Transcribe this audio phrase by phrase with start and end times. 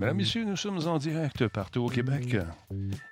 [0.00, 2.34] Mesdames, Messieurs, nous sommes en direct partout au Québec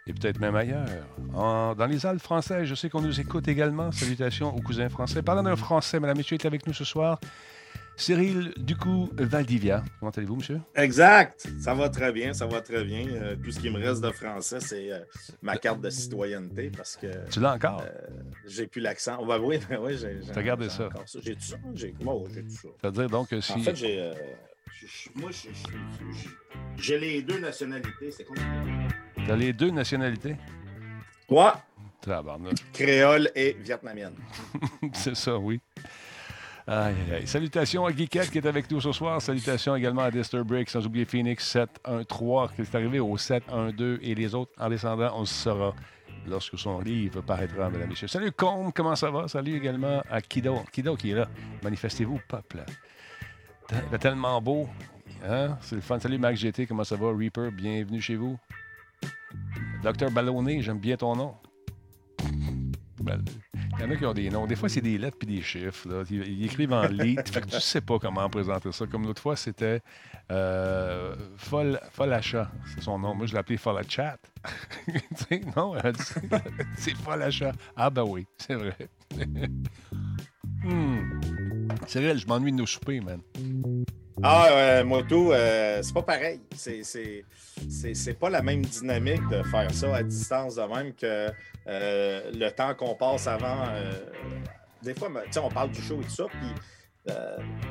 [0.07, 0.89] et peut-être même ailleurs.
[1.35, 3.93] dans les Alpes françaises, je sais qu'on nous écoute également.
[3.93, 5.21] Salutations aux cousins français.
[5.21, 7.21] Parlant d'un français, Madame, Messieurs, est avec nous ce soir.
[7.95, 9.85] Cyril Ducou Valdivia.
[10.01, 10.61] Comment allez-vous, monsieur?
[10.77, 11.47] Exact.
[11.61, 13.07] Ça va très bien, ça va très bien.
[13.07, 15.01] Euh, tout ce qui me reste de français, c'est euh,
[15.43, 17.09] ma carte de citoyenneté parce que.
[17.29, 17.83] Tu l'as encore?
[17.83, 18.09] Euh,
[18.47, 19.19] j'ai plus l'accent.
[19.43, 20.21] oui, oui, j'ai.
[20.33, 20.89] T'as gardé ça?
[21.21, 21.57] J'ai tout ça.
[21.75, 22.69] J'ai tout ça.
[22.81, 23.53] C'est-à-dire donc si.
[23.53, 24.13] En fait, j'ai
[25.15, 25.31] moi,
[26.77, 28.11] j'ai les deux nationalités.
[28.11, 28.49] C'est compliqué.
[29.27, 30.37] T'as les deux nationalités?
[31.27, 31.61] Quoi?
[32.01, 32.55] Tabarnak.
[32.73, 34.15] Créole et vietnamienne.
[34.93, 35.61] C'est ça, oui.
[36.67, 37.27] Aïe, aïe.
[37.27, 39.21] Salutations à Geekette qui est avec nous ce soir.
[39.23, 44.35] Salutations également à Disturbrick, sans oublier Phoenix 713 qui est arrivé au 712 et les
[44.35, 45.75] autres en descendant, on se saura
[46.27, 48.09] lorsque son livre paraîtra, mesdames et messieurs.
[48.09, 49.29] Salut Combe, comment ça va?
[49.29, 50.61] Salut également à Kido.
[50.71, 51.29] Kido qui est là.
[51.63, 52.63] Manifestez-vous, peuple.
[53.71, 54.69] Il est tellement beau.
[55.27, 55.59] Hein?
[55.61, 55.99] C'est le fun.
[55.99, 57.13] Salut Max GT, comment ça va?
[57.13, 58.39] Reaper, bienvenue chez vous.
[59.83, 61.35] Docteur Ballonné, j'aime bien ton nom.
[63.01, 64.47] Il y en a qui ont des noms.
[64.47, 66.05] Des fois, c'est des lettres puis des chiffres.
[66.11, 67.31] Ils, écrivent en litres.
[67.33, 68.87] fait que tu sais pas comment présenter ça.
[68.87, 69.81] Comme l'autre fois, c'était
[70.33, 71.15] euh,
[71.99, 72.51] Achat.
[72.75, 73.15] C'est son nom.
[73.15, 74.19] Moi, je l'ai appelé Folle Chat.
[75.57, 75.75] non,
[76.77, 77.53] c'est Folle Achat.
[77.77, 78.77] Ah, ben oui, c'est vrai.
[80.65, 81.48] hmm.
[81.87, 83.21] Cyril, je m'ennuie de nos soupers, man.
[84.23, 86.41] Ah, euh, Moto, euh, c'est pas pareil.
[86.57, 91.31] C'est pas la même dynamique de faire ça à distance de même que
[91.67, 93.65] euh, le temps qu'on passe avant.
[93.71, 93.93] Euh,
[94.83, 95.09] des fois,
[95.43, 96.53] on parle du show et tout ça, puis,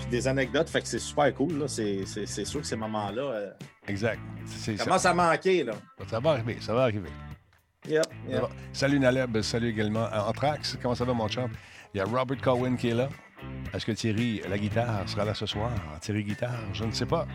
[0.10, 1.68] des anecdotes, fait que c'est super cool.
[1.68, 2.06] C'est
[2.46, 3.54] sûr que ces moments-là.
[3.88, 4.20] exact.
[4.46, 5.64] Ça commence à manquer.
[5.64, 5.74] Là.
[6.10, 7.10] Ça va arriver, ça va arriver.
[7.88, 8.04] Yep,
[8.74, 10.08] Salut Naleb, salut également.
[10.12, 11.48] Anthrax, comment ça va, mon champ?
[11.94, 13.08] Il y a Robert Cowen qui est là.
[13.74, 15.72] Est-ce que Thierry, la guitare, sera là ce soir?
[16.02, 17.28] Thierry Guitare, je ne sais pas.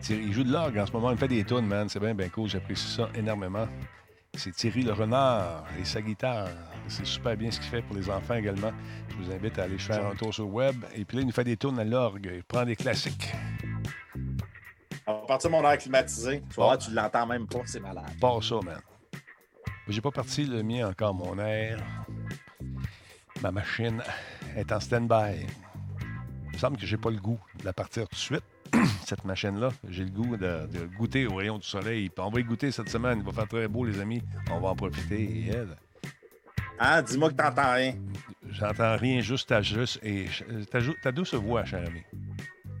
[0.00, 1.88] Thierry, il joue de l'orgue en ce moment, il fait des tunes, man.
[1.88, 3.66] C'est bien, bien cool, j'apprécie ça énormément.
[4.34, 6.48] C'est Thierry le renard et sa guitare.
[6.86, 8.72] C'est super bien ce qu'il fait pour les enfants également.
[9.08, 10.76] Je vous invite à aller faire un tour sur le web.
[10.94, 12.30] Et puis là, il nous fait des tunes à l'orgue.
[12.32, 13.32] Il prend des classiques.
[15.06, 18.04] À partir de mon air climatisé, tu vois, tu l'entends même pas, c'est malade.
[18.20, 18.80] Pas ça, man.
[19.88, 21.82] J'ai pas parti le mien encore, mon air.
[23.40, 24.02] Ma machine
[24.58, 25.46] est en stand-by.
[26.46, 28.44] Il me semble que j'ai pas le goût de la partir tout de suite,
[29.06, 29.70] cette machine-là.
[29.88, 32.10] J'ai le goût de, goûter au rayon du soleil.
[32.18, 33.18] on va y goûter cette semaine.
[33.20, 34.22] Il va faire très beau, les amis.
[34.50, 35.50] On va en profiter.
[36.78, 37.94] Ah, dis-moi que t'entends rien.
[38.50, 40.26] J'entends rien, juste ta, juste et
[40.70, 42.02] ta, ta douce voix, cher ami.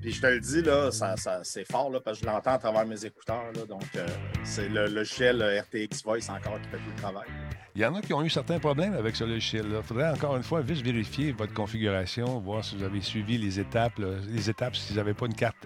[0.00, 2.58] Puis je te le dis, là, ça, c'est fort là, parce que je l'entends à
[2.58, 3.52] travers mes écouteurs.
[3.54, 4.06] Là, donc, euh,
[4.44, 7.28] c'est le logiciel RTX Voice encore qui fait tout le travail.
[7.74, 9.78] Il y en a qui ont eu certains problèmes avec ce logiciel-là.
[9.78, 13.60] Il faudrait encore une fois juste vérifier votre configuration, voir si vous avez suivi les
[13.60, 15.56] étapes, les étapes si vous n'avez pas une carte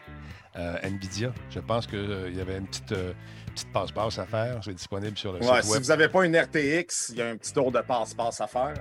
[0.56, 1.32] euh, NVIDIA.
[1.50, 2.94] Je pense qu'il euh, y avait une petite,
[3.54, 4.60] petite passe-passe à faire.
[4.62, 5.62] C'est disponible sur le site web.
[5.62, 8.46] Si vous n'avez pas une RTX, il y a un petit tour de passe-passe à
[8.46, 8.74] faire.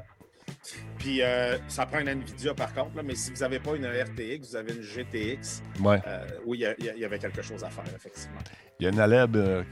[0.98, 4.50] Puis euh, ça prend une NVIDIA par contre, mais si vous n'avez pas une RTX,
[4.50, 5.64] vous avez une GTX.
[5.82, 6.00] Ouais.
[6.08, 8.40] Euh, oui, il y, avait quelque chose à faire, effectivement.
[8.80, 9.64] Il y a une Aleb, euh,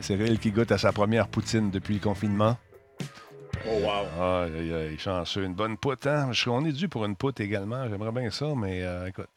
[0.00, 2.56] Cyril, qui goûte à sa première poutine depuis le confinement.
[3.68, 4.06] Oh, wow.
[4.20, 5.44] Ah, il est chanceux.
[5.44, 6.30] Une bonne poutre, hein?
[6.46, 7.88] On est dû pour une poutre également.
[7.88, 9.28] J'aimerais bien ça, mais écoute.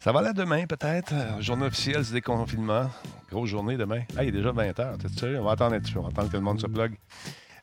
[0.00, 1.12] Ça va là demain, peut-être.
[1.40, 2.90] Journée officielle du déconfinement.
[3.30, 4.02] Grosse journée demain.
[4.16, 4.98] Ah, il est déjà 20 h.
[4.98, 5.40] T'es sérieux?
[5.40, 6.00] On va attendre un petit peu.
[6.00, 6.96] On va attendre que le monde se plug.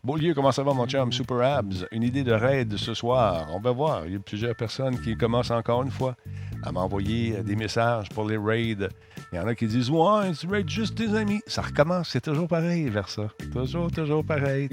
[0.02, 1.12] Beaulieu, comment ça va, mon chum?
[1.12, 3.48] Super Abs, une idée de raid ce soir.
[3.52, 4.06] On va voir.
[4.06, 6.16] Il y a plusieurs personnes qui commencent encore une fois
[6.64, 8.88] à m'envoyer des messages pour les raids.
[9.34, 11.42] Il y en a qui disent Ouais, tu raids juste tes amis.
[11.48, 13.28] Ça recommence, c'est toujours pareil vers ça.
[13.52, 14.70] Toujours, toujours pareil.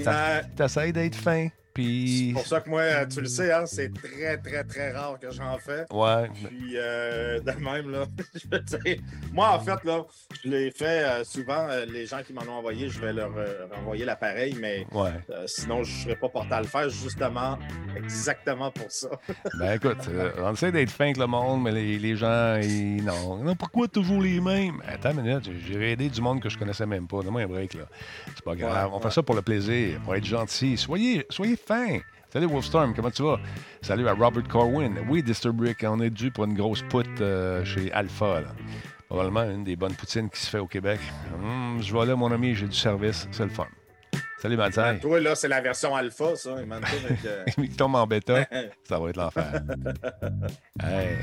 [0.56, 1.48] T'essayes d'être fin.
[1.76, 5.30] C'est pour ça que moi, tu le sais, hein, c'est très, très, très rare que
[5.30, 5.84] j'en fais.
[5.90, 6.28] Ouais.
[6.32, 8.04] Puis, euh, de même, là,
[8.34, 10.04] je veux dire, moi, en fait, là,
[10.42, 11.68] je l'ai fait euh, souvent.
[11.68, 13.32] Euh, les gens qui m'en ont envoyé, je vais leur
[13.74, 14.86] renvoyer l'appareil, mais
[15.46, 17.58] sinon, je ne serais pas porté à le faire, justement,
[17.96, 19.08] exactement pour ça.
[19.58, 20.08] ben, écoute,
[20.38, 23.36] on essaie d'être fin avec le monde, mais les, gens, ils, non.
[23.42, 23.54] non.
[23.54, 24.82] Pourquoi toujours les mêmes?
[24.86, 27.22] Attends une minute, j'ai aidé du monde que je connaissais même pas.
[27.22, 27.84] Donne-moi un break, là.
[28.34, 28.90] C'est pas grave.
[28.92, 30.76] on fait ça pour le plaisir, pour être gentil.
[30.76, 33.40] Soyez, soyez Salut Wolfstorm, comment tu vas?
[33.82, 34.94] Salut à Robert Corwin.
[35.08, 38.40] Oui, Disturbrick, on est dû pour une grosse poutre euh, chez Alpha.
[38.40, 38.48] Là.
[39.08, 41.00] Probablement une des bonnes poutines qui se fait au Québec.
[41.34, 43.26] Hum, je vois là, mon ami, j'ai du service.
[43.32, 43.66] C'est le fun.
[44.38, 44.82] Salut, Mathieu.
[45.00, 46.56] Toi, là, c'est la version alpha, ça.
[47.56, 48.46] Il tombe en bêta,
[48.84, 49.62] ça va être l'enfer.
[50.82, 51.16] hey.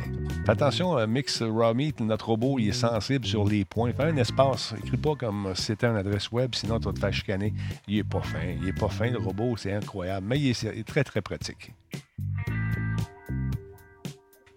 [0.45, 3.93] Fais attention, euh, Mix Raw Meat, notre robot, il est sensible sur les points.
[3.93, 4.73] Fais un espace.
[4.83, 7.53] Écris pas comme si c'était une adresse web, sinon tu vas te faire chicaner.
[7.87, 8.57] Il est pas fin.
[8.61, 10.25] Il est pas fin, le robot, c'est incroyable.
[10.27, 11.71] Mais il est, très, très pratique.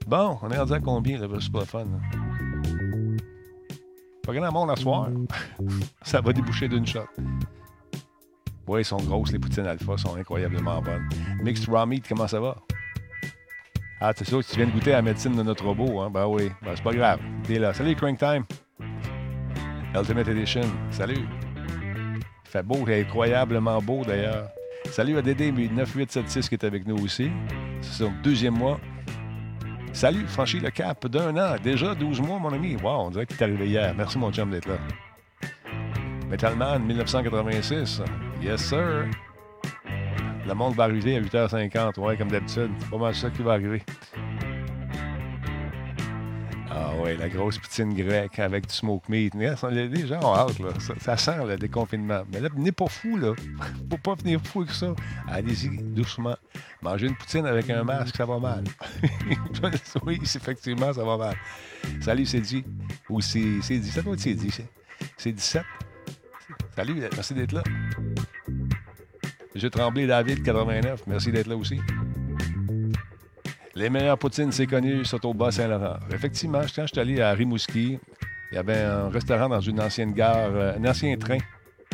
[0.07, 1.27] Bon, on est rendu à combien, là?
[1.41, 1.87] C'est pas fun.
[4.23, 5.09] Pas grand monde à soir.
[6.03, 7.07] Ça va déboucher d'une shot.
[8.67, 11.09] Oui, elles sont grosses, les poutines alpha, sont incroyablement bonnes.
[11.43, 12.57] Mixed raw meat, comment ça va?
[14.01, 16.11] Ah, c'est sûr, tu viens de goûter à la médecine de notre robot, hein?
[16.11, 17.21] Ben oui, ben, c'est pas grave.
[17.45, 17.73] T'es là.
[17.73, 18.45] Salut, Crank Time.
[19.95, 20.63] Ultimate Edition.
[20.91, 21.25] Salut.
[22.45, 24.49] Fait beau, incroyablement beau d'ailleurs.
[24.91, 27.31] Salut à Dédé 9876 qui est avec nous aussi.
[27.81, 28.79] C'est son deuxième mois.
[29.93, 31.57] Salut, franchi le cap d'un an.
[31.63, 32.77] Déjà 12 mois, mon ami.
[32.77, 33.95] Wow, on dirait qu'il est arrivé hier.
[33.97, 34.77] Merci, mon chum, d'être là.
[36.29, 38.03] Metalman 1986.
[38.43, 39.09] Yes, sir.
[40.47, 42.71] Le monde va arriver à 8h50, ouais, comme d'habitude.
[42.79, 43.83] C'est pas mal ça qui va arriver.
[46.71, 49.35] Ah ouais, la grosse poutine grecque avec du smoke meat.
[49.35, 50.69] Les gens ont hâte, là.
[51.01, 52.23] Ça, sent le déconfinement.
[52.33, 53.33] Mais là, venez pas fou, là.
[53.91, 54.95] Faut pas venir fou avec ça.
[55.27, 56.37] Allez-y, doucement.
[56.83, 58.65] Manger une poutine avec un masque, ça va mal.
[60.05, 61.37] oui, effectivement, ça va mal.
[62.01, 62.65] Salut, c'est dit.
[63.09, 63.91] Ou c'est dit.
[63.91, 64.55] Ça doit être c'est dit.
[65.17, 65.65] C'est 17.
[66.77, 67.63] Salut, merci d'être là.
[69.57, 71.05] J'ai tremblé David 89.
[71.07, 71.81] Merci d'être là aussi.
[73.75, 75.97] Les meilleures poutines, c'est connu, c'est au Bas-Saint-Laurent.
[76.13, 77.99] Effectivement, quand je suis allé à Rimouski,
[78.53, 81.39] il y avait un restaurant dans une ancienne gare, euh, un ancien train,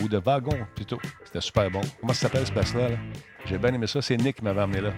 [0.03, 0.99] ou de wagon plutôt.
[1.25, 1.81] C'était super bon.
[2.01, 2.89] Comment ça s'appelle ce place-là?
[3.45, 4.03] J'ai bien aimé ça.
[4.03, 4.93] C'est Nick qui m'avait emmené là.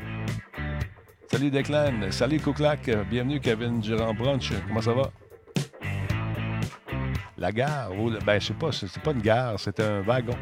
[1.31, 2.11] Salut Declan.
[2.11, 2.91] Salut Couclac.
[3.11, 4.53] Bienvenue Kevin Durand Brunch.
[4.69, 5.11] Comment ça va?
[7.37, 7.91] La gare,
[8.25, 10.37] ben je sais pas, c'est pas une gare, c'est un wagon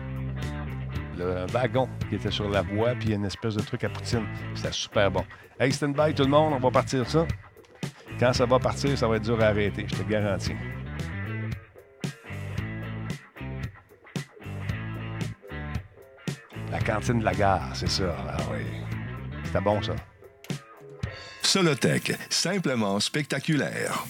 [1.23, 4.27] un wagon qui était sur la voie, puis une espèce de truc à poutine.
[4.55, 5.25] C'était super bon.
[5.59, 7.27] Hey, stand by tout le monde, on va partir ça.
[8.19, 10.55] Quand ça va partir, ça va être dur à arrêter, je te garantis.
[16.71, 18.15] La cantine de la gare, c'est ça.
[18.29, 18.65] Ah oui.
[19.45, 19.95] C'était bon, ça.
[21.53, 24.07] Solotech, simplement spectaculaire.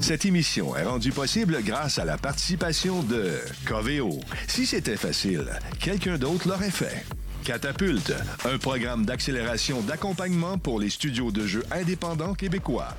[0.00, 4.18] Cette émission est rendue possible grâce à la participation de Coveo.
[4.48, 5.44] Si c'était facile,
[5.78, 7.04] quelqu'un d'autre l'aurait fait.
[7.44, 8.14] Catapulte,
[8.46, 12.96] un programme d'accélération d'accompagnement pour les studios de jeux indépendants québécois.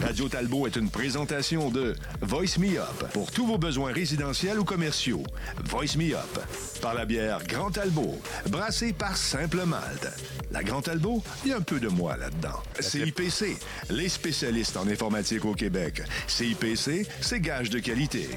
[0.00, 4.64] Radio Talbot est une présentation de Voice Me Up pour tous vos besoins résidentiels ou
[4.64, 5.22] commerciaux.
[5.64, 6.38] Voice Me Up
[6.80, 8.18] par la bière Grand Talbot,
[8.48, 10.08] brassée par Simple Malte.
[10.50, 12.62] La Grand Talbot, il y a un peu de moi là-dedans.
[12.80, 13.58] CIPC,
[13.90, 16.02] les spécialistes en informatique au Québec.
[16.26, 18.28] CIPC, c'est gage de qualité.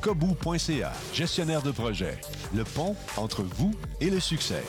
[0.00, 2.18] Kobu.ca, gestionnaire de projet.
[2.54, 4.64] Le pont entre vous et le succès.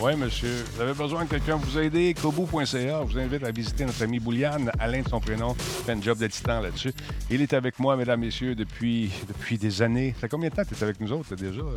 [0.00, 0.64] Oui, monsieur.
[0.74, 2.14] Vous avez besoin de quelqu'un pour vous aider?
[2.14, 6.18] Kobu.ca vous invite à visiter notre ami Bouliane, Alain de son prénom, fait un job
[6.18, 6.92] de titan là-dessus.
[7.30, 10.12] Il est avec moi, mesdames, messieurs, depuis, depuis des années.
[10.14, 11.62] Ça fait combien de temps que tu es avec nous autres déjà?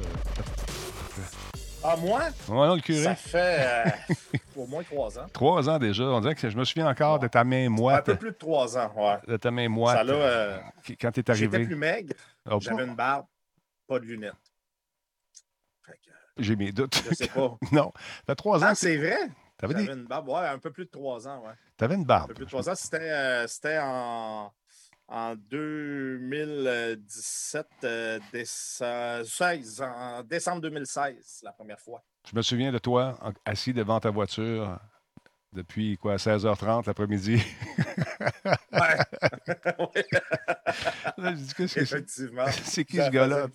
[1.84, 2.20] Ah, moi?
[2.50, 3.02] non, le curé.
[3.04, 3.60] Ça fait
[4.36, 5.26] euh, au moins trois ans.
[5.32, 6.04] Trois ans déjà.
[6.04, 8.00] On dirait que je me souviens encore de ta main moite.
[8.10, 9.18] Un peu plus de trois ans, ouais.
[9.26, 9.96] De ta main moite.
[9.96, 10.58] Ça, là, euh,
[11.00, 11.50] quand tu es arrivé.
[11.54, 12.14] J'étais plus maigre.
[12.50, 13.28] Oh, J'avais une barbe,
[13.88, 14.34] pas de lunettes.
[16.40, 17.02] J'ai mes doutes.
[17.10, 17.58] Je sais pas.
[17.72, 17.92] non.
[17.96, 18.68] Ça fait trois ans.
[18.70, 19.18] Ah, c'est vrai?
[19.60, 19.86] J'avais des...
[19.86, 21.54] une barbe, ouais, un peu plus de trois ans, ouais.
[21.78, 22.26] T'avais une barbe.
[22.26, 22.76] Un peu plus de trois ans.
[22.76, 24.54] C'était, euh, c'était en,
[25.08, 28.20] en 2017, euh,
[29.24, 32.04] 16, en décembre 2016, la première fois.
[32.30, 34.80] Je me souviens de toi assis devant ta voiture
[35.58, 37.42] depuis quoi, 16h30 l'après-midi.
[38.72, 38.98] ouais.
[41.60, 42.46] Effectivement.
[42.64, 43.48] C'est qui ce gars-là?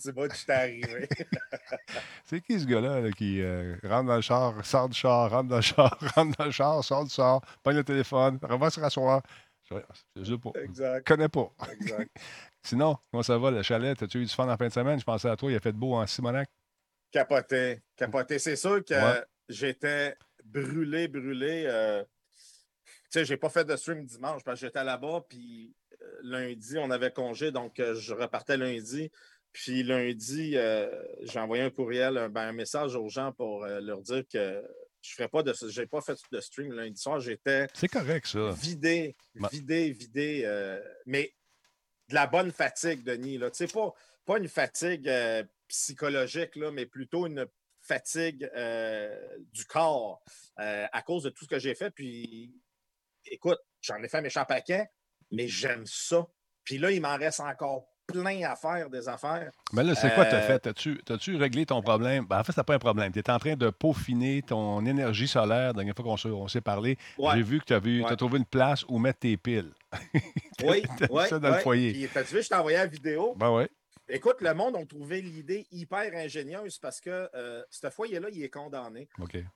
[2.25, 5.57] c'est qui ce gars-là qui euh, rentre dans le char, sort du char, rentre dans
[5.57, 9.23] le char, rentre dans le char, sort du char, pogne le téléphone, va se rasseoir.
[10.17, 10.51] Je sais pas.
[10.61, 11.07] Exact.
[11.07, 11.51] connais pas.
[11.73, 12.11] Exact.
[12.63, 14.01] Sinon, comment ça va, le chalet?
[14.03, 14.99] As-tu eu du fun en fin de semaine?
[14.99, 16.49] Je pensais à toi, il a fait de beau en Simonac.
[17.11, 17.81] Capoté.
[17.97, 18.39] Capoté.
[18.39, 18.95] C'est sûr que
[19.49, 21.65] j'étais brûlé, brûlé.
[21.67, 22.03] Euh,
[22.75, 26.79] tu sais, j'ai pas fait de stream dimanche parce que j'étais là-bas, puis euh, lundi,
[26.79, 29.11] on avait congé, donc euh, je repartais lundi.
[29.53, 30.57] Puis lundi,
[31.21, 34.65] j'ai envoyé un courriel, ben, un, message aux gens pour leur dire que
[35.03, 37.21] je ferais pas de j'ai pas fait de stream lundi soir.
[37.21, 37.67] J'étais.
[37.75, 38.51] C'est correct, ça.
[38.53, 39.15] Vidé,
[39.51, 40.81] vidé, vidé.
[41.05, 41.35] mais
[42.09, 43.39] de la bonne fatigue, Denis.
[43.39, 43.93] Tu sais, pas,
[44.25, 45.11] pas une fatigue
[45.69, 47.47] psychologique, là, mais plutôt une
[47.83, 49.15] fatigue euh,
[49.53, 50.23] du corps
[50.61, 51.91] euh, à cause de tout ce que j'ai fait.
[51.91, 52.55] Puis,
[53.27, 54.87] écoute, j'en ai fait un méchant paquet,
[55.31, 56.27] mais j'aime ça.
[56.65, 59.51] Puis là, il m'en reste encore plein à faire des affaires.
[59.73, 60.67] Mais là, c'est quoi tu as euh, fait?
[60.67, 62.27] As-tu réglé ton problème?
[62.27, 63.13] Ben, en fait, c'est pas un problème.
[63.13, 65.69] Tu es en train de peaufiner ton énergie solaire.
[65.69, 68.99] La dernière fois qu'on s'est parlé, j'ai vu que tu as, trouvé une place où
[68.99, 69.73] mettre tes piles.
[70.65, 71.23] oui, oui.
[71.29, 71.93] ça dans le foyer.
[71.93, 73.35] Puis, as-tu vu, je t'ai envoyé la vidéo?
[73.37, 73.65] Ben oui.
[74.15, 78.51] Écoute, le monde a trouvé l'idée hyper ingénieuse parce que euh, ce foyer-là, il est
[78.51, 79.09] condamné.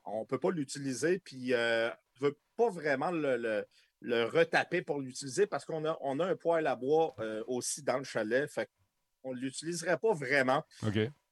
[0.06, 3.66] On ne peut pas l'utiliser, puis ne euh, veut pas vraiment le,
[4.00, 7.82] le retaper pour l'utiliser parce qu'on a, on a un poêle à bois euh, aussi
[7.82, 8.50] dans le chalet.
[8.50, 8.70] Fait
[9.24, 10.64] on ne l'utiliserait pas vraiment.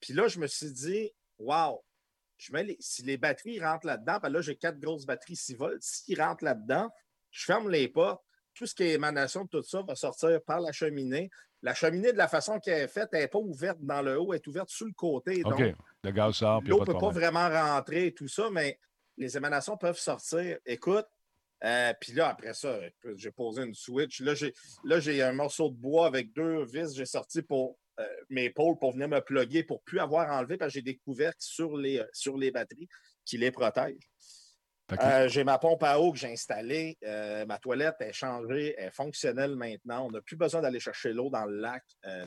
[0.00, 4.42] Puis là, je me suis dit, je mets si les batteries rentrent là-dedans, ben là,
[4.42, 5.82] j'ai quatre grosses batteries 6 volts.
[5.82, 6.90] S'ils rentrent là-dedans,
[7.30, 8.22] je ferme les portes.
[8.54, 11.30] Tout ce qui est émanation de tout ça va sortir par la cheminée.
[11.62, 14.32] La cheminée, de la façon qu'elle est faite, elle n'est pas ouverte dans le haut,
[14.32, 15.42] elle est ouverte sur le côté.
[15.44, 15.62] OK.
[16.02, 16.62] le gaz sort.
[16.64, 18.78] L'eau ne peut pas vraiment rentrer et tout ça, mais
[19.16, 20.58] les émanations peuvent sortir.
[20.66, 21.06] Écoute,
[21.64, 22.78] euh, puis là, après ça,
[23.16, 24.20] j'ai posé une switch.
[24.20, 26.94] Là, j'ai un morceau de bois avec deux vis.
[26.94, 30.56] J'ai sorti pour euh, mes pôles pour venir me plugger pour ne plus avoir enlevé
[30.56, 32.88] parce que j'ai des couvercles sur les, euh, sur les batteries
[33.24, 34.10] qui les protègent.
[35.28, 36.98] J'ai ma pompe à eau que j'ai installée.
[37.46, 40.06] ma toilette est changée, elle est fonctionnelle maintenant.
[40.06, 41.82] On n'a plus besoin d'aller chercher l'eau dans le lac.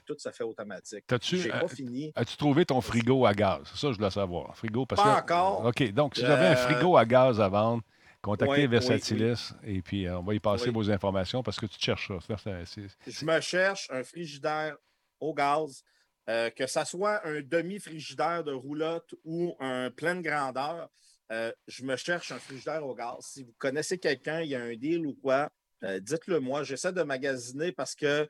[0.05, 1.05] tout se fait automatique.
[1.21, 2.11] J'ai pas fini.
[2.15, 3.61] As-tu trouvé ton frigo à gaz?
[3.75, 4.55] Ça, je dois savoir.
[4.55, 5.65] Frigo parce pas encore.
[5.65, 5.91] OK.
[5.91, 7.83] Donc, si j'avais un frigo à gaz à vendre,
[8.21, 12.11] Contactez Versatilis et puis euh, on va y passer vos informations parce que tu cherches
[12.27, 12.35] ça.
[12.35, 14.75] Je me cherche un frigidaire
[15.19, 15.83] au gaz,
[16.29, 20.89] euh, que ce soit un demi-frigidaire de roulotte ou un plein grandeur.
[21.31, 23.17] Euh, je me cherche un frigidaire au gaz.
[23.21, 25.49] Si vous connaissez quelqu'un, il y a un deal ou quoi,
[25.81, 26.63] dites-le moi.
[26.63, 28.27] J'essaie de magasiner parce que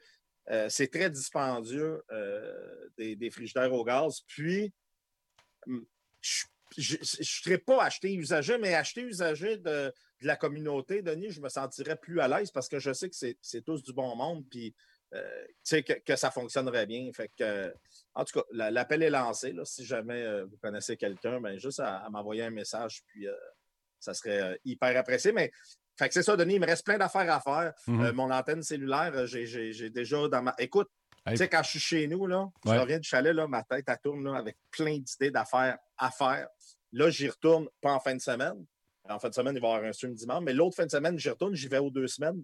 [0.70, 2.02] c'est très dispendieux
[2.98, 4.22] des, frigidaires au gaz.
[4.28, 4.74] Puis,
[6.22, 6.44] je
[6.78, 11.50] je ne serais pas acheté usagé, mais acheter usagé de, la communauté, Denis, je me
[11.50, 14.76] sentirais plus à l'aise parce que je sais que c'est tous du bon monde, puis
[15.14, 17.10] euh, que, que, ça fonctionnerait bien.
[17.14, 17.74] Fait que,
[18.14, 19.54] en tout cas, l'appel est lancé.
[19.54, 23.34] Là, si jamais euh, vous connaissez quelqu'un, ben, juste à, m'envoyer un message, puis euh,
[24.00, 25.32] ça serait hyper apprécié.
[25.32, 25.52] Mais
[25.98, 27.74] fait que c'est ça, Denis, il me reste plein d'affaires à faire.
[27.88, 28.12] Mm-hmm.
[28.12, 30.54] mon antenne cellulaire, j'ai déjà dans ma.
[30.58, 30.90] Écoute,
[31.26, 33.86] tu sais, quand je suis chez nous, là, je reviens du chalet, là, ma tête,
[33.88, 36.48] elle tourne là, avec plein d'idées d'affaires à faire.
[36.92, 38.66] Là, j'y retourne pas en fin de semaine.
[39.10, 40.44] En fin de semaine, il va y avoir un stream dimanche.
[40.44, 42.44] Mais l'autre fin de semaine, j'y retourne, j'y vais aux deux semaines.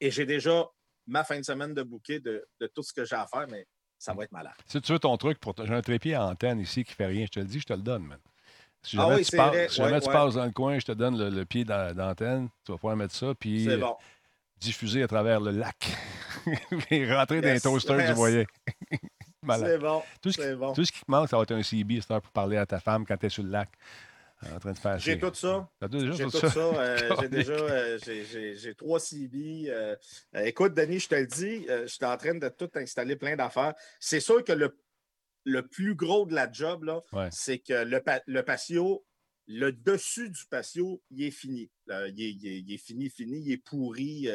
[0.00, 0.68] Et j'ai déjà
[1.06, 3.66] ma fin de semaine de bouquet de, tout ce que j'ai à faire, mais
[3.98, 4.54] ça va être malade.
[4.66, 7.24] Si tu veux ton truc, pour j'ai un trépied à antenne ici qui fait rien,
[7.26, 8.18] je te le dis, je te le donne, man.
[8.82, 12.78] Si jamais, tu, passes, dans le coin, je te donne le, pied d'antenne, tu vas
[12.78, 13.66] pouvoir mettre ça, puis
[14.58, 15.76] diffuser à travers le lac
[16.90, 18.46] et rentrer dans les toasters du voyer.
[19.48, 20.02] C'est bon.
[20.20, 22.56] Tout ce, qui, tout ce qui te manque, ça va être un CB pour parler
[22.56, 23.68] à ta femme quand tu es sur le lac.
[24.42, 25.68] En train de faire J'ai tout ça.
[25.80, 26.58] J'ai tout, ça?
[26.58, 29.66] Euh, j'ai déjà euh, j'ai trois CB.
[29.68, 29.96] Euh,
[30.44, 33.74] écoute, Denis, je te le dis, je suis en train de tout installer plein d'affaires.
[33.98, 34.78] C'est sûr que le,
[35.44, 36.84] le plus gros de la job,
[37.30, 39.06] c'est que le, le patio,
[39.46, 41.70] le dessus du patio, il est fini.
[41.88, 44.28] il, est, il, est, fini, fini, il est pourri.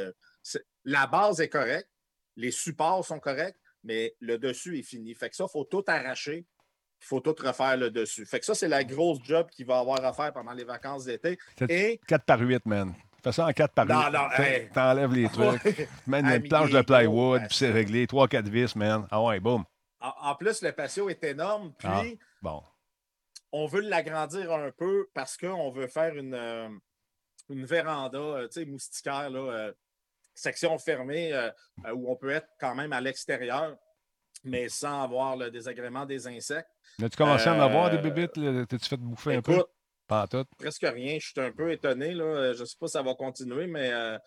[0.83, 1.89] la base est correcte.
[2.37, 5.13] Les supports sont corrects mais le dessus est fini.
[5.15, 6.45] Fait que ça, il faut tout arracher.
[7.01, 8.25] Il faut tout refaire le dessus.
[8.25, 11.05] Fait que ça, c'est la grosse job qu'il va avoir à faire pendant les vacances
[11.05, 11.37] d'été.
[11.67, 11.99] Et...
[12.07, 12.93] 4 par 8, man.
[13.23, 13.93] Fais ça en 4 par 8.
[13.93, 14.29] Non, non,
[14.73, 15.87] T'enlèves les trucs.
[16.05, 18.05] mets une planche de plywood, puis c'est réglé.
[18.05, 19.07] 3-4 vis, man.
[19.09, 19.63] Ah ouais, boum.
[19.99, 21.73] En, plus, le patio est énorme.
[21.77, 22.03] Puis, ah,
[22.41, 22.63] bon.
[23.51, 26.69] on veut l'agrandir un peu parce qu'on veut faire une, euh,
[27.49, 29.73] une véranda, euh, tu sais, moustiquaire, là, euh,
[30.33, 31.33] section fermée
[31.93, 33.75] où on peut être quand même à l'extérieur,
[34.43, 36.69] mais sans avoir le désagrément des insectes.
[37.01, 38.67] As-tu commencé à en avoir des euh, bébites?
[38.67, 39.63] T'as-tu fait bouffer un peu?
[40.07, 40.45] Pas tout.
[40.57, 41.17] Presque rien.
[41.19, 42.13] Je suis un peu étonné.
[42.13, 42.53] Là.
[42.53, 44.17] Je ne sais pas si ça va continuer, mais euh,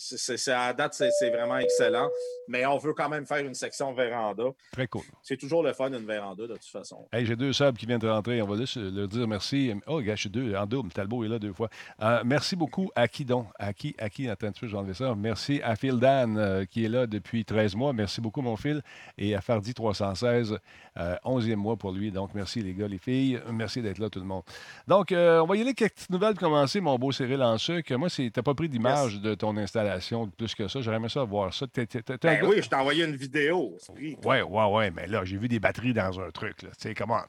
[0.00, 2.08] c'est, à date, c'est, vraiment excellent.
[2.48, 4.44] Mais on veut quand même faire une section véranda.
[4.72, 5.02] Très cool.
[5.22, 7.06] C'est toujours le fun d'une véranda, de toute façon.
[7.12, 8.40] j'ai deux subs qui viennent de rentrer.
[8.42, 9.72] On va juste leur dire merci.
[9.86, 10.90] Oh, gars, je suis deux en double.
[10.90, 11.68] Talbot est là deux fois.
[12.02, 13.46] Euh, merci beaucoup à qui donc?
[13.58, 13.94] À qui?
[13.98, 14.28] À qui?
[14.28, 15.14] Attends un ça.
[15.14, 17.92] Merci à Phil Dan, euh, qui est là depuis 13 mois.
[17.92, 18.82] Merci beaucoup, mon Phil.
[19.18, 20.58] Et à Fardi 316,
[20.96, 22.10] 11e mois pour lui.
[22.10, 23.40] Donc, merci les gars, les filles.
[23.52, 24.42] Merci d'être là, tout le monde.
[24.88, 27.94] Donc, on va y aller quelques petites nouvelles pour commencer, mon beau Cyril en sucre.
[27.96, 30.80] Moi, t'as pas pris de ton installation plus que ça.
[30.80, 31.66] J'aurais aimé ça voir ça.
[31.74, 33.76] ben oui, je t'ai envoyé une vidéo.
[33.96, 36.58] Oui, oui, oui, mais là, j'ai vu des batteries dans un truc.
[36.58, 37.22] Tu sais, comment?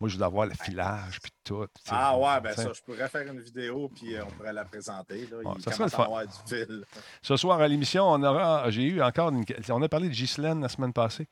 [0.00, 1.64] Moi, je dois voir le filage puis tout.
[1.88, 5.28] Ah ouais, ben ça, je pourrais faire une vidéo puis euh, on pourrait la présenter.
[5.30, 5.54] Là.
[5.60, 6.08] ça serait le fun.
[6.24, 6.84] Du fil.
[7.22, 10.60] Ce soir à l'émission, on aura, j'ai eu encore une, on a parlé de Ghislaine
[10.60, 11.28] la semaine passée.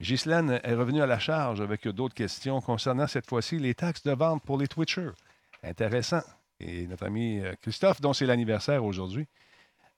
[0.00, 4.12] Ghislaine est revenue à la charge avec d'autres questions concernant cette fois-ci les taxes de
[4.12, 5.12] vente pour les Twitchers.
[5.62, 6.22] Intéressant.
[6.60, 9.26] Et notre ami euh, Christophe, dont c'est l'anniversaire aujourd'hui,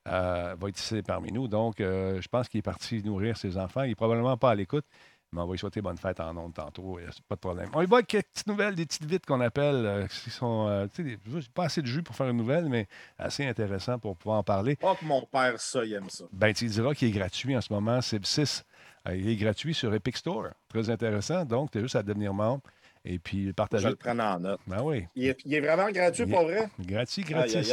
[0.09, 1.49] euh, va être ici parmi nous.
[1.49, 3.83] Donc, euh, je pense qu'il est parti nourrir ses enfants.
[3.83, 4.85] Il n'est probablement pas à l'écoute,
[5.33, 6.99] mais on va lui souhaiter bonne fête en ondes tantôt.
[7.29, 7.69] Pas de problème.
[7.75, 11.49] On y avec quelques petites nouvelles, des petites vites qu'on appelle, qui sont, tu sais,
[11.53, 12.87] pas assez de jus pour faire une nouvelle, mais
[13.19, 14.77] assez intéressant pour pouvoir en parler.
[14.77, 16.25] Pas que mon père, ça, il aime ça.
[16.33, 18.01] Ben, tu diras qu'il est gratuit en ce moment.
[18.01, 18.65] C'est 6.
[19.13, 20.51] il est gratuit sur Epic Store.
[20.69, 21.45] Très intéressant.
[21.45, 22.63] Donc, tu as juste à devenir membre.
[23.07, 23.85] Et puis partager.
[23.85, 24.61] Je le prends en note.
[24.67, 25.07] Ben oui.
[25.15, 26.69] Il est, vraiment gratuit, pour vrai?
[26.81, 27.65] Gratuit, gratuit.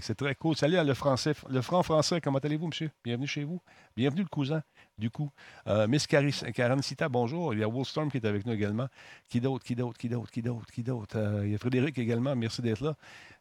[0.00, 0.56] c'est très cool.
[0.56, 2.20] Salut à le français, le franc français.
[2.20, 2.90] Comment allez-vous, monsieur?
[3.04, 3.62] Bienvenue chez vous.
[3.96, 4.62] Bienvenue, le cousin,
[4.98, 5.30] du coup.
[5.66, 7.54] Euh, Miss Karen Cita, bonjour.
[7.54, 8.88] Il y a Woolstorm qui est avec nous également.
[9.28, 11.18] Qui d'autre, qui d'autre, qui d'autre, qui d'autre, qui d'autre?
[11.18, 12.34] Euh, il y a Frédéric également.
[12.36, 12.94] Merci d'être là.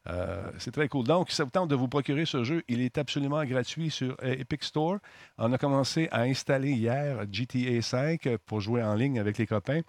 [0.07, 1.05] Euh, c'est très cool.
[1.05, 2.63] Donc, ça vous tente de vous procurer ce jeu.
[2.67, 4.97] Il est absolument gratuit sur Epic Store.
[5.37, 9.81] On a commencé à installer hier GTA 5 pour jouer en ligne avec les copains.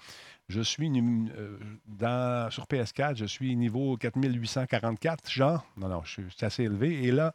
[0.49, 5.64] Je suis euh, sur PS4, je suis niveau 4844, genre.
[5.78, 7.02] Non, non, je suis assez élevé.
[7.04, 7.33] Et là,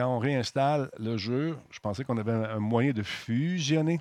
[0.00, 4.00] quand on réinstalle le jeu, je pensais qu'on avait un, moyen de fusionner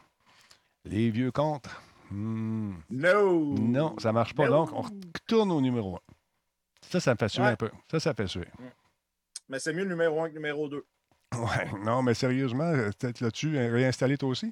[0.86, 1.68] les vieux comptes.
[2.10, 2.76] Hmm.
[2.90, 3.54] No!
[3.56, 4.48] Non, ça ne marche pas.
[4.48, 6.00] Donc, on retourne au numéro 1.
[6.90, 7.70] Ça, ça me fait suer un peu.
[7.92, 8.48] Ça, ça fait suer.
[9.50, 10.86] Mais c'est mieux le numéro 1 que le numéro 2.
[11.36, 12.72] Ouais, non, mais sérieusement,
[13.22, 14.52] l'as-tu réinstallé toi aussi?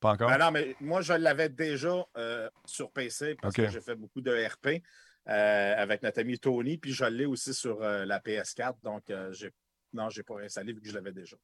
[0.00, 0.30] Pas encore?
[0.30, 4.20] Ben non, mais moi, je l'avais déjà euh, sur PC parce que j'ai fait beaucoup
[4.20, 4.82] de RP
[5.28, 8.82] euh, avec notre ami Tony, puis je l'ai aussi sur euh, la PS4.
[8.82, 9.52] Donc, j'ai
[9.92, 11.36] non, je n'ai pas réinstallé vu que je l'avais déjà.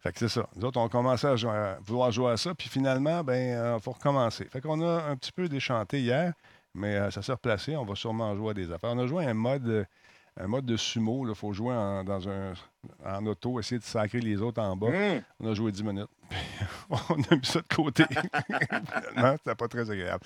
[0.00, 0.48] Fait que c'est ça.
[0.56, 3.92] Nous autres, on a commencé à, vouloir jouer à ça, puis finalement, ben, il faut
[3.92, 4.44] recommencer.
[4.46, 6.32] Fait qu'on a un petit peu déchanté hier,
[6.74, 7.76] mais ça s'est replacé.
[7.76, 8.90] On va sûrement jouer à des affaires.
[8.92, 9.86] On a joué à un mode
[10.38, 11.26] un mode de sumo.
[11.28, 12.52] Il faut jouer en, dans un,
[13.04, 14.88] en auto, essayer de sacrer les autres en bas.
[14.88, 15.22] Hmm.
[15.40, 16.08] On a joué 10 minutes.
[16.90, 18.04] on a mis ça de côté.
[19.10, 20.24] Finalement, c'était pas très agréable.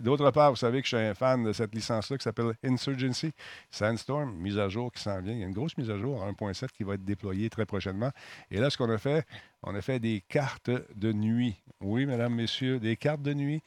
[0.00, 3.32] D'autre part, vous savez que je suis un fan de cette licence-là qui s'appelle Insurgency
[3.70, 5.32] Sandstorm, mise à jour qui s'en vient.
[5.32, 8.10] Il y a une grosse mise à jour 1.7 qui va être déployée très prochainement.
[8.50, 9.26] Et là, ce qu'on a fait,
[9.62, 11.56] on a fait des cartes de nuit.
[11.80, 13.62] Oui, mesdames, messieurs, des cartes de nuit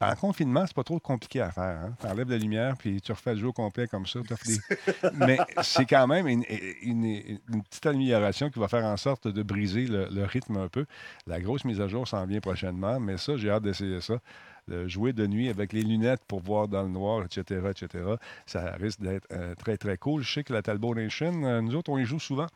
[0.00, 1.80] en confinement, c'est pas trop compliqué à faire.
[1.84, 1.94] Hein?
[2.00, 4.20] Tu enlèves la lumière, puis tu refais le jour complet comme ça.
[5.14, 10.24] Mais c'est quand même une, petite amélioration qui va faire en sorte de briser le
[10.24, 10.86] rythme un peu.
[11.26, 14.18] La grosse mise à jour s'en vient prochainement, mais ça, j'ai hâte d'essayer ça
[14.86, 18.04] jouer de nuit avec les lunettes pour voir dans le noir, etc., etc.
[18.46, 20.22] Ça risque d'être euh, très, très cool.
[20.22, 22.46] Je sais que la Talbot Nation, euh, nous autres, on y joue souvent.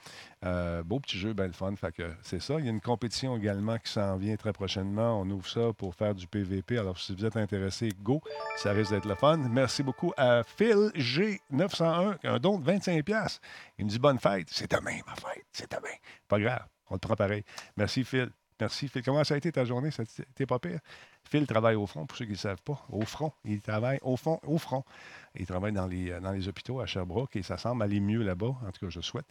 [0.45, 1.75] Euh, beau petit jeu, belle fun.
[2.23, 2.55] C'est ça.
[2.59, 5.21] Il y a une compétition également qui s'en vient très prochainement.
[5.21, 6.79] On ouvre ça pour faire du PVP.
[6.79, 8.21] Alors, si vous êtes intéressé, go.
[8.57, 9.37] Ça risque d'être le fun.
[9.37, 13.39] Merci beaucoup à Phil G901, un don de 25$.
[13.79, 14.49] Il me dit bonne fête.
[14.51, 15.45] C'est demain, ma fête.
[15.53, 15.95] C'est demain.
[16.29, 16.67] Pas grave.
[16.91, 17.45] On le prend pareil.
[17.77, 18.31] Merci, Phil.
[18.61, 19.03] Merci, Phil.
[19.03, 19.91] Comment ça a été ta journée?
[20.35, 20.81] T'es pas pire?
[21.33, 22.85] Phil travaille au front, pour ceux qui ne savent pas.
[22.90, 23.33] Au front.
[23.47, 24.85] Il travaille au fond, au front.
[25.35, 28.55] Il travaille dans les, dans les hôpitaux à Sherbrooke et ça semble aller mieux là-bas.
[28.66, 29.25] En tout cas, je souhaite.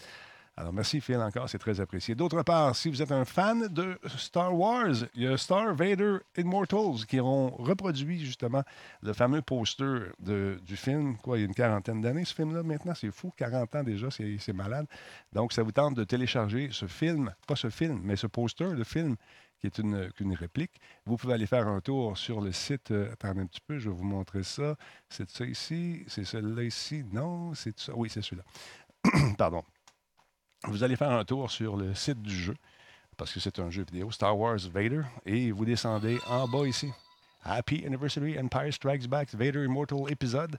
[0.57, 2.15] Alors, merci Phil encore, c'est très apprécié.
[2.15, 6.17] D'autre part, si vous êtes un fan de Star Wars, il y a Star Vader
[6.35, 8.63] Immortals qui ont reproduit justement
[9.03, 11.17] le fameux poster de, du film.
[11.17, 14.07] Quoi, il y a une quarantaine d'années, ce film-là, maintenant, c'est fou, 40 ans déjà,
[14.09, 14.87] c'est malade.
[15.33, 18.83] Donc, ça vous tente de télécharger ce film, pas ce film, mais ce poster, le
[18.83, 19.17] film
[19.61, 20.81] qui est une, réplique.
[21.05, 22.91] Vous pouvez aller faire un tour sur le site.
[22.91, 24.75] Euh, attendez un petit peu, je vais vous montrer ça.
[25.07, 27.03] C'est ça ici, c'est celui-là ici.
[27.13, 27.93] Non, c'est ça.
[27.95, 28.43] Oui, c'est celui-là.
[29.37, 29.63] Pardon.
[30.63, 32.55] Vous allez faire un tour sur le site du jeu,
[33.17, 36.91] parce que c'est un jeu vidéo, Star Wars Vader, et vous descendez en bas ici.
[37.43, 40.57] Happy Anniversary Empire Strikes Back Vader Immortal Episode.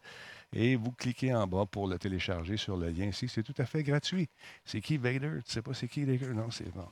[0.52, 3.28] Et vous cliquez en bas pour le télécharger sur le lien ici.
[3.28, 4.28] C'est tout à fait gratuit.
[4.64, 5.40] C'est qui Vader?
[5.46, 6.34] Tu sais pas c'est qui Vader?
[6.34, 6.88] Non, c'est bon.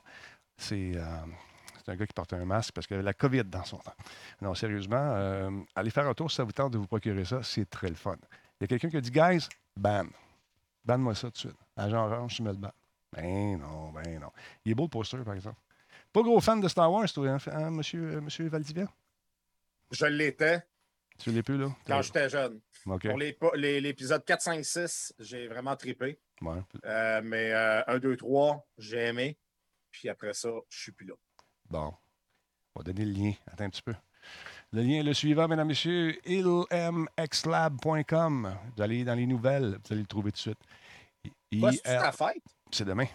[0.57, 0.93] C'est.
[0.95, 1.25] Euh,
[1.83, 3.95] c'est un gars qui porte un masque parce qu'il avait la COVID dans son temps.
[4.41, 7.41] Non, sérieusement, euh, allez faire un tour si ça vous tente de vous procurer ça.
[7.43, 8.17] C'est très le fun.
[8.59, 10.05] Il y a quelqu'un qui a dit Guys, ban.
[10.85, 11.57] Ban-moi ça tout de suite.
[11.75, 12.71] Agent Orange, tu me le ban.
[13.11, 14.31] Ben non, ben non.
[14.65, 15.59] Il est beau le poster, par exemple.
[16.13, 18.87] Pas gros fan de Star Wars, toi, hein, hein monsieur, euh, monsieur Valdivia?
[19.91, 20.63] Je l'étais.
[21.17, 21.69] Tu l'es plus, là?
[21.85, 22.59] Quand j'étais jeune.
[23.39, 26.19] Pour l'épisode 4, 5, 6, j'ai vraiment trippé.
[26.41, 26.57] Ouais.
[26.85, 29.37] Euh, mais 1, 2, 3, j'ai aimé.
[29.91, 31.13] Puis après ça, je suis plus là.
[31.71, 31.93] Bon.
[32.75, 33.31] On va donner le lien.
[33.47, 33.95] Attends un petit peu.
[34.73, 38.57] Le lien est le suivant, mesdames, messieurs, ilmxlab.com.
[38.75, 40.59] Vous allez dans les nouvelles, vous allez le trouver tout de suite.
[41.83, 42.43] c'est ta fête?
[42.71, 43.07] C'est demain.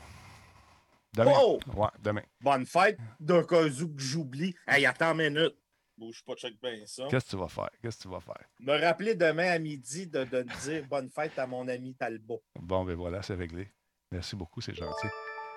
[1.13, 1.35] Demain.
[1.37, 1.59] Oh!
[1.75, 2.23] Ouais, demain.
[2.41, 4.55] Bonne fête, d'un cas où que j'oublie.
[4.67, 5.55] Hey, attends une minute.
[5.99, 7.05] Bouge pas, check bien ça.
[7.11, 7.69] Qu'est-ce que tu vas faire?
[7.83, 8.43] Qu'est-ce que tu vas faire?
[8.61, 12.43] Me rappeler demain à midi de, de dire bonne fête à mon ami Talbot.
[12.59, 13.71] Bon, ben voilà, c'est réglé.
[14.13, 15.09] Merci beaucoup, c'est gentil.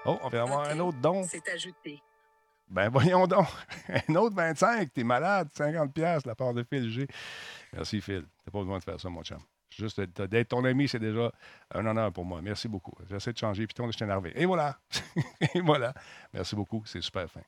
[0.06, 1.24] Oh, on va avoir un autre don.
[1.24, 2.02] C'est ajouté.
[2.70, 3.48] Ben voyons donc.
[4.08, 7.08] Un autre 25, t'es malade, 50 pièces la part de Phil G.
[7.74, 8.26] Merci Phil.
[8.46, 9.40] T'as pas besoin de faire ça, mon chum.
[9.70, 11.32] Juste d'être ton ami, c'est déjà
[11.74, 12.42] un honneur pour moi.
[12.42, 12.94] Merci beaucoup.
[13.10, 14.34] J'essaie de changer, puis je t'ai énervé.
[14.36, 14.78] Et voilà.
[15.54, 15.94] Et voilà.
[16.34, 16.84] Merci beaucoup.
[16.86, 17.42] C'est super fin.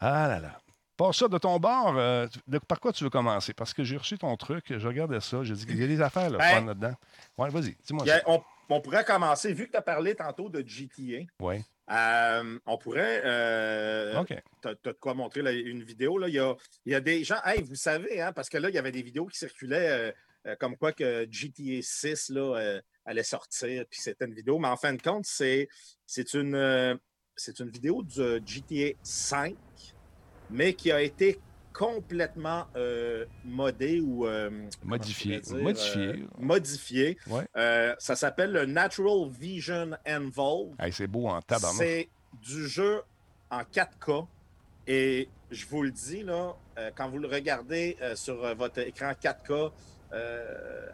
[0.00, 0.60] Ah là là.
[0.96, 2.26] Pas ça de ton bord, euh,
[2.66, 3.52] par quoi tu veux commencer?
[3.52, 6.00] Parce que j'ai reçu ton truc, je regardais ça, j'ai dit qu'il y a des
[6.00, 6.94] affaires là, là-dedans.
[7.36, 11.26] Ouais, vas-y, dis-moi On, on, pourrait commencer, vu que tu as parlé tantôt de GTA.
[11.38, 11.62] Oui.
[11.90, 13.22] Euh, on pourrait.
[13.24, 14.34] Euh, OK.
[14.62, 16.18] Tu as, de quoi montrer une vidéo.
[16.18, 16.28] Là.
[16.28, 17.40] Il, y a, il y a des gens.
[17.44, 20.14] Hey, vous savez, hein, parce que là, il y avait des vidéos qui circulaient
[20.60, 24.58] comme quoi que GTA 6 là, allait sortir, puis c'était une vidéo.
[24.58, 25.68] Mais en fin de compte, c'est
[26.34, 26.98] une,
[27.34, 29.56] c'est une vidéo du GTA 5,
[30.50, 31.40] mais qui a été
[31.76, 34.50] complètement euh, modé ou euh,
[34.82, 35.42] modifié.
[35.52, 36.26] modifié.
[36.38, 37.18] modifié.
[37.54, 40.74] Euh, ça s'appelle le Natural Vision Envolve.
[40.90, 41.78] c'est beau en tabarnak.
[41.78, 42.08] C'est
[42.42, 43.02] du jeu
[43.50, 44.26] en 4K.
[44.86, 46.56] Et je vous le dis, là,
[46.94, 49.70] quand vous le regardez sur votre écran 4K,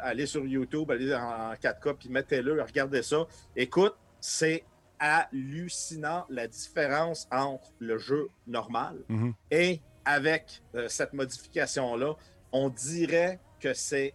[0.00, 3.24] allez sur YouTube, allez en 4K, puis mettez-le, regardez ça.
[3.54, 4.64] Écoute, c'est
[4.98, 9.32] hallucinant la différence entre le jeu normal mm-hmm.
[9.50, 12.14] et avec euh, cette modification-là,
[12.52, 14.14] on dirait que c'est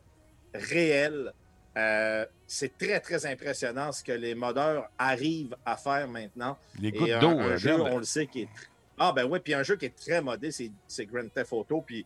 [0.54, 1.34] réel.
[1.78, 6.58] Euh, c'est très, très impressionnant ce que les modeurs arrivent à faire maintenant.
[6.80, 8.50] Les gouttes d'eau, un, jeu, on le sait, qui est...
[8.98, 11.82] Ah ben oui, puis un jeu qui est très modé, c'est Grand Theft Auto.
[11.82, 12.06] Puis...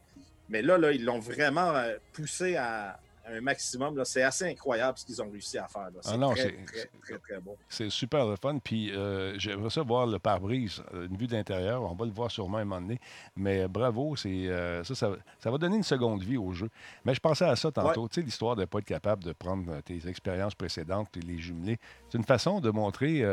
[0.49, 4.03] Mais là, là ils l'ont vraiment euh, poussé à, un maximum.
[4.05, 5.89] C'est assez incroyable ce qu'ils ont réussi à faire.
[6.01, 7.55] C'est ah très, très, très, très, bon.
[7.69, 8.59] C'est super le fun.
[8.59, 11.83] Puis euh, j'aimerais ça voir le pare-brise, euh, une vue d'intérieur.
[11.83, 12.99] On va le voir sûrement un moment donné.
[13.35, 14.47] Mais euh, bravo, c'est
[14.83, 14.95] ça,
[15.39, 16.69] ça, va donner une seconde vie au jeu.
[17.05, 18.07] Mais je pensais à ça tantôt.
[18.07, 21.37] Tu sais, l'histoire de ne pas être capable de prendre tes expériences précédentes et les
[21.37, 21.79] jumeler.
[22.09, 23.23] C'est une façon de montrer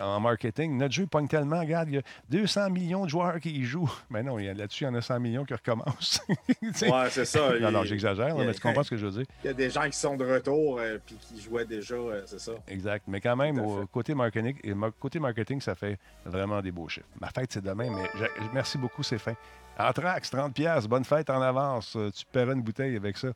[0.00, 3.50] en marketing, notre jeu pogne tellement, regarde, il y a 200 millions de joueurs qui
[3.50, 3.92] y jouent.
[4.10, 6.20] Mais non, là-dessus, il y en a 100 millions qui recommencent.
[6.62, 7.58] ouais, c'est ça.
[7.60, 9.26] Non, non, j'exagère, mais tu comprends ce que je veux dire.
[9.42, 12.22] Il y a des gens qui sont de retour et euh, qui jouaient déjà, euh,
[12.26, 12.52] c'est ça.
[12.68, 13.04] Exact.
[13.06, 14.56] Mais quand même, au côté marketing,
[15.00, 17.06] côté marketing, ça fait vraiment des beaux chiffres.
[17.20, 19.34] Ma fête, c'est demain, mais merci beaucoup, c'est fin.
[19.78, 21.96] Entrax, 30$, bonne fête en avance.
[22.14, 23.28] Tu paieras une bouteille avec ça.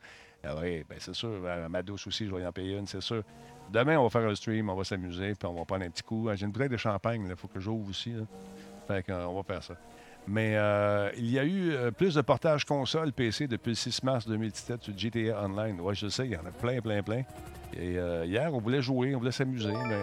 [0.44, 1.46] Ah oui, ben c'est sûr.
[1.46, 3.24] À ma douce aussi, je vais y en payer une, c'est sûr.
[3.70, 6.02] Demain, on va faire un stream, on va s'amuser, puis on va prendre un petit
[6.02, 6.28] coup.
[6.34, 8.14] J'ai une bouteille de champagne, il faut que j'ouvre aussi.
[8.86, 9.74] Fait qu'on va faire ça.
[10.26, 14.02] Mais euh, il y a eu euh, plus de portages console PC depuis le 6
[14.02, 15.78] mars 2017 sur GTA Online.
[15.80, 17.22] Oui, je sais, il y en a plein, plein, plein.
[17.74, 20.02] Et euh, hier, on voulait jouer, on voulait s'amuser, mais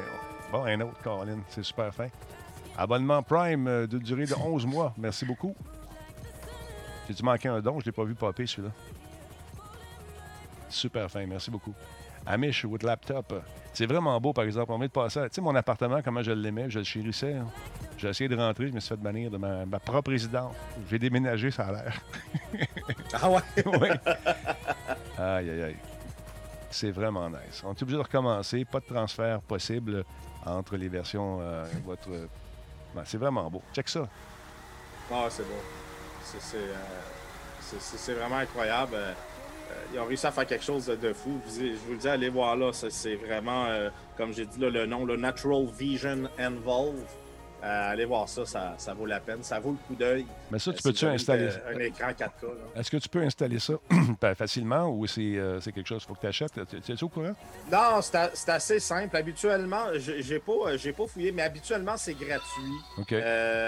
[0.51, 2.07] bon, un autre, Caroline, c'est super fin.
[2.75, 4.93] Abonnement Prime de durée de 11 mois.
[4.97, 5.55] Merci beaucoup.
[7.07, 8.73] J'ai dû manquer un don, je ne l'ai pas vu popper celui-là.
[10.69, 11.73] Super fin, merci beaucoup.
[12.27, 13.33] Amish with laptop.
[13.73, 14.71] C'est vraiment beau, par exemple.
[14.71, 15.21] On vient de passer.
[15.23, 17.33] Tu sais, mon appartement, comment je l'aimais, je le chérissais.
[17.33, 17.47] Hein.
[17.97, 20.53] J'ai essayé de rentrer, je me suis fait bannir de ma, propre résidence.
[20.89, 22.01] J'ai déménagé, ça a l'air.
[23.13, 23.41] ah ouais?
[23.65, 23.89] oui.
[25.17, 25.77] Aïe, aïe, aïe.
[26.69, 27.63] C'est vraiment nice.
[27.63, 28.65] On est obligé de recommencer.
[28.65, 30.03] Pas de transfert possible
[30.45, 31.39] entre les versions.
[31.41, 32.09] Euh, votre...
[33.05, 33.61] c'est vraiment beau.
[33.73, 34.07] Check ça.
[35.11, 35.61] Ah, c'est beau.
[36.23, 38.97] C'est euh, vraiment incroyable.
[39.75, 41.39] Euh, ils ont réussi à faire quelque chose de, fou.
[41.47, 42.71] Je vous le dis, allez voir là.
[42.73, 47.03] C'est vraiment, euh, comme j'ai dit, le nom, le Natural Vision Envolve.
[47.63, 49.41] Euh, allez voir ça, ça, vaut la peine.
[49.41, 50.25] Ça vaut le coup d'œil.
[50.51, 52.47] Mais ça, tu peux-tu installer Un écran 4K.
[52.75, 53.73] Est-ce que tu peux installer ça
[54.21, 55.21] ben, facilement ou c'est
[55.73, 56.59] quelque chose qu'il faut que tu achètes?
[56.83, 57.33] Tu es au courant?
[57.71, 59.17] Non, c'est assez simple.
[59.17, 63.15] Habituellement, j'ai pas, pas fouillé, mais habituellement, c'est gratuit.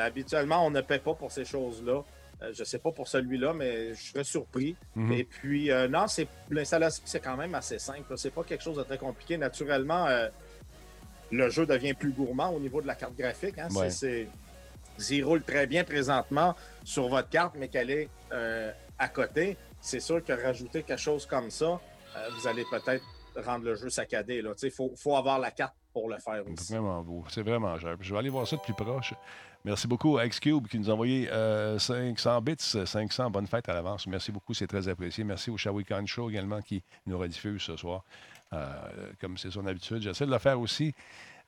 [0.04, 2.04] habituellement, on ne paie pas pour ces choses-là.
[2.42, 4.76] Euh, je ne sais pas pour celui-là, mais je serais surpris.
[4.96, 5.12] Mhm.
[5.14, 8.14] Et puis, euh, non, c'est l'installation, c'est quand même assez simple.
[8.18, 9.38] C'est pas quelque chose de très compliqué.
[9.38, 10.28] Naturellement, euh,
[11.32, 13.58] le jeu devient plus gourmand au niveau de la carte graphique.
[13.58, 13.70] Hein.
[13.90, 14.28] C'est,
[15.10, 18.10] il roule très bien présentement sur votre carte, mais qu'elle est
[18.98, 19.58] à côté.
[19.80, 21.80] C'est sûr que rajouter quelque chose comme ça,
[22.36, 23.04] vous allez peut-être
[23.36, 24.44] rendre le jeu saccadé.
[24.64, 26.64] Il faut, faut avoir la carte pour le faire aussi.
[26.64, 27.24] C'est vraiment beau.
[27.30, 27.96] C'est vraiment cher.
[28.00, 29.14] Je vais aller voir ça de plus proche.
[29.68, 33.30] Merci beaucoup à Xcube qui nous a envoyé 500 euh, bits, 500.
[33.32, 34.08] Bonne fête à l'avance.
[34.08, 35.26] Merci beaucoup, c'est très apprécié.
[35.26, 38.06] Merci au Shawikan Show également qui nous rediffuse ce soir,
[38.54, 38.66] euh,
[39.20, 40.02] comme c'est son habitude.
[40.02, 40.94] J'essaie de le faire aussi.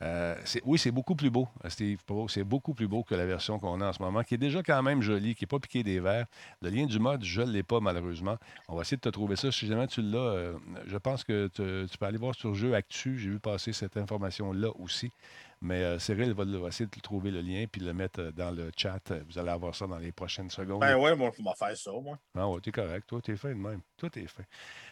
[0.02, 2.28] Euh, oui, c'est beaucoup plus beau, Steve Pro.
[2.28, 4.62] C'est beaucoup plus beau que la version qu'on a en ce moment, qui est déjà
[4.64, 6.26] quand même jolie, qui n'est pas piqué des verres.
[6.62, 8.36] Le lien du mode, je ne l'ai pas malheureusement.
[8.68, 9.50] On va essayer de te trouver ça.
[9.50, 10.56] Si jamais tu l'as,
[10.88, 13.18] je pense que tu peux aller voir sur Jeu Actu.
[13.18, 15.10] J'ai vu passer cette information-là aussi.
[15.62, 18.72] Mais euh, Cyril va, essayer de trouver le lien puis le mettre euh, dans le
[18.78, 19.12] chat.
[19.28, 20.80] Vous allez avoir ça dans les prochaines secondes.
[20.80, 22.18] Ben ouais, moi, je vais faire ça, moi.
[22.38, 23.06] Ah ouais, t'es correct.
[23.08, 23.82] Toi, t'es fait de même.
[23.98, 24.46] Toi, t'es fait.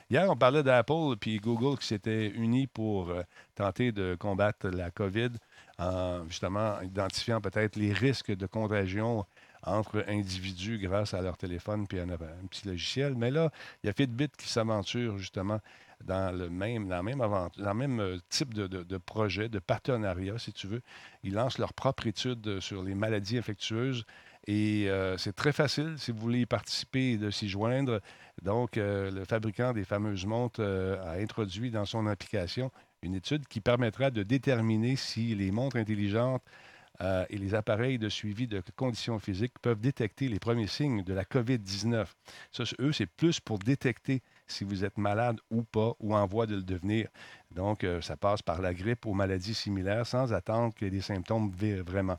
[0.10, 3.24] Hier, on parlait d'Apple puis Google qui s'étaient unis pour euh,
[3.56, 5.32] tenter de combattre la COVID
[5.80, 9.26] en justement identifiant peut-être les risques de contagion
[9.64, 13.16] entre individus grâce à leur téléphone puis un, un petit logiciel.
[13.16, 13.52] Mais là,
[13.84, 15.60] il y a Fitbit qui s'aventure justement
[16.04, 17.04] dans le même, dans
[17.74, 20.82] même, euh, type de, projet, de partenariat, si tu veux.
[21.24, 24.06] Ils lancent leur propre étude sur les maladies infectieuses
[24.46, 28.00] et euh, c'est très facile si vous voulez y participer de s'y joindre.
[28.42, 33.62] Donc, euh, le fabricant des fameuses montres a introduit dans son application une étude qui
[33.62, 36.44] permettra de déterminer si les montres intelligentes
[37.30, 41.26] et les appareils de suivi de conditions physiques peuvent détecter les premiers signes de la
[41.26, 42.08] COVID-19.
[42.52, 46.46] Ça, eux, c'est plus pour détecter si vous êtes malade ou pas, ou en voie
[46.46, 47.08] de le devenir.
[47.52, 51.52] Donc, euh, ça passe par la grippe ou maladies similaires sans attendre que les symptômes
[51.52, 52.18] virent vraiment.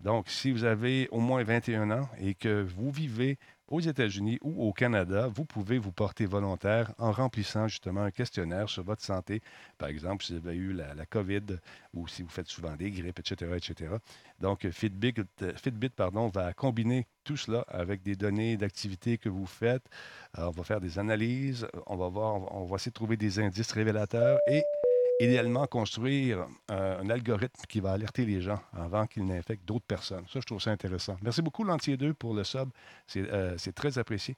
[0.00, 3.38] Donc, si vous avez au moins 21 ans et que vous vivez
[3.70, 8.68] aux États-Unis ou au Canada, vous pouvez vous porter volontaire en remplissant justement un questionnaire
[8.68, 9.40] sur votre santé.
[9.78, 11.58] Par exemple, si vous avez eu la, COVID
[11.94, 13.52] ou si vous faites souvent des grippes, etc.
[13.56, 13.94] etc.
[14.40, 15.14] Donc, Fitbit,
[15.56, 19.84] Fitbit pardon, va combiner tout cela avec des données d'activité que vous faites.
[20.38, 23.38] Euh, on va faire des analyses, on va voir, on va essayer de trouver des
[23.38, 24.62] indices révélateurs et
[25.20, 30.24] idéalement construire euh, un algorithme qui va alerter les gens avant qu'ils n'infectent d'autres personnes.
[30.32, 31.16] Ça, je trouve ça intéressant.
[31.22, 32.70] Merci beaucoup, l'entier 2, pour le sub.
[33.06, 34.36] C'est euh, très apprécié.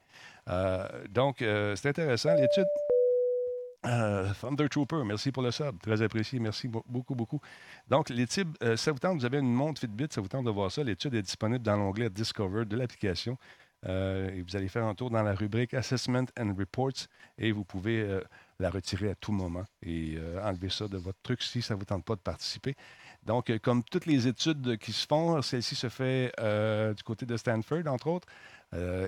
[0.49, 2.35] Euh, donc, c'est intéressant.
[2.35, 2.65] L'étude.
[3.83, 5.79] Thunder Trooper, merci pour le sub.
[5.81, 6.39] Très apprécié.
[6.39, 7.39] Merci beaucoup, beaucoup.
[7.87, 10.71] Donc, l'étude, ça vous tente, vous avez une montre Fitbit, ça vous tente de voir
[10.71, 10.83] ça.
[10.83, 13.37] L'étude est disponible dans l'onglet Discover de l'application.
[13.85, 18.21] et vous allez faire un tour dans la rubrique Assessment and Reports et vous pouvez
[18.63, 21.79] la retirer à tout moment et euh, enlever ça de votre truc si ça ne
[21.79, 22.75] vous tente pas de participer.
[23.25, 27.25] Donc, euh, comme toutes les études qui se font, celle-ci se fait euh, du côté
[27.25, 28.27] de Stanford, entre autres.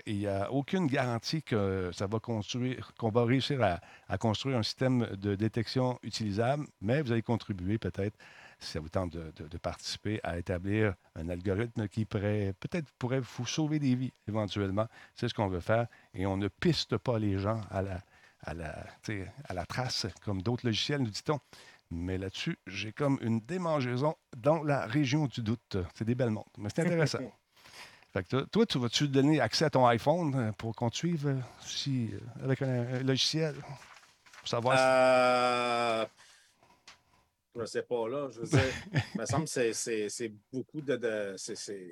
[0.05, 3.59] il n'y a aucune garantie que ça va construire, qu'on va réussir
[4.09, 8.15] à, construire un système de détection utilisable, mais vous allez contribuer peut-être,
[8.59, 13.47] si ça vous tente de, participer, à établir un algorithme qui pourrait peut-être pourrait vous
[13.47, 14.87] sauver des vies éventuellement.
[15.15, 18.01] C'est ce qu'on veut faire et on ne piste pas les gens à la,
[18.45, 18.85] à la,
[19.45, 21.39] à la trace, comme d'autres logiciels, nous dit-on.
[21.91, 25.77] Mais là-dessus, j'ai comme une démangeaison dans la région du doute.
[25.93, 27.19] C'est des belles montres, mais c'est intéressant.
[28.13, 31.27] fait que toi, tu vas-tu donner accès à ton iPhone euh, pour qu'on te suive
[31.27, 33.55] euh, si, euh, avec un, logiciel?
[34.39, 36.05] Pour savoir euh...
[37.55, 38.29] Je ne sais pas, là.
[38.31, 38.59] Je veux dire,
[39.15, 41.35] il me semble que c'est beaucoup de.
[41.37, 41.87] c'est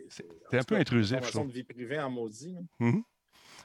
[0.51, 1.19] un peu intrusif.
[1.31, 2.57] Je de vie privée en maudit.
[2.81, 3.03] Mm-hmm.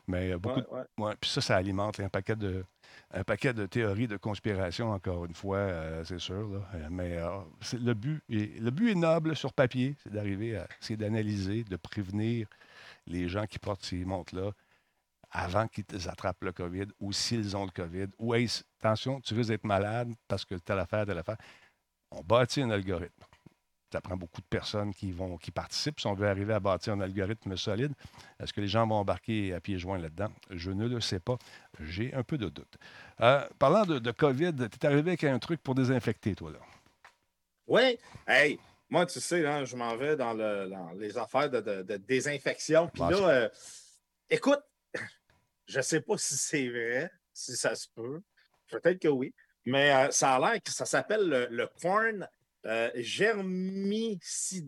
[0.08, 0.62] Mais beaucoup.
[0.98, 2.64] Ouais, Puis ça, ça alimente un paquet de
[3.10, 6.62] un paquet de théories de conspiration, encore une fois, euh, c'est sûr.
[6.74, 7.40] Euh, mais euh,
[7.72, 11.76] le, but est, le but est noble sur papier, c'est d'arriver à c'est d'analyser, de
[11.76, 12.46] prévenir
[13.06, 14.52] les gens qui portent ces montres-là
[15.30, 18.06] avant qu'ils attrapent le COVID ou s'ils ont le COVID.
[18.18, 21.36] Ou attention, tu veux être malade parce que tu as l'affaire, de l'affaire.
[22.10, 23.24] On bâtit un algorithme
[23.90, 26.92] ça prend beaucoup de personnes qui, vont, qui participent si on veut arriver à bâtir
[26.92, 27.92] un algorithme solide.
[28.38, 30.30] Est-ce que les gens vont embarquer à pieds joints là-dedans?
[30.50, 31.38] Je ne le sais pas.
[31.80, 32.76] J'ai un peu de doute.
[33.20, 36.58] Euh, parlant de, COVID, tu es arrivé avec un truc pour désinfecter, toi, là.
[37.66, 37.98] Oui.
[38.26, 40.34] Hey, moi, tu sais, je m'en vais dans,
[40.94, 42.88] les affaires de, désinfection.
[42.88, 43.48] Puis là, euh,
[44.28, 44.60] écoute,
[45.66, 48.20] je ne sais pas si c'est vrai, si ça se peut.
[48.70, 49.34] Peut-être que oui.
[49.64, 52.26] Mais euh, ça a l'air que ça s'appelle le, le corn
[52.68, 54.58] euh, germicidal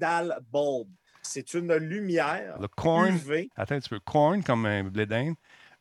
[0.53, 0.89] bulb.
[1.23, 3.51] C'est une lumière le corn, UV.
[3.57, 4.01] Attends un petit peu.
[4.01, 5.35] Corn comme un blé d'Inde.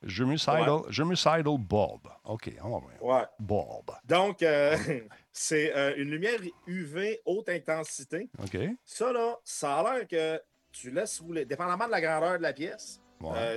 [0.04, 2.08] Germicidal, germicidal bulb.
[2.26, 2.52] OK.
[2.64, 3.26] Oh, ouais.
[3.40, 3.92] Bulb.
[4.06, 4.78] Donc, euh,
[5.32, 8.30] c'est euh, une lumière UV haute intensité.
[8.42, 8.58] OK.
[8.86, 12.54] Ça, là, ça a l'air que tu laisses rouler, dépendamment de la grandeur de la
[12.54, 13.02] pièce.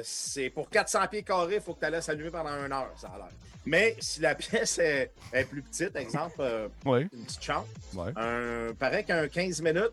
[0.03, 2.93] C'est pour 400 pieds carrés, il faut que tu la laisses allumer pendant une heure,
[2.97, 3.29] ça a l'air.
[3.65, 5.13] Mais si la pièce est,
[5.49, 7.69] plus petite, exemple, euh, une petite chambre,
[8.17, 9.93] un, paraît qu'un 15 minutes,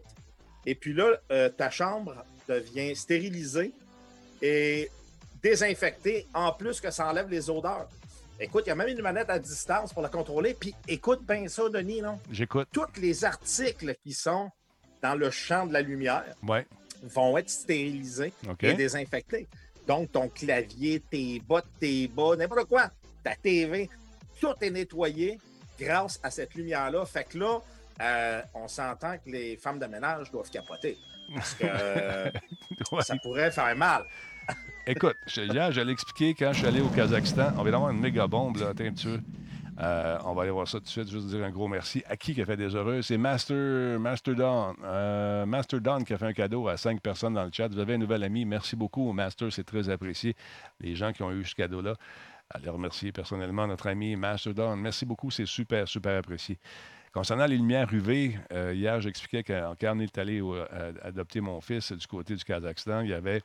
[0.66, 2.16] et puis là, euh, ta chambre
[2.48, 3.72] devient stérilisée
[4.42, 4.90] et
[5.42, 7.88] désinfectée, en plus que ça enlève les odeurs.
[8.40, 10.54] Écoute, il y a même une manette à distance pour la contrôler.
[10.54, 12.20] Puis écoute bien ça, Denis, non?
[12.32, 12.70] J'écoute.
[12.72, 14.50] Tous les articles qui sont
[15.02, 16.34] dans le champ de la lumière
[17.04, 19.48] vont être stérilisés et désinfectés.
[19.88, 22.92] Donc, ton clavier, tes bottes, tes bas, n'importe quoi
[23.24, 23.90] ta TV,
[24.40, 25.40] tout est nettoyé
[25.80, 27.06] grâce à cette lumière-là.
[27.06, 27.60] Fait que là,
[28.02, 30.98] euh, on s'entend que les femmes de ménage doivent capoter.
[31.34, 32.32] Parce que euh,
[33.02, 34.06] ça pourrait faire mal.
[34.88, 37.54] Écoute, hier, je l'ai expliqué quand je suis allé au Kazakhstan.
[37.58, 38.94] On vient d'avoir une méga bombe, là, un
[39.80, 41.10] euh, on va aller voir ça tout de suite.
[41.10, 42.04] Juste dire un gros merci.
[42.08, 43.02] À qui qui a fait des heureux?
[43.02, 44.76] C'est Master, Master Dawn.
[45.46, 47.68] Master Dawn qui a fait un cadeau à cinq personnes dans le chat.
[47.68, 48.46] Vous avez un nouvel ami.
[48.46, 49.52] Merci beaucoup, Master.
[49.52, 50.36] C'est très apprécié.
[50.80, 51.96] Les gens qui ont eu ce cadeau-là
[52.52, 54.76] aller remercier personnellement notre ami Mastodon.
[54.76, 56.58] Merci beaucoup, c'est super, super apprécié.
[57.14, 61.92] Concernant les lumières UV, euh, hier, j'expliquais quand on est allé euh, adopter mon fils
[61.92, 63.42] du côté du Kazakhstan, il y avait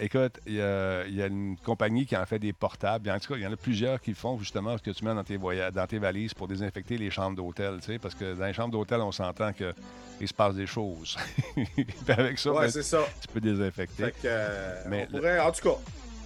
[0.00, 3.08] Écoute, il y, a, il y a une compagnie qui en fait des portables.
[3.10, 5.02] En tout cas, il y en a plusieurs qui le font justement ce que tu
[5.04, 7.78] mets dans tes, voyages, dans tes valises pour désinfecter les chambres d'hôtel.
[7.80, 11.16] tu sais, Parce que dans les chambres d'hôtel, on s'entend qu'il se passe des choses.
[11.54, 13.04] Puis avec ça, Ouais, ben, ça.
[13.22, 14.04] tu peux désinfecter.
[14.04, 15.76] Fait que, Mais on pourrait- en tout cas,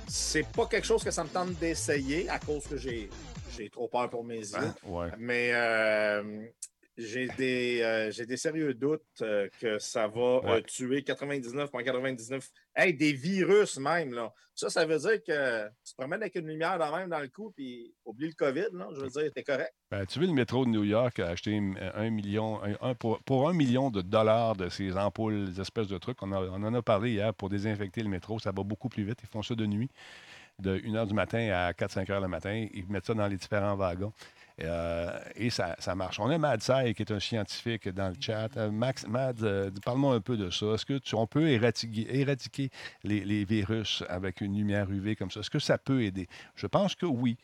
[0.09, 3.09] c'est pas quelque chose que ça me tente d'essayer à cause que j'ai
[3.57, 4.57] j'ai trop peur pour mes yeux.
[4.57, 4.75] Hein?
[4.85, 5.09] Ouais.
[5.19, 6.47] Mais euh,
[6.97, 10.63] j'ai des, euh, j'ai des sérieux doutes euh, que ça va Ouais.
[10.63, 12.49] tuer 99,99.
[12.77, 14.13] Hey, des virus même.
[14.13, 14.33] Là.
[14.55, 17.29] Ça, ça veut dire que tu te promènes avec une lumière dans, même dans le
[17.29, 18.67] cou, puis oublie le COVID.
[18.75, 19.73] Là, je veux dire, t'es correct.
[19.91, 21.59] Ben, tu veux, le métro de New York a acheté
[21.95, 25.89] un million, un- un- pour, pour un million de dollars de ces ampoules, des espèces
[25.89, 26.23] de trucs.
[26.23, 28.39] On, a- on en a parlé hier pour désinfecter le métro.
[28.39, 29.19] Ça va beaucoup plus vite.
[29.23, 29.89] Ils font ça de nuit,
[30.61, 32.67] de 1h du matin à 4-5 h le matin.
[32.73, 34.13] Ils mettent ça dans les différents wagons.
[34.63, 36.21] Euh, et ça, ça marche.
[36.21, 38.49] On a Mad Sai, qui est un scientifique dans le chat.
[38.57, 40.67] Euh, Max, Mad, euh, parle-moi un peu de ça.
[40.75, 42.71] Est-ce que tu, peut éradiquer, éradiquer
[43.05, 45.41] les, virus avec une lumière UV comme ça?
[45.41, 46.29] Est-ce que ça peut aider?
[46.57, 47.37] Je pense que oui.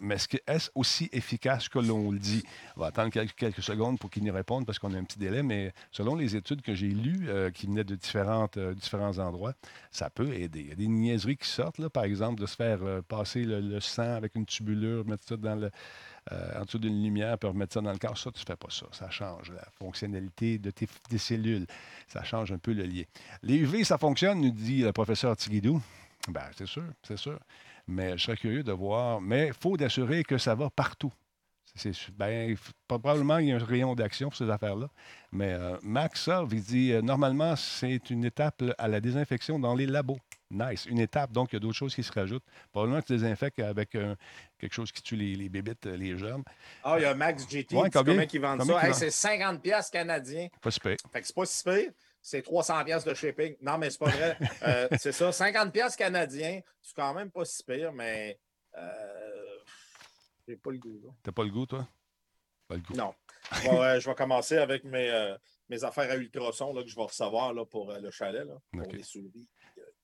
[0.00, 2.44] Mais est-ce aussi efficace que l'on le dit?
[2.76, 5.18] On va attendre quelques, quelques secondes pour qu'il nous réponde parce qu'on a un petit
[5.18, 9.54] délai, mais selon les études que j'ai lues, qui venaient de différentes, différents endroits,
[9.90, 10.60] ça peut aider.
[10.60, 12.78] Il y a des niaiseries qui sortent, là, par exemple, de se faire
[13.08, 15.70] passer le, le sang avec une tubulure, mettre ça dans le,
[16.32, 18.18] euh, en dessous d'une lumière, puis remettre ça dans le corps.
[18.18, 18.86] Ça, tu ne fais pas ça.
[18.92, 21.66] Ça change la fonctionnalité de tes, cellules.
[22.08, 23.04] Ça change un peu le lien.
[23.42, 25.80] Les UV, ça fonctionne, nous dit le professeur Tiguidou.
[26.28, 27.38] Ben, c'est sûr, c'est sûr.
[27.86, 29.20] Mais je serais curieux de voir.
[29.20, 31.12] Mais il faut d'assurer que ça va partout.
[31.76, 32.56] C'est, ben,
[32.88, 34.88] probablement il y a un rayon d'action pour ces affaires-là.
[35.30, 39.74] Mais euh, Max Sov, il dit euh, normalement, c'est une étape à la désinfection dans
[39.74, 40.18] les labos.
[40.50, 40.86] Nice.
[40.86, 42.44] Une étape, donc il y a d'autres choses qui se rajoutent.
[42.70, 44.14] Probablement que tu désinfectes avec euh,
[44.58, 46.44] quelque chose qui tue les, les bébites, euh, les germes.
[46.84, 47.74] Ah, il y a Max GT.
[47.74, 48.14] Ouais, combien?
[48.14, 48.86] vendent Combien ça?
[48.86, 50.48] Hey, c'est 50$ piastres canadiens.
[50.62, 50.96] Pas super.
[51.12, 51.92] Fait que c'est pas si pire.
[52.22, 53.56] C'est 300$ piastres de shipping.
[53.60, 54.38] Non, mais c'est pas vrai.
[54.62, 55.30] Euh, c'est ça.
[55.30, 56.60] 50$ piastres canadiens.
[56.80, 58.38] C'est quand même pas si pire, mais
[58.76, 59.58] euh,
[60.46, 61.00] j'ai pas le goût.
[61.04, 61.10] là.
[61.24, 61.88] T'as pas le goût, toi?
[62.68, 62.94] Pas le goût.
[62.94, 63.14] Non.
[63.52, 65.36] Je vais, je vais commencer avec mes,
[65.68, 68.92] mes affaires à ultrasons là, que je vais recevoir là, pour le chalet, là, pour
[68.92, 69.48] les souris.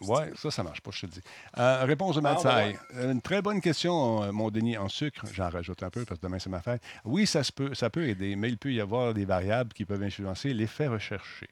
[0.09, 1.21] Oui, ça, ça marche pas, je te le dis.
[1.59, 2.77] Euh, réponse de Ah, Matsai.
[2.95, 5.25] ben Une très bonne question, euh, mon Denis, en sucre.
[5.33, 6.83] J'en rajoute un peu parce que demain, c'est ma fête.
[7.05, 9.85] Oui, ça, se peut, ça peut aider, mais il peut y avoir des variables qui
[9.85, 11.49] peuvent influencer l'effet recherché.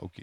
[0.00, 0.22] OK.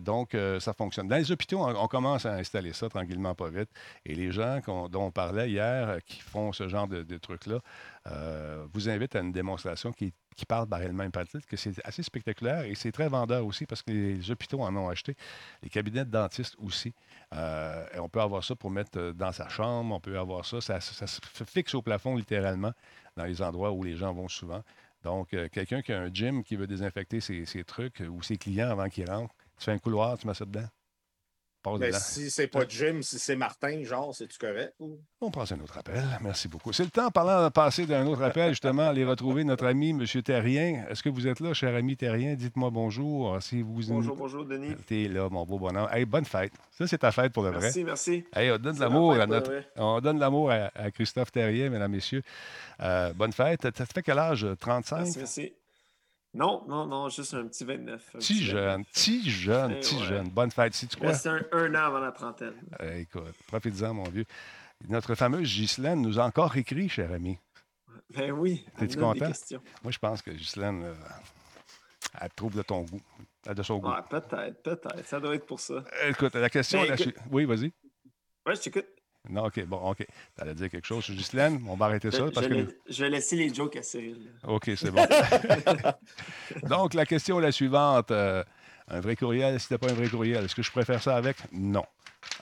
[0.00, 1.08] Donc, euh, ça fonctionne.
[1.08, 3.68] Dans les hôpitaux, on, commence à installer ça tranquillement, pas vite.
[4.04, 7.60] Et les gens dont on parlait hier, euh, qui font ce genre de, trucs-là,
[8.06, 12.02] euh, vous invitent à une démonstration qui, qui parle par elle-même, titre, que c'est assez
[12.02, 15.16] spectaculaire et c'est très vendeur aussi parce que les hôpitaux en ont acheté,
[15.62, 16.94] les cabinets de dentistes aussi.
[17.32, 20.80] Et on peut avoir ça pour mettre dans sa chambre, on peut avoir ça, ça,
[20.80, 22.72] se fixe au plafond littéralement
[23.16, 24.62] dans les endroits où les gens vont souvent.
[25.02, 28.88] Donc, quelqu'un qui a un gym qui veut désinfecter ses, trucs ou ses clients avant
[28.88, 30.66] qu'ils rentrent, tu fais un couloir, tu mets ça dedans.
[31.60, 31.98] Passe Mais dedans.
[32.00, 34.74] si c'est pas Jim, si c'est Martin, genre, c'est-tu correct?
[34.78, 34.96] Ou...
[35.20, 36.04] On passe à un autre appel.
[36.20, 36.72] Merci beaucoup.
[36.72, 40.06] C'est le temps, parlant de passer d'un autre appel, justement, aller retrouver notre ami M.
[40.22, 40.84] Terrien.
[40.88, 42.34] Est-ce que vous êtes là, cher ami Terrien?
[42.34, 43.42] Dites-moi bonjour.
[43.42, 44.76] Si vous Bonjour, bonjour, Denis.
[44.86, 45.88] T'es là, mon beau bonhomme.
[45.90, 46.52] Hey, bonne fête.
[46.70, 47.62] Ça, c'est ta fête pour le vrai.
[47.62, 48.24] Merci, merci.
[48.32, 49.52] Hey, on donne de l'amour à notre.
[49.74, 52.22] On donne de l'amour à, à Christophe Terrien, mesdames, messieurs.
[52.80, 53.62] Euh, bonne fête.
[53.62, 54.46] Ça te fait quel âge?
[54.60, 54.98] 35?
[54.98, 55.52] Merci, merci.
[56.34, 58.10] Non, non, non, juste un petit 29.
[58.14, 60.04] un Petit jeune, petit jeune, Eh petit ouais.
[60.06, 60.28] jeune.
[60.28, 60.74] Bonne fête.
[60.74, 61.00] Si tu 29.
[61.00, 61.10] quoi?
[61.12, 62.54] Reste un, un an avant la trentaine.
[62.80, 64.26] Euh, écoute, profite-en, mon vieux.
[64.88, 67.38] Notre fameuse Ghislaine nous a encore écrit, cher ami.
[68.10, 68.64] Ben oui.
[68.78, 69.30] T'es-tu content?
[69.82, 70.94] Moi, je pense que Ghislaine, euh,
[72.20, 73.00] elle trouve de ton goût.
[73.46, 73.88] Elle De son goût.
[73.90, 75.06] Ouais, peut-être, peut-être.
[75.06, 75.82] Ça doit être pour ça.
[76.06, 76.82] Écoute, la question.
[76.82, 77.72] Ben, la écoute- Oui, vas-y.
[78.46, 78.86] Ouais, je t'écoute.
[79.28, 80.06] Non, OK, bon, OK.
[80.36, 81.60] T'allais dire quelque chose sur Ghislaine?
[81.68, 82.54] On va arrêter ça Je, parce je que.
[82.54, 84.16] vais- je vais laisser les jokes à Cyril.
[84.46, 85.04] OK, c'est bon.
[86.68, 88.10] Donc, la question est la suivante.
[88.10, 88.42] Euh,
[88.88, 91.36] un vrai courriel, si t'as pas un vrai courriel, est-ce que je préfère ça avec?
[91.52, 91.84] Non.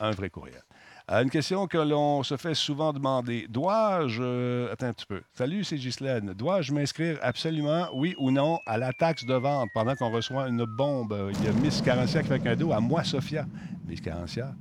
[0.00, 0.62] Un vrai courriel.
[1.10, 3.46] Euh, une question que l'on se fait souvent demander.
[3.48, 4.22] Dois-je...
[4.22, 5.22] euh, attends un petit peu.
[5.34, 6.34] Salut, c'est Ghislaine.
[6.34, 10.64] Dois-je m'inscrire absolument, oui ou non, à la taxe de vente pendant qu'on reçoit une
[10.64, 11.32] bombe?
[11.38, 13.46] Il y a Miss Carencia qui fait un dos à moi, Sophia.
[13.86, 14.52] Miss Carencia,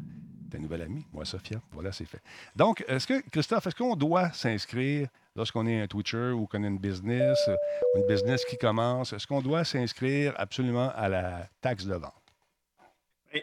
[0.60, 1.62] nouvelle amie, moi, Sophia.
[1.72, 2.22] Voilà, c'est fait.
[2.56, 6.68] Donc, est-ce que, Christophe, est-ce qu'on doit s'inscrire lorsqu'on est un Twitcher ou qu'on a
[6.68, 7.56] une business, euh,
[7.96, 12.14] une business qui commence, est-ce qu'on doit s'inscrire absolument à la taxe de vente?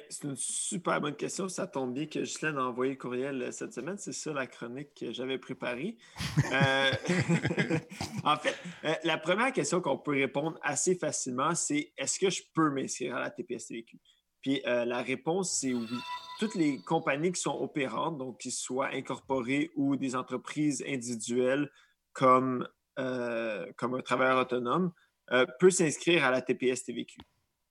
[0.09, 1.51] C'est une super bonne question.
[1.51, 3.99] Ça tombe bien que Ghislaine a envoyé le courriel euh, cette semaine.
[3.99, 5.99] C'est ça la chronique que j'avais préparée.
[6.51, 6.91] Euh,
[8.25, 8.57] en fait,
[9.05, 13.21] la première question qu'on peut répondre assez facilement, c'est est-ce que je peux m'inscrire à
[13.21, 13.99] la TPS-TVQ?
[14.43, 15.88] Puis la réponse, c'est oui.
[16.38, 21.70] Toutes les compagnies qui sont opérantes, donc qui soient incorporées ou des entreprises individuelles
[22.12, 24.93] comme, comme un travailleur autonome,
[25.28, 27.18] peuvent s'inscrire à la TPS-TVQ.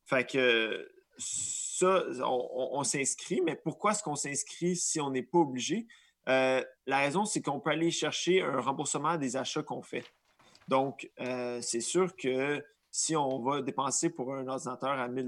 [0.06, 5.88] Fait que ça, on, s'inscrit, mais pourquoi est-ce qu'on s'inscrit si on n'est pas obligé?
[6.28, 10.06] Euh, la raison, c'est qu'on peut aller chercher un remboursement des achats qu'on fait.
[10.68, 15.26] Donc, euh, c'est sûr que si on va dépenser pour un ordinateur à 1000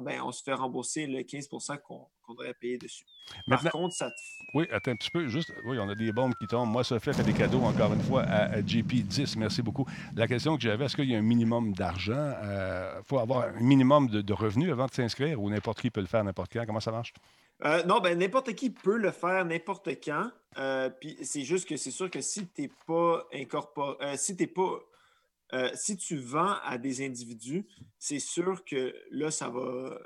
[0.00, 3.06] ben, on se fait rembourser le 15% qu'on devrait payer dessus.
[3.48, 4.10] Par contre, ça.
[4.52, 5.26] Oui, attends un petit peu.
[5.26, 6.70] Juste, oui, on a des bombes qui tombent.
[6.70, 9.38] Moi, ça fait des cadeaux, encore une fois, à, JP10.
[9.38, 9.86] Merci beaucoup.
[10.14, 12.12] La question que j'avais, est-ce qu'il y a un minimum d'argent?
[12.42, 16.02] Il euh, faut avoir un minimum de, revenus avant de s'inscrire ou n'importe qui peut
[16.02, 16.66] le faire n'importe quand?
[16.66, 17.14] Comment ça marche?
[17.64, 20.30] Euh, non, ben n'importe qui peut le faire n'importe quand.
[20.58, 24.46] Euh, puis c'est juste que c'est sûr que si tu n'es pas incorporé, si tu
[24.46, 24.78] pas
[25.52, 27.66] euh, si tu vends à des individus,
[27.98, 29.98] c'est sûr que là, ça va,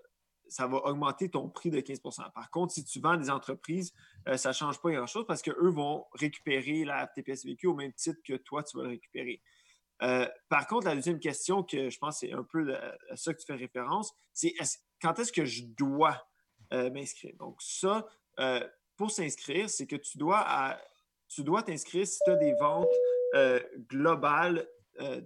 [0.49, 3.95] ça va augmenter ton prix de 15% Par contre, si tu vends à des entreprises,
[4.29, 8.21] euh, ça ne change pas grand-chose parce qu'eux vont récupérer la TPS-VQ au même titre
[8.23, 9.41] que toi, tu vas le récupérer.
[10.03, 13.39] Euh, par contre, la deuxième question, que je pense c'est un peu à ça que
[13.39, 14.55] tu fais référence, c'est
[15.01, 16.27] quand est-ce que je dois
[16.71, 17.35] m'inscrire?
[17.39, 18.07] Donc, ça,
[18.97, 20.79] pour s'inscrire, c'est que tu dois,
[21.29, 22.89] tu dois t'inscrire si tu as des ventes
[23.89, 24.67] globales
[25.01, 25.21] euh,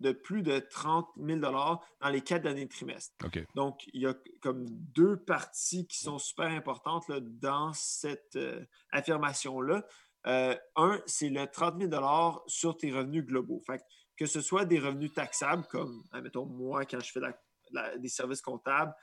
[0.00, 1.80] de plus de 30 000 dans
[2.10, 3.16] les quatre derniers trimestres.
[3.54, 8.62] Donc, il y a comme deux parties qui sont super importantes dans cette euh,
[8.92, 9.86] affirmation-là.
[10.26, 13.62] Euh, un, c'est le 30 000 sur tes revenus globaux.
[13.66, 13.80] Fait
[14.18, 17.20] que, ce soit des revenus taxables, comme, admettons, moi, quand je fais
[17.98, 18.94] des services comptables,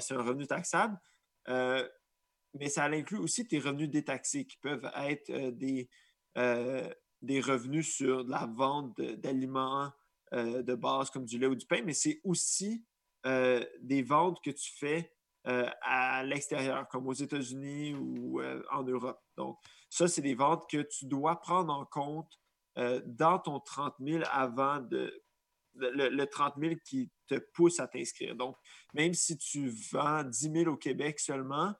[0.00, 0.98] c'est un revenu taxable.
[1.46, 5.88] mais ça inclut aussi tes revenus détaxés qui peuvent être des,
[7.22, 9.92] des revenus sur la vente d'aliments
[10.32, 12.84] euh, de base comme du lait ou du pain, mais c'est aussi
[13.26, 15.12] euh, des ventes que tu fais
[15.48, 18.40] euh, à l'extérieur, comme aux États-Unis ou
[18.70, 19.20] en Europe.
[19.36, 19.58] Donc,
[19.88, 22.38] ça, c'est des ventes que tu dois prendre en compte
[23.04, 25.22] dans ton 30 000 avant de,
[25.74, 28.36] le, le, 30 000 qui te pousse à t'inscrire.
[28.36, 28.56] Donc,
[28.94, 31.74] même si tu vends 10 000 au Québec seulement,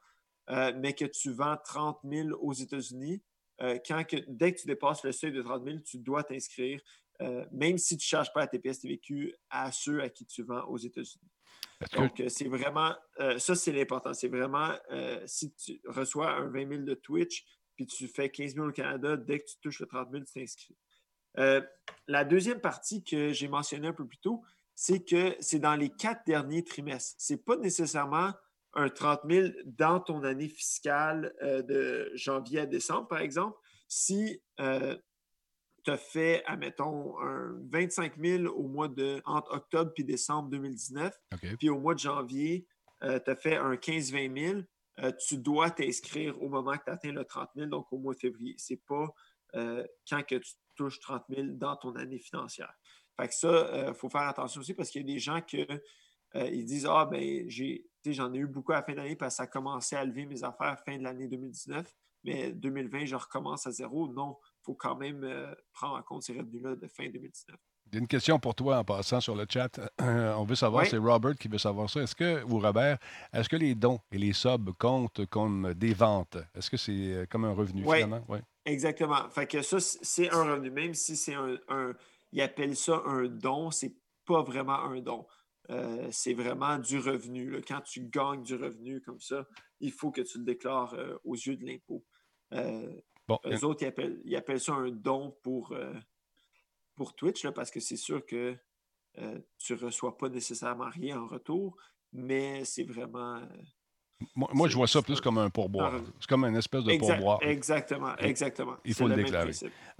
[0.49, 3.23] mais que tu vends 30 000 aux États-Unis,
[3.63, 6.81] euh, quand dès que tu dépasses le seuil de 30 000, tu dois t'inscrire,
[7.21, 10.43] euh, même si tu ne charges pas la TPS TVQ à ceux à qui tu
[10.43, 11.31] vends aux États-Unis.
[11.93, 12.95] Donc, euh, c'est vraiment,
[13.39, 14.13] ça, c'est l'important.
[14.15, 14.75] C'est vraiment,
[15.27, 17.45] si tu reçois un 20 000 de Twitch,
[17.75, 20.33] puis tu fais 15 000 au Canada, dès que tu touches le 30 000, tu
[20.33, 20.77] t'inscris.
[22.07, 24.43] la deuxième partie que j'ai mentionnée un peu plus tôt,
[24.75, 27.15] c'est que c'est dans les quatre derniers trimestres.
[27.19, 28.33] Ce n'est pas nécessairement
[28.75, 33.59] un 30 000 dans ton année fiscale euh, de janvier à décembre, par exemple,
[33.89, 34.97] si euh,
[35.85, 41.13] tu as fait, admettons, un 25 000 au mois de, entre octobre et décembre 2019,
[41.59, 42.67] puis au mois de janvier,
[43.03, 44.65] euh, tu as fait un 15-20
[44.99, 48.13] 000, tu dois t'inscrire au moment que tu atteins le 30 000, donc au mois
[48.13, 48.55] de février.
[48.59, 49.07] Ce n'est pas
[49.53, 52.73] quand que tu touches 30 000 dans ton année financière.
[53.19, 55.41] Fait que ça, il faut faire attention aussi parce qu'il y a des gens
[56.33, 59.35] qui ils disent Ah, ben, j'ai j'en ai eu beaucoup à la fin d'année parce
[59.35, 61.87] que ça a commencé à lever mes affaires fin de l'année 2019.
[62.25, 64.09] Mais 2020, je recommence à zéro.
[64.09, 67.57] Non, il faut quand même euh, prendre en compte ces revenus-là de fin 2019.
[67.93, 69.81] J'ai une question pour toi en passant sur le chat.
[69.99, 72.01] on veut savoir, c'est Robert qui veut savoir ça.
[72.01, 72.99] Est-ce que, ou Robert,
[73.33, 76.37] est-ce que les dons et les subs comptent comme des ventes?
[76.55, 78.23] Est-ce que c'est euh, comme un revenu finalement?
[78.29, 79.29] Oui, exactement.
[79.31, 80.71] Fait que ça, c'est un revenu.
[80.71, 81.95] Même si c'est un, un,
[82.33, 85.27] Ils appellent ça un don, c'est pas vraiment un don.
[85.71, 87.61] Euh, c'est vraiment du revenu.
[87.67, 89.47] Quand tu gagnes du revenu comme ça,
[89.79, 92.05] il faut que tu le déclares euh, aux yeux de l'impôt.
[92.53, 93.01] Euh,
[93.47, 93.85] eux autres,
[94.25, 95.77] ils appellent, ça un don pour,
[96.97, 98.57] pour Twitch, parce que c'est sûr que
[99.57, 101.77] tu ne reçois pas nécessairement rien en retour,
[102.13, 103.41] mais c'est vraiment
[104.35, 105.93] moi, je vois ça plus comme un pourboire.
[106.21, 107.39] C'est comme une espèce de pourboire.
[107.43, 108.77] Exactement, exactement.
[108.85, 109.53] Il faut le, déclarer.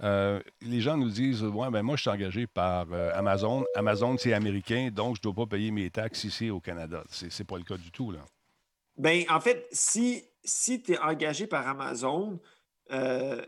[0.03, 3.65] Euh, les gens nous disent ouais, ben moi, je suis engagé par euh, Amazon.
[3.75, 7.03] Amazon, c'est américain, donc je ne dois pas payer mes taxes ici au Canada.
[7.09, 8.11] Ce n'est pas le cas du tout.
[8.11, 8.19] Là.
[8.97, 12.39] Ben, en fait, si, si tu es engagé par Amazon,
[12.91, 13.41] euh,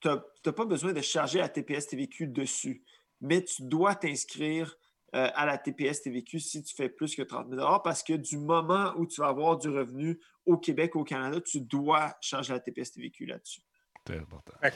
[0.00, 2.84] tu n'as pas besoin de charger la TPS TVQ dessus,
[3.20, 4.76] mais tu dois t'inscrire
[5.14, 8.38] euh, à la TPS TVQ si tu fais plus que 30 000 parce que du
[8.38, 12.60] moment où tu vas avoir du revenu au Québec, au Canada, tu dois charger la
[12.60, 13.60] TPS TVQ là-dessus.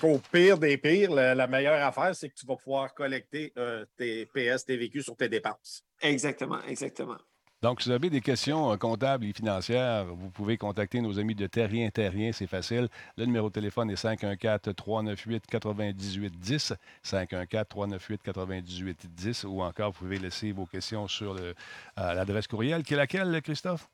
[0.01, 3.84] Qu'au pire des pires, la, la meilleure affaire, c'est que tu vas pouvoir collecter euh,
[3.97, 5.84] tes PS, tes vécus sur tes dépenses.
[6.01, 7.18] Exactement, exactement.
[7.62, 11.34] Donc, si vous avez des questions euh, comptables et financières, vous pouvez contacter nos amis
[11.34, 12.90] de Terrien Terrien, c'est facile.
[13.16, 21.36] Le numéro de téléphone est 514-398-9810, 514-398-9810, ou encore, vous pouvez laisser vos questions sur
[21.36, 21.54] euh,
[21.96, 23.88] l'adresse courriel, qui est laquelle, Christophe?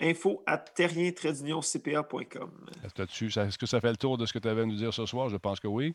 [0.00, 2.50] Info à terrien-cpa.com.
[2.84, 5.06] Est-ce que ça fait le tour de ce que tu avais à nous dire ce
[5.06, 5.28] soir?
[5.28, 5.94] Je pense que oui.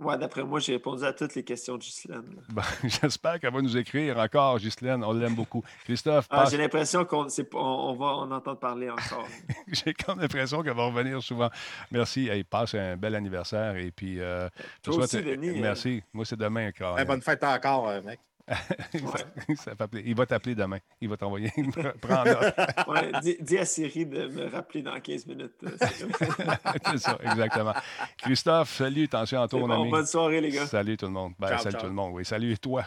[0.00, 2.22] Ouais, d'après moi, j'ai répondu à toutes les questions de Ghislaine.
[2.48, 5.04] Ben, J'espère qu'elle va nous écrire encore, Ghislaine.
[5.04, 5.62] On l'aime beaucoup.
[5.84, 9.26] Christophe, Ah, passe- j'ai l'impression qu'on on, on va en entendre parler encore.
[9.68, 11.50] j'ai comme l'impression qu'elle va revenir souvent.
[11.90, 12.28] Merci.
[12.28, 13.76] Hey, passe un bel anniversaire.
[13.76, 16.02] Et puis, euh, je Toi souhaite- aussi, Denis, euh, Merci.
[16.14, 16.98] Moi, c'est demain encore.
[16.98, 18.20] Eh, bonne fête encore, euh, mec.
[19.56, 19.72] Ça.
[20.04, 20.78] Il va t'appeler demain.
[21.00, 21.52] Il va t'envoyer.
[22.00, 22.54] Prends note.
[22.88, 25.52] Ouais, dis, dis à Siri de me rappeler dans 15 minutes.
[25.60, 26.54] c'est comme-
[26.92, 27.72] c'est ça, exactement.
[28.18, 29.04] Christophe, salut.
[29.04, 29.90] Attention à toi, mon bon, ami.
[29.90, 30.66] bonne soirée, les gars.
[30.66, 31.32] Salut tout le monde.
[31.38, 31.80] Ben, Ciao, salut ciao.
[31.82, 32.24] tout le monde, oui.
[32.24, 32.84] Salut toi.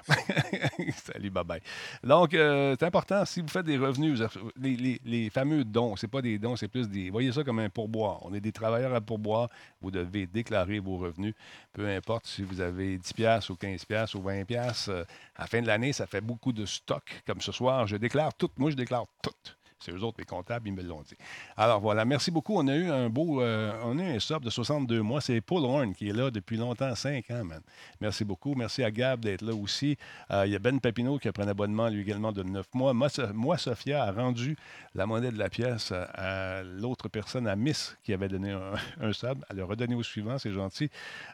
[0.95, 1.61] salut, bye bye.
[2.03, 4.21] Donc, euh, c'est important, si vous faites des revenus,
[4.59, 7.09] les, les- les fameux dons, c'est pas des dons, c'est plus des.
[7.09, 8.19] Voyez ça comme un pourboire.
[8.25, 9.49] On est des travailleurs à pourboire.
[9.81, 11.33] Vous devez déclarer vos revenus.
[11.73, 14.45] Peu importe si vous avez 10$ piastres ou 15$ piastres ou 20$.
[14.45, 15.03] piastres, euh,
[15.35, 17.21] à la fin de l'année, ça fait beaucoup de stock.
[17.27, 18.49] Comme ce soir, je déclare tout.
[18.57, 19.29] Moi, je déclare tout.
[19.77, 21.15] C'est eux autres, les comptables, ils me l'ont dit.
[21.57, 22.55] Alors voilà, merci beaucoup.
[22.55, 25.21] On a eu un beau, euh, on a eu un sub de 62 mois.
[25.21, 27.61] C'est Paul Horn qui est là depuis longtemps, 5 ans, man.
[28.01, 28.55] Merci beaucoup.
[28.55, 29.97] Merci à Gab d'être là aussi.
[30.31, 32.65] Euh, Il y a Ben Papineau qui a pris un abonnement, lui également, de 9
[32.73, 32.93] mois.
[32.93, 34.55] Moi, moi, Sophia a rendu
[34.95, 39.13] la monnaie de la pièce à, l'autre personne, à Miss, qui avait donné un, un
[39.13, 39.43] sub.
[39.49, 40.89] Elle l'a redonné au suivant, c'est gentil.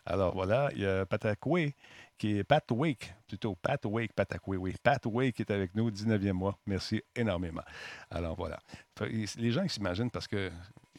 [0.06, 1.74] Alors voilà, il y a Patakwe
[2.20, 4.12] qui est Pat Wake, plutôt Pat Wake,
[4.48, 4.76] oui.
[4.84, 6.60] Pat Wake qui est avec nous, 19e mois.
[6.68, 7.64] Merci énormément.
[8.12, 8.60] Alors voilà.
[9.02, 10.52] Les gens ils s'imaginent parce que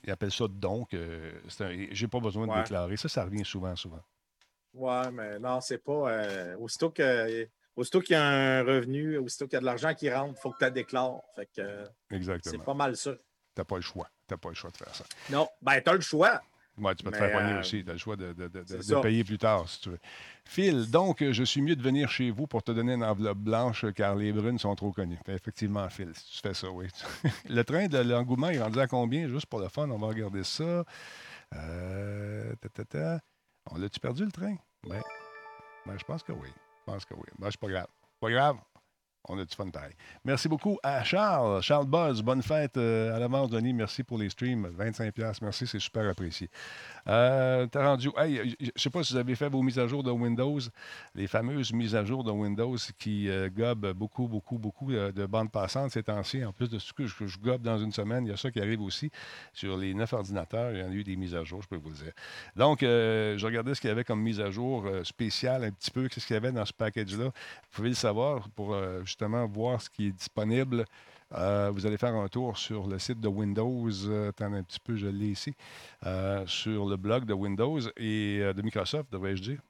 [0.02, 0.96] ils appellent ça donc,
[1.92, 2.62] j'ai pas besoin de Ouais.
[2.62, 2.96] déclarer.
[2.96, 4.00] Ça, ça revient souvent, souvent.
[4.72, 6.10] Ouais, mais non, c'est pas.
[6.10, 7.48] euh, aussitôt que.
[7.76, 10.40] Aussitôt qu'il y a un revenu, aussitôt qu'il y a de l'argent qui rentre, il
[10.40, 11.20] faut que tu la déclares.
[11.36, 12.64] Fait que euh, c'est Exactement.
[12.64, 13.12] pas mal ça.
[13.54, 14.08] T'as pas le choix.
[14.26, 15.04] T'as pas le choix de faire ça.
[15.30, 16.40] Non, ben t'as le choix.
[16.80, 17.84] Ouais, tu peux te Mais, faire pogner euh, aussi.
[17.84, 19.98] Tu as le choix de, de- de- de- payer plus tard, si tu veux.
[20.44, 23.38] Phil, donc, euh, je suis mieux de venir chez vous pour te donner une enveloppe
[23.38, 25.18] blanche euh, car les brunes sont trop connues.
[25.26, 26.86] Fait effectivement, Phil, si tu fais ça, oui.
[27.48, 29.28] le train de l'engouement est rendu à combien?
[29.28, 30.84] Juste pour le fun, on va regarder ça.
[31.54, 33.20] Euh, ta, ta, ta.
[33.70, 34.56] On l'a-tu perdu, le train?
[34.88, 35.02] Ben,
[35.86, 36.48] ben, je pense que oui.
[36.48, 37.26] Je pense que oui.
[37.38, 37.88] Ben, c'est pas grave.
[38.20, 38.56] Pas grave.
[39.28, 39.92] On a du fun pareil.
[40.24, 41.60] Merci beaucoup à Charles.
[41.62, 43.74] Charles Buzz, bonne fête euh, à l'avance, Denis.
[43.74, 44.66] Merci pour les streams.
[44.78, 45.38] 25$.
[45.42, 46.48] Merci, c'est super apprécié.
[47.06, 48.08] Euh, T'as rendu.
[48.16, 50.58] Je sais pas si vous avez fait vos mises à jour de Windows,
[51.14, 55.26] les fameuses mises à jour de Windows qui euh, gobent beaucoup, beaucoup, beaucoup euh, de
[55.26, 56.42] bandes passantes ces temps-ci.
[56.44, 58.50] En plus de ce que je, je gobe dans une semaine, il y a ça
[58.50, 59.10] qui arrive aussi.
[59.52, 61.76] Sur les neuf ordinateurs, il y en a eu des mises à jour, je peux
[61.76, 62.12] vous le dire.
[62.56, 66.08] Donc, je regardais ce qu'il y avait comme mise à jour spéciale, un petit peu,
[66.08, 67.24] qu'est-ce qu'il y avait dans ce package-là?
[67.24, 68.76] Vous pouvez le savoir pour
[69.10, 70.84] justement voir ce qui est disponible.
[71.34, 73.90] Euh, vous allez faire un tour sur le site de Windows.
[74.06, 75.52] Euh, attendez un petit peu, je l'ai ici.
[76.06, 79.60] Euh, sur le blog de Windows et de Microsoft, devrais-je dire.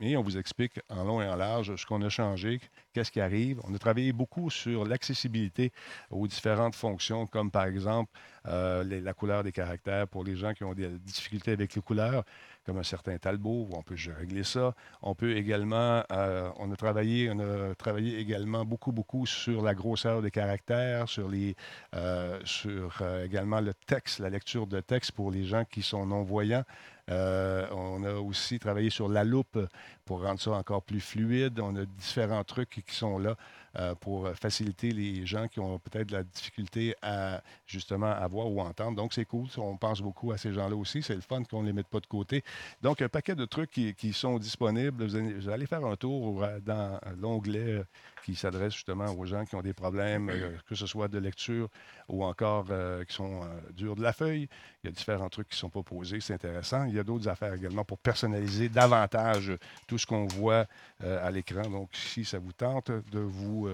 [0.00, 2.60] Et on vous explique en long et en large ce qu'on a changé,
[2.92, 3.60] qu'est-ce qui arrive.
[3.64, 5.72] On a travaillé beaucoup sur l'accessibilité
[6.10, 8.12] aux différentes fonctions, comme par exemple
[8.46, 12.24] euh, la couleur des caractères pour les gens qui ont des difficultés avec les couleurs,
[12.64, 14.74] comme un certain Talbot, on peut régler ça.
[15.02, 19.74] On peut également, euh, on a travaillé, on a travaillé également beaucoup, beaucoup sur la
[19.74, 21.56] grosseur des caractères, sur les,
[21.94, 26.64] euh, sur également le texte, la lecture de texte pour les gens qui sont non-voyants.
[27.10, 29.58] On a aussi travaillé sur la loupe
[30.04, 31.58] pour rendre ça encore plus fluide.
[31.58, 33.34] On a différents trucs qui sont là
[33.78, 38.60] euh, pour faciliter les gens qui ont peut-être la difficulté à justement à voir ou
[38.60, 38.96] entendre.
[38.96, 39.46] Donc, c'est cool.
[39.56, 41.02] On pense beaucoup à ces gens-là aussi.
[41.02, 42.42] C'est le fun qu'on ne les mette pas de côté.
[42.82, 45.04] Donc, un paquet de trucs qui, sont disponibles.
[45.04, 47.84] Vous allez, vous allez faire un tour euh, dans l'onglet euh,
[48.28, 51.68] qui s'adresse justement aux gens qui ont des problèmes, euh, que ce soit de lecture
[52.08, 54.48] ou encore euh, qui sont euh, durs de la feuille.
[54.84, 56.20] Il y a différents trucs qui ne sont pas posés.
[56.20, 56.84] C'est intéressant.
[56.84, 59.52] Il y a d'autres affaires également pour personnaliser davantage
[59.86, 60.66] tout ce qu'on voit
[61.00, 61.62] à l'écran.
[61.70, 63.68] Donc, si ça vous tente de vous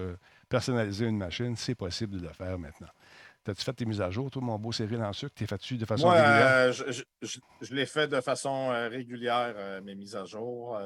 [0.49, 2.89] personnaliser une machine, c'est possible de le faire maintenant.
[3.43, 5.35] T'as-tu fait tes mises à jour, toi, mon beau Cyril en sucre?
[5.35, 6.49] T'es fait-tu de façon Moi, régulière?
[6.49, 10.25] euh, je, je- je- je l'ai fait de façon euh, régulière, euh, mes mises à
[10.25, 10.79] jour.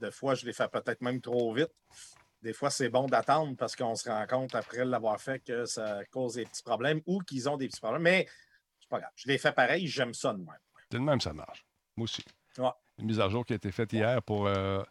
[0.00, 1.68] Des fois, je les fais peut-être même trop vite.
[2.42, 6.00] Des fois, c'est bon d'attendre parce qu'on se rend compte après l'avoir fait que ça
[6.10, 8.02] cause des petits problèmes ou qu'ils ont des petits problèmes.
[8.02, 8.26] Mais
[8.80, 9.10] c'est pas grave.
[9.16, 10.48] Je les fais pareil, j'aime ça de même.
[10.90, 11.66] C'est de même, ça marche.
[11.96, 12.24] Moi aussi.
[12.58, 12.70] Ouais.
[12.98, 14.82] Une mise à jour qui a été faite hier pour, euh,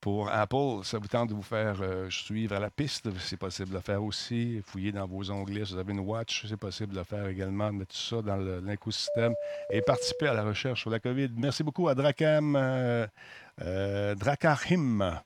[0.00, 3.70] Pour Apple, ça vous tente de vous faire euh, suivre à la piste, c'est possible
[3.70, 4.62] de le faire aussi.
[4.64, 7.72] Fouiller dans vos onglets, si vous avez une watch, c'est possible de le faire également,
[7.72, 9.34] de mettre tout ça dans l'écosystème
[9.70, 11.30] et participer à la recherche sur la COVID.
[11.36, 15.20] Merci beaucoup à Drakam, euh, Drakahim,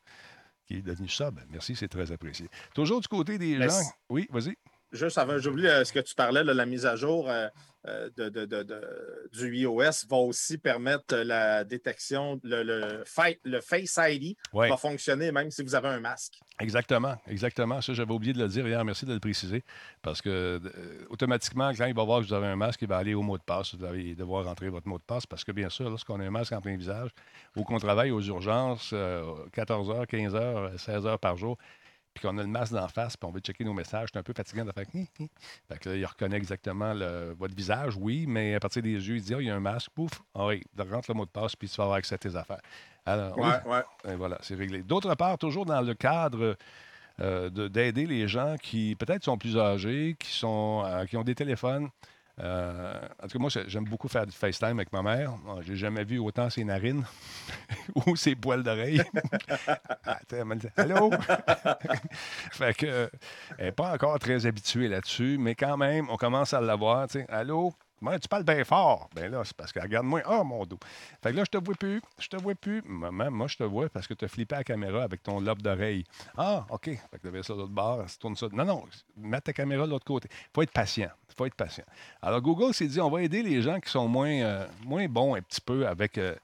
[0.70, 1.40] qui est devenu sub.
[1.50, 2.48] Merci, c'est très apprécié.
[2.74, 3.82] Toujours du côté des Merci.
[3.82, 3.90] gens.
[4.08, 4.56] Oui, vas-y.
[4.92, 7.46] Juste avant, j'oublie euh, ce que tu parlais, là, la mise à jour euh,
[7.86, 13.04] euh, de, de- de- de- du iOS va aussi permettre euh, la détection, le, le,
[13.06, 14.36] fa- le Face ID
[14.68, 16.40] va fonctionner même si vous avez un masque.
[16.60, 17.80] Exactement, exactement.
[17.80, 18.84] Ça, j'avais oublié de le dire hier.
[18.84, 19.62] Merci de le préciser.
[20.02, 20.58] Parce que euh,
[21.08, 23.38] automatiquement, quand il va voir que vous avez un masque, il va aller au mot
[23.38, 23.74] de passe.
[23.74, 25.24] Vous allez devoir rentrer votre mot de passe.
[25.24, 27.10] Parce que bien sûr, lorsqu'on a un masque en plein visage
[27.56, 29.22] ou qu'on travaille aux urgences euh,
[29.52, 31.56] 14 heures, 15 heures, 16 heures par jour,
[32.12, 34.22] puis qu'on a le masque d'en face, puis on veut checker nos messages, c'est un
[34.22, 34.84] peu fatigant de faire.
[35.68, 39.16] Fait que là, il reconnaît exactement le- votre visage, oui, mais à partir des yeux,
[39.16, 41.30] il dit Ah, il y a un masque, pouf, ah oui, rentre le mot de
[41.30, 42.60] passe, puis tu vas avoir accès à tes affaires.
[43.06, 43.72] Alors, oui, Ouais,
[44.04, 44.12] ouais.
[44.12, 44.82] et voilà, c'est réglé.
[44.82, 46.56] D'autre part, toujours dans le cadre
[47.20, 51.22] euh, de- d'aider les gens qui peut-être sont plus âgés, qui, sont, euh, qui ont
[51.24, 51.88] des téléphones.
[52.42, 55.32] Euh, en tout cas, moi, j'ai- j'aime beaucoup faire du FaceTime avec ma mère.
[55.44, 57.04] Bon, J'ai jamais vu autant ses narines
[58.06, 59.02] ou ses poils d'oreille.
[60.32, 61.10] Elle m'a dit, Allô?
[62.52, 63.08] fait que, euh,
[63.58, 67.06] elle n'est pas encore très habituée là-dessus, mais quand même, on commence à l'avoir.
[67.28, 67.72] Allô?
[68.02, 69.10] Ouais, tu parles bien fort.
[69.14, 70.22] Ben là, c'est parce que regarde-moi.
[70.24, 70.78] Ah, mon dos.
[71.22, 72.00] Fait que là, je te vois plus.
[72.18, 72.82] Je te vois plus.
[72.86, 75.60] Maman, moi, je te vois parce que tu as flippé la caméra avec ton lobe
[75.60, 76.04] d'oreille.
[76.36, 76.84] Ah, OK.
[76.84, 78.04] Fait que tu ça de l'autre bord.
[78.06, 78.46] Tu tournes ça.
[78.52, 78.84] Non, non.
[79.16, 80.28] Mets ta caméra de l'autre côté.
[80.54, 81.10] faut être patient.
[81.36, 81.84] faut être patient.
[82.22, 85.34] Alors, Google s'est dit on va aider les gens qui sont moins, euh, moins bons
[85.34, 86.34] un petit peu avec euh,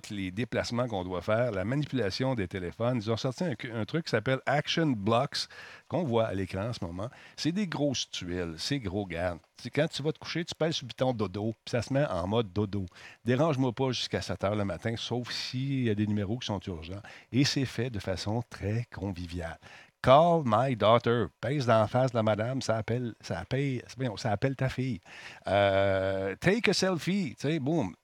[0.00, 2.96] tous les déplacements qu'on doit faire, la manipulation des téléphones.
[2.96, 5.46] Ils ont sorti un, truc qui s'appelle Action Blocks,
[5.88, 7.08] qu'on voit à l'écran en ce moment.
[7.36, 9.38] C'est des grosses tuiles, c'est gros garde.
[9.74, 12.04] Quand tu vas te coucher, tu pèses sur le bouton dodo, puis ça se met
[12.06, 12.86] en mode dodo.
[13.24, 16.60] Dérange-moi pas jusqu'à 7 heures le matin, sauf s'il y a des numéros qui sont
[16.66, 17.02] urgents.
[17.32, 19.58] Et c'est fait de façon très conviviale.
[20.04, 21.28] Call my daughter.
[21.40, 23.82] Pèse dans la face de la madame, ça appelle, ça appelle,
[24.16, 25.00] ça appelle ta fille.
[25.46, 27.94] Euh, take a selfie, tu sais, boum.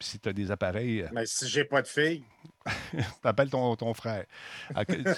[0.00, 2.22] Si tu as des appareils, Mais si j'ai pas de fille,
[3.22, 4.24] T'appelles ton, ton frère.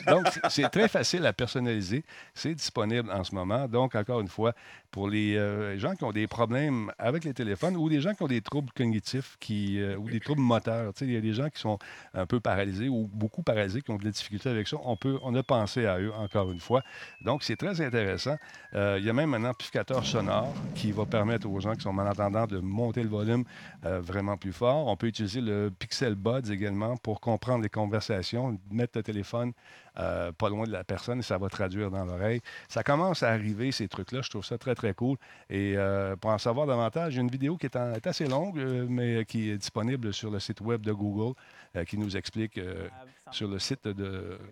[0.07, 2.05] Donc, c'est- très facile à personnaliser.
[2.35, 3.67] C'est disponible en ce moment.
[3.67, 4.55] Donc, encore une fois,
[4.91, 8.23] pour les euh, gens qui ont des problèmes avec les téléphones ou des gens qui
[8.23, 11.49] ont des troubles cognitifs qui, euh, ou des troubles moteurs, il y a des gens
[11.49, 11.79] qui sont
[12.15, 14.77] un peu paralysés ou beaucoup paralysés, qui ont de la difficulté avec ça.
[14.85, 16.83] On, peut, on a pensé à eux, encore une fois.
[17.21, 18.37] Donc, c'est très intéressant.
[18.75, 21.93] Euh, il y a même un amplificateur sonore qui va permettre aux gens qui sont
[21.93, 23.45] malentendants de monter le volume
[23.83, 24.87] vraiment plus fort.
[24.87, 29.53] On peut utiliser le Pixel Buds également pour comprendre les conversations, mettre le téléphone
[29.99, 32.41] euh, pas loin de la personne et ça va traduire dans l'oreille.
[32.69, 34.21] Ça commence à arriver, ces trucs-là.
[34.23, 35.17] Je trouve ça très, très cool.
[35.49, 37.77] Et euh, pour en savoir davantage, j'ai une vidéo qui est,
[38.07, 41.35] assez longue, euh, mais qui est disponible sur le site web de Google,
[41.87, 42.59] qui nous explique
[43.31, 43.87] sur le site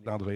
[0.04, 0.32] d'Android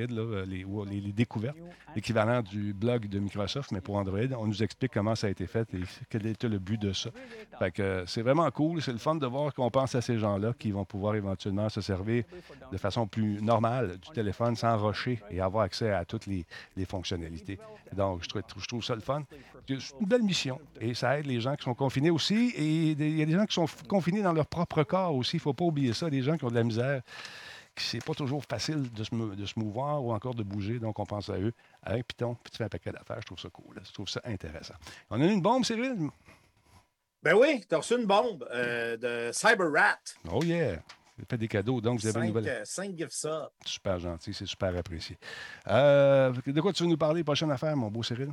[0.46, 1.56] les, ou les- les découvertes,
[1.94, 4.18] l'équivalent du blog de Microsoft, mais pour Android.
[4.36, 7.10] On nous explique comment ça a été fait et quel était le but de ça.
[7.58, 8.82] Fait c'est vraiment cool.
[8.82, 11.80] C'est le fun de voir qu'on pense à ces gens-là qui vont pouvoir éventuellement se
[11.80, 12.24] servir
[12.72, 14.76] de façon plus normale du téléphone sans
[15.30, 16.44] et avoir accès à toutes les,
[16.76, 17.58] les fonctionnalités.
[17.92, 19.22] Donc, je trouve, je trouve ça le fun.
[19.68, 22.52] C'est une belle mission et ça aide les gens qui sont confinés aussi.
[22.56, 25.36] Et il y a des gens qui sont confinés dans leur propre corps aussi.
[25.36, 26.10] Il ne faut pas oublier ça.
[26.10, 27.02] Des gens qui ont de la misère,
[27.74, 30.78] qui c'est pas toujours facile de se, de se mouvoir ou encore de bouger.
[30.78, 31.52] Donc, on pense à eux.
[31.82, 33.18] Avec Python, puis tu fais un paquet d'affaires.
[33.20, 33.80] Je trouve ça cool.
[33.84, 34.74] Je trouve ça intéressant.
[35.10, 36.08] On a une bombe, Cyril?
[37.22, 40.00] ben oui, tu as reçu une bombe euh, de CyberRat.
[40.32, 40.82] Oh yeah!
[41.28, 42.48] Fait des cadeaux, donc vous avez une Cinq, nouvelle.
[42.48, 43.48] euh, cinq gift subs.
[43.64, 45.18] Super gentil, c'est super apprécié.
[45.68, 48.32] Euh, de quoi tu veux nous parler, prochaine affaire, mon beau Cyril?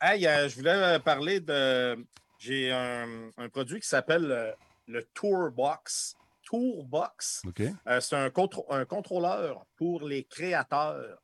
[0.00, 1.96] Hey, euh, je voulais euh, parler de.
[2.38, 4.54] J'ai un, un produit qui s'appelle
[4.86, 6.14] le Tourbox.
[6.44, 7.42] Tourbox.
[7.46, 7.62] OK.
[7.86, 11.18] Euh, c'est un, contr- un contrôleur pour les créateurs.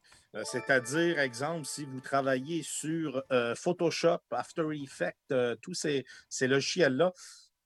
[0.45, 7.15] C'est-à-dire, exemple, si vous travaillez sur euh, Photoshop, After Effects, euh, tous ces, ces logiciels-là,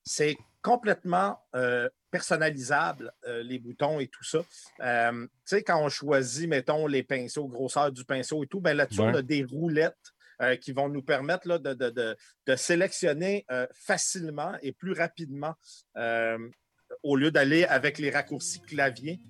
[0.05, 4.41] c'est complètement euh, personnalisable, euh, les boutons et tout ça.
[4.81, 8.77] Euh, tu sais, quand on choisit, mettons, les pinceaux, grosseur du pinceau et tout, ben
[8.77, 9.11] là-dessus, Ouais.
[9.13, 9.97] on a des roulettes
[10.43, 13.45] euh, qui vont nous permettre là, de, de- de- de sélectionner
[13.75, 15.55] facilement et plus rapidement
[17.03, 19.21] au lieu d'aller avec les raccourcis clavier.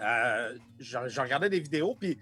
[0.00, 2.18] Euh, je, je regardais des vidéos, puis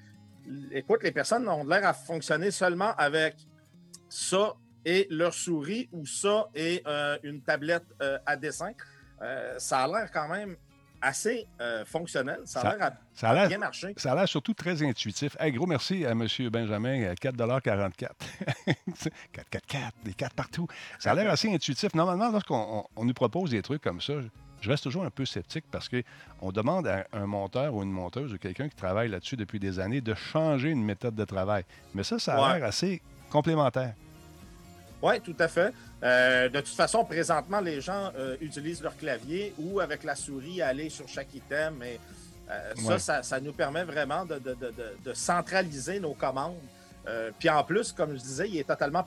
[0.72, 3.36] écoute, les personnes ont l'air à fonctionner seulement avec
[4.08, 6.82] ça et leur souris ou ça et
[7.22, 7.86] une tablette
[8.26, 8.72] à dessin.
[9.22, 10.56] Euh, ça a l'air quand même
[11.00, 12.40] assez euh, fonctionnel.
[12.44, 13.94] Ça a l'air Ça a bien marcher.
[13.96, 15.36] Ça a l'air surtout très intuitif.
[15.38, 16.26] Hey, gros merci à M.
[16.50, 18.10] Benjamin, euh, 4,44
[19.32, 20.66] 4,44, des 4 partout.
[20.98, 21.94] Ça a l'air assez intuitif.
[21.94, 24.14] Normalement, lorsqu'on on- on nous propose des trucs comme ça,
[24.60, 28.32] je reste toujours un peu sceptique parce qu'on demande à un monteur ou une monteuse
[28.32, 31.64] ou quelqu'un qui travaille là-dessus depuis des années de changer une méthode de travail.
[31.94, 33.00] Mais ça, ça a l'air assez
[33.30, 33.94] complémentaire.
[35.02, 35.72] Oui, tout à fait.
[36.02, 40.60] Euh, de toute façon, présentement, les gens euh, utilisent leur clavier ou avec la souris
[40.60, 41.82] aller sur chaque item.
[41.82, 42.00] Et,
[42.50, 46.56] euh, ça, ça, nous permet vraiment de, centraliser nos commandes.
[47.38, 49.06] puis en plus, comme je disais, il est totalement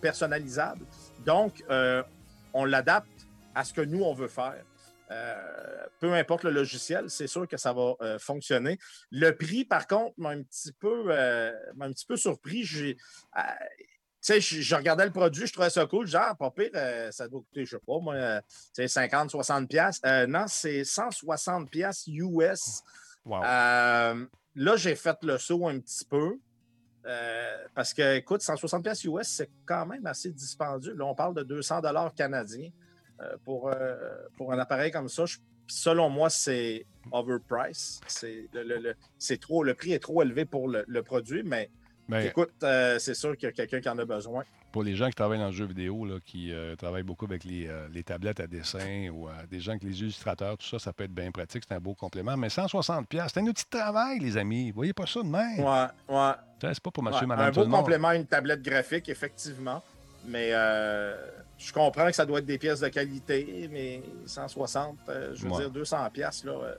[0.00, 0.84] personnalisable.
[1.24, 1.64] Donc,
[2.52, 3.08] on l'adapte
[3.54, 4.64] à ce que nous, on veut faire.
[6.00, 8.78] peu importe le logiciel, c'est sûr que ça va fonctionner.
[9.12, 12.64] Le prix, par contre, m'a un petit peu, un petit peu surpris.
[12.64, 12.96] J'ai,
[14.20, 16.06] sais, je, regardais le produit, je trouvais ça cool.
[16.06, 18.40] Genre, pas pire, euh, ça doit coûter, je sais pas, moi, euh,
[18.72, 20.00] c'est 50, 60 pièces.
[20.28, 22.82] non, c'est 160 pièces US.
[23.26, 26.38] là, j'ai fait le saut un petit peu.
[27.06, 30.94] Euh, parce que, écoute, 160 pièces US, c'est quand même assez dispendieux.
[30.94, 32.70] Là, on parle de 200 dollars canadiens
[33.44, 33.70] pour,
[34.36, 35.24] pour un appareil comme ça.
[35.66, 38.02] selon moi, c'est overpriced.
[38.06, 38.94] C'est le,
[39.38, 41.70] trop, le prix est trop élevé pour le produit, mais
[42.10, 44.44] ben, Écoute, euh, c'est sûr qu'il y a quelqu'un qui en a besoin.
[44.72, 47.44] Pour les gens qui travaillent dans le jeu vidéo, là, qui euh, travaillent beaucoup avec
[47.46, 51.04] euh, les, tablettes à dessin ou des gens avec les illustrateurs, tout ça, ça peut
[51.04, 51.64] être bien pratique.
[51.66, 52.36] C'est un beau complément.
[52.36, 54.70] Mais 160$, c'est un outil de travail, les amis.
[54.70, 55.60] Vous voyez pas ça de même?
[55.60, 56.32] Ouais, ouais.
[56.60, 59.82] C'est pas pour monsieur, madame, Un beau complément à une tablette graphique, effectivement.
[60.26, 64.98] Mais je comprends que ça doit être des pièces de qualité, mais 160,
[65.34, 66.74] je veux dire 200$, là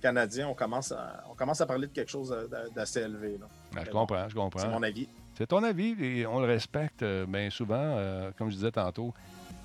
[0.00, 2.34] Canadien, on commence, à, on commence à parler de quelque chose
[2.74, 3.38] d'assez élevé.
[3.76, 4.60] Ben, je comprends, je comprends.
[4.60, 5.08] C'est mon avis.
[5.36, 7.76] C'est ton avis et on le respecte euh, bien souvent.
[7.76, 9.12] Euh, comme je disais tantôt,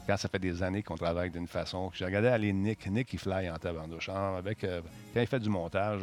[0.05, 1.89] quand ça fait des années qu'on travaille d'une façon.
[1.93, 2.85] J'ai regardé aller Nick.
[2.87, 4.09] Nick, il fly en tabarnouche.
[4.09, 4.81] Avec, euh,
[5.13, 6.01] quand il fait du montage,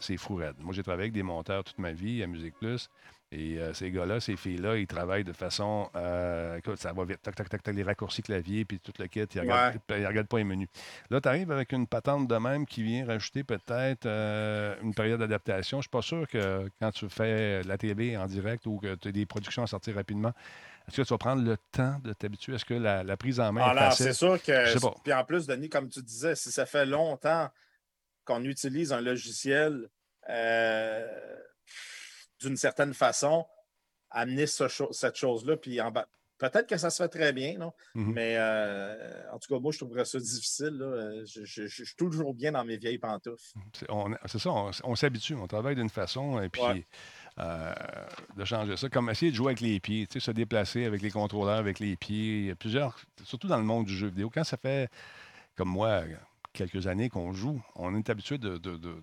[0.00, 0.54] c'est fou raide.
[0.60, 2.88] Moi, j'ai travaillé avec des monteurs toute ma vie à Musique Plus.
[3.34, 5.88] Et euh, ces gars-là, ces filles-là, ils travaillent de façon.
[5.96, 7.22] Euh, écoute, ça va vite.
[7.22, 9.20] Tac, tac, tac, tac, les raccourcis clavier, puis tout le kit.
[9.20, 10.68] Ils ne regardent, pas les menus.
[11.08, 15.18] Là, tu arrives avec une patente de même qui vient rajouter peut-être euh, une période
[15.18, 15.78] d'adaptation.
[15.78, 18.96] Je ne suis pas sûr que quand tu fais la télé en direct ou que
[18.96, 20.34] tu as des productions à sortir rapidement,
[20.86, 22.56] est-ce que tu vas prendre le temps de t'habituer?
[22.56, 25.00] Est-ce que la, prise en main Alors, c'est sûr que.
[25.02, 27.48] Puis en plus, Denis, comme tu disais, si ça fait longtemps
[28.26, 29.88] qu'on utilise un logiciel
[32.42, 33.46] d'une certaine façon,
[34.10, 35.56] amener cette chose-là.
[35.56, 35.78] Puis
[36.38, 37.72] peut-être que ça se fait très bien, non?
[37.94, 38.12] Mm-hmm.
[38.12, 40.78] mais euh, en tout cas, moi, je trouverais ça difficile.
[41.24, 43.54] Je, suis toujours bien dans mes vieilles pantoufles.
[44.26, 44.50] C'est ça,
[44.84, 46.84] on, s'habitue, on travaille d'une façon et puis.
[47.38, 47.72] Euh,
[48.36, 51.56] de changer ça, comme essayer de jouer avec les pieds, se déplacer avec les contrôleurs,
[51.56, 52.40] avec les pieds.
[52.40, 54.28] Il y a plusieurs, surtout dans le monde du jeu vidéo.
[54.28, 54.90] Quand ça fait,
[55.56, 56.02] comme moi,
[56.52, 58.58] quelques années qu'on joue, on est habitué de,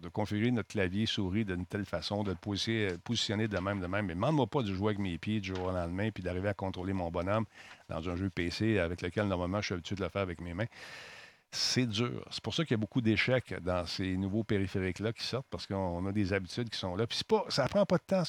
[0.09, 4.05] configurer notre clavier souris d'une telle façon, de le positionner, de même, de même.
[4.05, 6.53] Mais demande-moi pas de jouer avec mes pieds du jour au lendemain puis d'arriver à
[6.53, 7.45] contrôler mon bonhomme
[7.89, 10.53] dans un jeu PC avec lequel normalement je suis habitué de le faire avec mes
[10.53, 10.67] mains.
[11.51, 12.23] C'est dur.
[12.29, 15.65] C'est pour ça qu'il y a beaucoup d'échecs dans ces nouveaux périphériques-là qui sortent parce
[15.65, 17.07] qu'on a des habitudes qui sont là.
[17.07, 18.23] Puis pas, ça prend pas de temps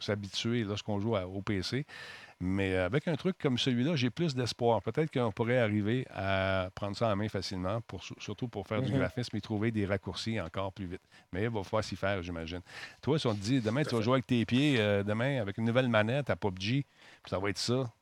[0.00, 1.86] s'habituer lorsqu'on joue au PC.
[2.42, 4.80] Mais avec un truc comme celui-là, j'ai plus d'espoir.
[4.82, 8.90] Peut-être qu'on pourrait arriver à prendre ça en main facilement, pour, surtout pour faire du
[8.90, 8.98] mm-hmm.
[8.98, 11.02] graphisme et trouver des raccourcis encore plus vite.
[11.32, 12.62] Mais il va falloir s'y faire, j'imagine.
[13.02, 15.58] Toi, si on te dit demain, tu vas jouer avec tes pieds, euh, demain, avec
[15.58, 16.86] une nouvelle manette à PUBG,
[17.28, 17.92] ça va être ça.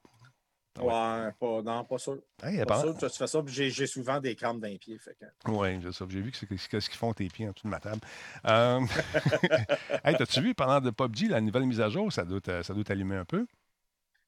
[0.80, 2.18] Ouais, pas, non, pas sûr.
[2.40, 5.00] pas sûr, tu fais ça, j'ai souvent des crampes dans les pieds.
[5.48, 8.00] Oui, j'ai vu que c'est ce qu'ils font tes pieds en dessous de ma table.
[8.46, 8.80] Euh...
[10.04, 12.12] hey, T'as-tu vu pendant de PUBG la nouvelle mise à jour?
[12.12, 12.40] Ça doit
[12.84, 13.44] t'allumer un peu?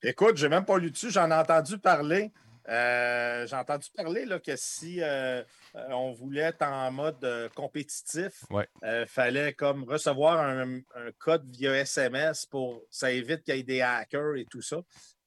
[0.02, 2.32] Écoute, j'ai même pas lu dessus, j'en ai entendu parler.
[2.68, 5.42] Euh, j'ai entendu parler là, que si euh,
[5.74, 8.44] euh, on voulait être en mode compétitif,
[8.82, 10.80] il fallait comme recevoir un,
[11.18, 14.80] code via SMS pour ça évite qu'il y ait des hackers et tout ça.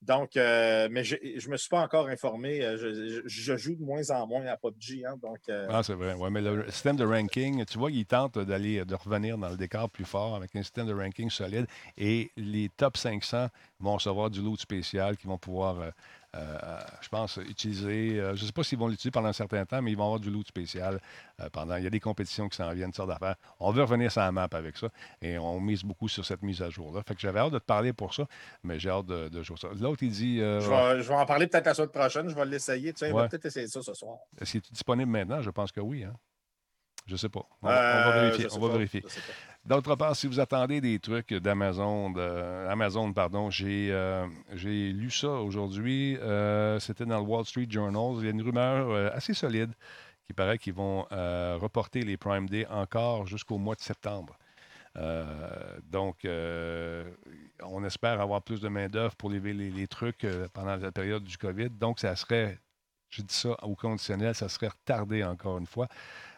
[0.06, 2.62] Donc, euh, mais je ne me suis pas encore informé.
[2.62, 5.06] Euh, je, joue de moins en moins à PUBG.
[5.06, 6.14] Hein, donc, euh, Ah, c'est vrai.
[6.14, 9.56] Ouais, mais le système de ranking, tu vois, il tente d'aller, de revenir dans le
[9.56, 11.68] décor plus fort avec un système de ranking solide.
[11.98, 13.48] Et les top 500
[13.80, 15.90] vont recevoir du loot spécial qui vont pouvoir euh,
[16.34, 18.20] je pense, utiliser.
[18.20, 20.06] Euh, je ne sais pas s'ils vont l'utiliser pendant un certain temps, mais ils vont
[20.06, 21.00] avoir du loot spécial
[21.40, 21.76] euh, pendant.
[21.76, 23.36] Il y a des compétitions qui s'en viennent, sortes d'affaires.
[23.60, 24.88] On veut revenir sur la map avec ça
[25.22, 27.04] et on mise beaucoup sur cette mise à jour-là.
[27.08, 28.26] Fait que j'avais hâte de te parler pour ça,
[28.64, 29.70] mais j'ai hâte de, jouer ça.
[29.80, 30.40] L'autre, il dit.
[30.40, 32.30] Je vais, en parler peut-être la semaine prochaine.
[32.30, 32.94] Je vais l'essayer.
[32.94, 34.18] Tu sais, va peut-être essayer ça ce soir.
[34.40, 35.42] Est-ce qu'il est disponible maintenant?
[35.42, 36.04] Je pense que oui.
[36.04, 36.14] Hein?
[37.06, 37.46] Je ne sais pas.
[37.62, 38.48] On, va vérifier.
[38.54, 39.04] On va vérifier.
[39.66, 42.14] D'autre part, si vous attendez des trucs d'Amazon,
[42.70, 46.18] Amazon, pardon, euh, j'ai lu ça aujourd'hui.
[46.18, 48.18] Euh, c'était dans le Wall Street Journal.
[48.20, 49.72] Il y a une rumeur euh, assez solide
[50.26, 51.04] qui paraît qu'ils vont
[51.60, 54.38] reporter les Prime Day encore jusqu'au mois de septembre.
[55.90, 61.24] donc, on espère avoir plus de main-d'œuvre pour lever les, les trucs pendant la période
[61.24, 61.70] du COVID.
[61.72, 62.58] Donc, ça serait
[63.10, 65.88] Je dis ça au conditionnel, ça serait retardé encore une fois.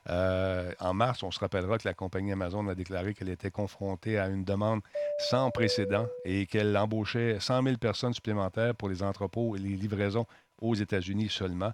[0.10, 4.20] Euh, en mars, on se rappellera que la compagnie Amazon a déclaré qu'elle était confrontée
[4.20, 4.82] à une demande
[5.18, 10.28] sans précédent et qu'elle embauchait 100 000 personnes supplémentaires pour les entrepôts et les livraisons
[10.62, 11.74] aux États-Unis seulement.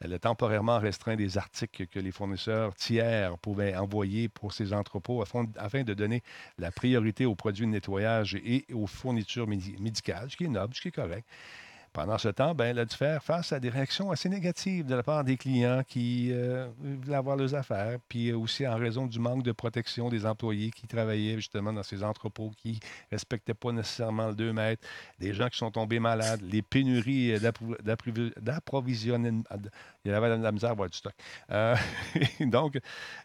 [0.00, 5.22] Elle a temporairement restreint des articles que les fournisseurs tiers pouvaient envoyer pour ces entrepôts
[5.56, 6.22] afin de donner
[6.58, 10.80] la priorité aux produits de nettoyage et aux fournitures médicales, ce qui est noble, ce
[10.80, 11.26] qui est correct.
[11.92, 14.94] Pendant ce temps, ben, elle a dû faire face à des réactions assez négatives de
[14.94, 19.18] la part des clients qui euh, voulaient avoir leurs affaires, puis aussi en raison du
[19.18, 23.72] manque de protection des employés qui travaillaient justement dans ces entrepôts qui ne respectaient pas
[23.72, 24.82] nécessairement le 2 mètres,
[25.18, 27.38] des gens qui sont tombés malades, les pénuries
[28.40, 29.42] d'approvisionnement.
[30.06, 31.12] Il y avait de la misère à avoir du stock.
[31.50, 31.76] Euh,
[32.40, 32.78] donc,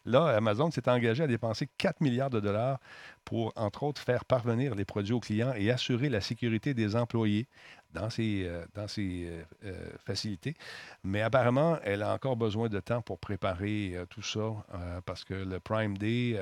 [0.06, 2.80] là, Amazon s'est engagé à dépenser 4 milliards de dollars
[3.24, 7.48] pour, entre autres, faire parvenir les produits aux clients et assurer la sécurité des employés
[7.94, 10.56] dans ses, euh, dans ses euh, euh, facilités.
[11.04, 14.54] Mais apparemment, elle a encore besoin de temps pour préparer tout ça
[15.06, 16.38] parce que le Prime Day,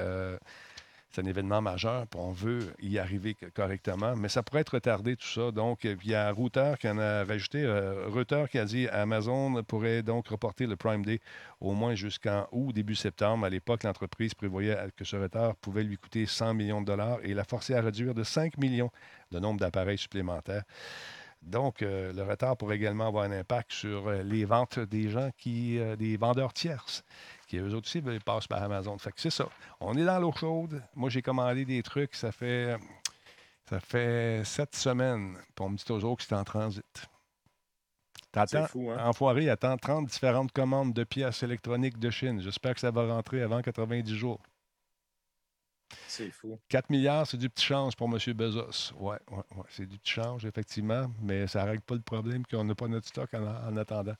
[1.09, 5.15] c'est un événement majeur, puis on veut y arriver correctement, mais ça pourrait être retardé
[5.15, 5.51] tout ça.
[5.51, 7.65] Donc, il y a Router qui en a rajouté,
[8.07, 11.19] Router qui a dit Amazon pourrait donc reporter le Prime Day
[11.61, 13.45] au moins jusqu'en août, début septembre.
[13.45, 17.33] À l'époque, l'entreprise prévoyait que ce retard pouvait lui coûter 100 millions de dollars et
[17.33, 18.91] la forcer à réduire de 5 millions
[19.31, 20.63] le nombre d'appareils supplémentaires.
[21.45, 25.29] Donc, euh, le retard pourrait également avoir un impact sur euh, les ventes des gens
[25.37, 27.03] qui, euh, des vendeurs tierces,
[27.47, 28.97] qui eux aussi passent par Amazon.
[28.97, 29.47] Fait que c'est ça.
[29.79, 30.81] On est dans l'eau chaude.
[30.95, 32.75] Moi, j'ai commandé des trucs, ça fait
[33.69, 35.37] ça fait sept semaines.
[35.55, 37.07] Puis on me dit toujours que c'est en transit.
[38.31, 38.97] T'attends, fou, hein?
[39.05, 42.41] Enfoiré attend 30 différentes commandes de pièces électroniques de Chine.
[42.41, 44.41] J'espère que ça va rentrer avant 90 jours.
[46.07, 46.59] C'est fou.
[46.69, 48.17] 4 milliards, c'est du petit change pour M.
[48.33, 48.93] Bezos.
[48.97, 52.45] Oui, ouais, ouais, c'est du petit change, effectivement, mais ça ne règle pas le problème
[52.45, 54.15] qu'on n'a pas notre stock en, attendant.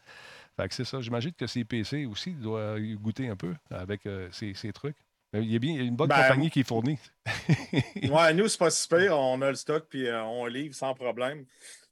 [0.55, 1.01] Fait que c'est ça.
[1.01, 4.97] J'imagine que CPC aussi doit goûter un peu avec euh, ces, trucs.
[5.33, 6.99] Il y, a bien, une bonne ben, compagnie qui fournit.
[8.03, 9.17] ouais, nous, c'est pas si pire.
[9.17, 11.45] On a le stock puis euh, on livre sans problème.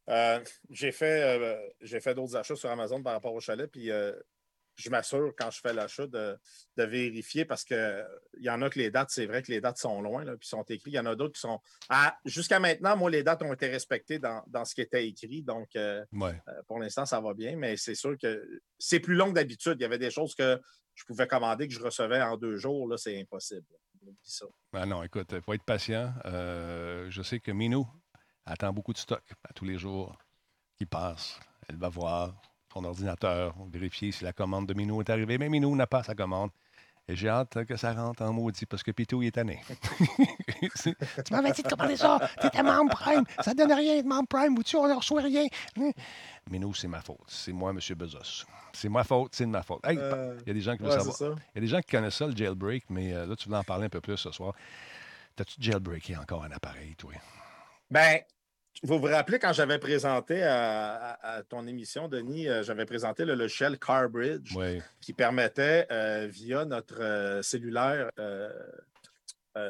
[0.10, 3.90] Euh, j'ai fait, j'ai fait d'autres achats sur Amazon par rapport au chalet, puis
[4.76, 6.38] je m'assure quand je fais l'achat de,
[6.78, 8.06] vérifier parce qu'il
[8.40, 10.48] y en a que les dates, c'est vrai que les dates sont loin, là, puis
[10.48, 10.94] sont écrites.
[10.94, 11.60] Il y en a d'autres qui sont.
[12.26, 15.44] Jusqu'à maintenant, moi, les dates ont été respectées dans, ce qui était écrit.
[15.44, 16.34] Donc, euh, euh,
[16.68, 19.76] pour l'instant, ça va bien, mais c'est sûr que c'est plus long que d'habitude.
[19.78, 20.60] Il y avait des choses que
[20.96, 22.88] je pouvais commander que je recevais en deux jours.
[22.88, 23.66] Là, c'est impossible.
[24.72, 26.14] Ben non, écoute, il faut être patient.
[26.26, 27.88] Euh, je sais que Minou
[28.46, 30.18] attend beaucoup de stock à tous les jours
[30.78, 31.40] qui passent.
[31.70, 32.42] Elle va voir
[32.74, 35.38] son ordinateur, vérifier si la commande de Minou est arrivée.
[35.38, 36.50] Mais Minou n'a pas sa commande.
[37.08, 39.62] Et j'ai hâte que ça rentre en maudit parce que Pitou, il est tanné.
[40.82, 40.94] tu
[41.32, 42.18] m'avais dit de commander ça.
[42.40, 43.26] Tu étais membre Prime.
[43.42, 44.58] Ça ne donne rien de membre Prime.
[44.58, 45.46] Ou tu ne reçoit rien?
[46.50, 47.20] Minou, c'est ma faute.
[47.28, 47.80] C'est moi, M.
[47.98, 48.46] Bezos.
[48.72, 49.82] C'est ma faute, c'est de ma faute.
[49.86, 51.38] Euh, il y a des gens qui veulent savoir.
[51.54, 53.60] Il y a des gens qui connaissent ça, le jailbreak, mais euh, là, tu voulais
[53.60, 54.54] en parler un peu plus ce soir.
[55.36, 57.14] T'as-tu jailbreaké encore un appareil, toi?
[57.92, 58.22] Ben,
[58.82, 63.78] vous vous rappelez quand j'avais présenté à, ton émission, Denis, euh, j'avais présenté le logiciel
[63.78, 64.56] CarBridge
[65.00, 68.10] qui permettait, euh, via notre euh, cellulaire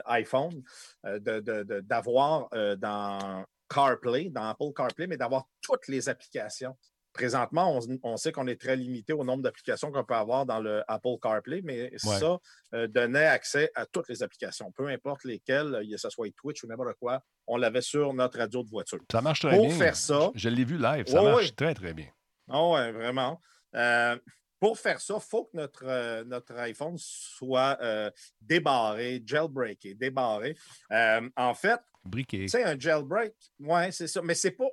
[0.05, 0.63] iPhone,
[1.03, 6.77] d'avoir dans CarPlay, dans Apple CarPlay, mais d'avoir toutes les applications
[7.13, 10.83] Présentement, on, sait qu'on est très limité au nombre d'applications qu'on peut avoir dans le
[10.87, 12.39] Apple CarPlay, mais ça
[12.73, 16.67] euh, donnait accès à toutes les applications, peu importe lesquelles, que ce soit Twitch ou
[16.67, 18.97] n'importe quoi, on l'avait sur notre radio de voiture.
[19.11, 19.69] Ça marche très bien.
[19.69, 20.31] Pour faire ça.
[20.33, 22.07] Je, l'ai vu live, ça marche très, très bien.
[22.49, 23.39] Ah oui, vraiment.
[23.75, 24.17] Euh,
[24.59, 27.77] pour faire ça, il faut que notre, euh, notre iPhone soit
[28.41, 30.57] débarré, jailbreaké, débarré.
[30.89, 32.47] en fait, Briqué.
[32.47, 34.21] Tu un jailbreak, oui, c'est ça.
[34.21, 34.67] Mais c'est pas,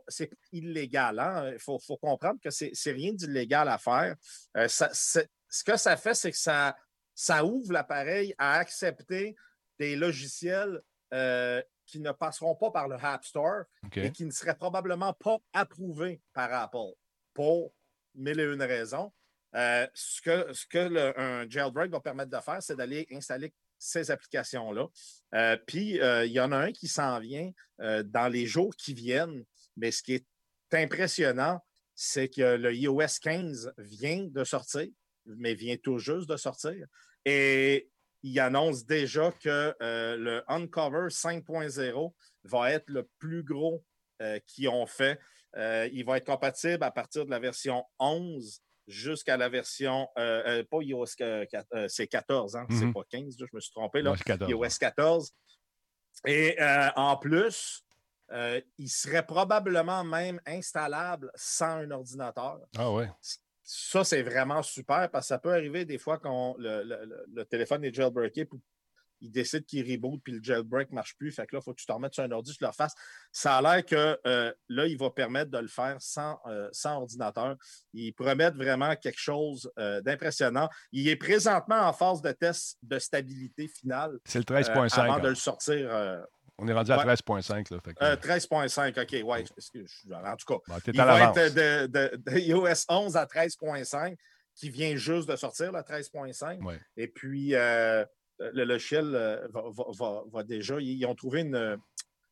[0.53, 1.19] illégal.
[1.19, 1.53] Hein?
[1.53, 4.17] Il faut, comprendre que c'est, rien d'illégal à faire.
[4.57, 6.77] Euh, ce que ça fait, c'est que ça,
[7.15, 9.37] ça ouvre l'appareil à accepter
[9.79, 10.81] des logiciels
[11.15, 13.65] euh, qui ne passeront pas par le App Store
[13.95, 16.95] et qui ne seraient probablement pas approuvés par Apple
[17.35, 17.73] pour
[18.15, 19.13] mille et une raisons.
[19.57, 24.11] Euh, ce que, ce que un jailbreak va permettre de faire, c'est d'aller installer ces
[24.11, 24.87] applications-là.
[25.35, 27.51] Euh, puis, euh, il y en a un qui s'en vient
[27.81, 29.45] euh, dans les jours qui viennent.
[29.77, 30.27] Mais ce qui est
[30.73, 31.59] impressionnant,
[31.97, 34.87] c'est que le iOS 15 vient de sortir,
[35.27, 36.87] mais vient tout juste de sortir.
[37.25, 37.91] Et
[38.23, 42.15] il annonce déjà que le Uncover 5.0
[42.45, 43.85] va être le plus gros
[44.47, 45.19] qu'ils ont fait.
[45.57, 50.65] il va être compatible à partir de la version 11 jusqu'à la version, euh, euh,
[50.65, 52.93] pas iOS 14, euh, c'est 14, hein, c'est mhm.
[52.93, 54.15] pas 15, je me suis trompé, là,
[54.49, 55.33] iOS 14.
[56.27, 56.57] Et
[56.97, 57.85] en plus,
[58.79, 62.59] il serait probablement même installable sans un ordinateur.
[62.77, 63.09] Ah ouais.
[63.63, 66.83] ça, c'est vraiment super parce que ça peut arriver des fois quand le,
[67.33, 68.49] le, téléphone est jailbreaké,
[69.21, 71.33] il décide qu'il reboot, puis le jailbreak ne marche plus.
[71.33, 72.95] Fait que là, il faut que tu te remettes sur un ordi, tu le fasses.
[73.33, 76.97] Ça a l'air que euh, là, il va permettre de le faire sans, euh, sans
[76.97, 77.57] ordinateur.
[77.93, 80.69] Il promet vraiment quelque chose euh, d'impressionnant.
[80.93, 84.19] Il est présentement en phase de test de stabilité finale.
[84.25, 85.01] C'est le 13.5.
[85.01, 86.25] avant de le sortir.
[86.59, 87.67] On est rendu à 13.5.
[87.69, 89.27] 13.5, OK.
[89.27, 89.45] Ouais,
[90.13, 94.15] en tout cas, il va être de, de, iOS 11 à 13.5,
[94.55, 96.59] qui vient juste de sortir, le 13.5.
[96.99, 97.55] Et puis,
[98.41, 100.81] le logiciel euh, va, déjà.
[100.81, 101.77] Ils, ont trouvé une.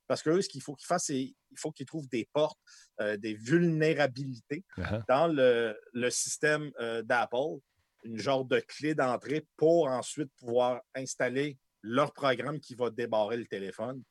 [0.06, 2.58] Parce que ce qu'il faut qu'ils fassent, c'est il faut qu'ils trouvent des portes,
[3.00, 5.04] euh, des vulnérabilités uh-huh.
[5.06, 7.60] dans le, système euh, d'Apple,
[8.04, 13.46] une genre de clé d'entrée pour ensuite pouvoir installer leur programme qui va débarrer le
[13.46, 14.02] téléphone.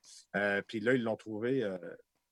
[0.68, 1.70] puis là, ils l'ont trouvé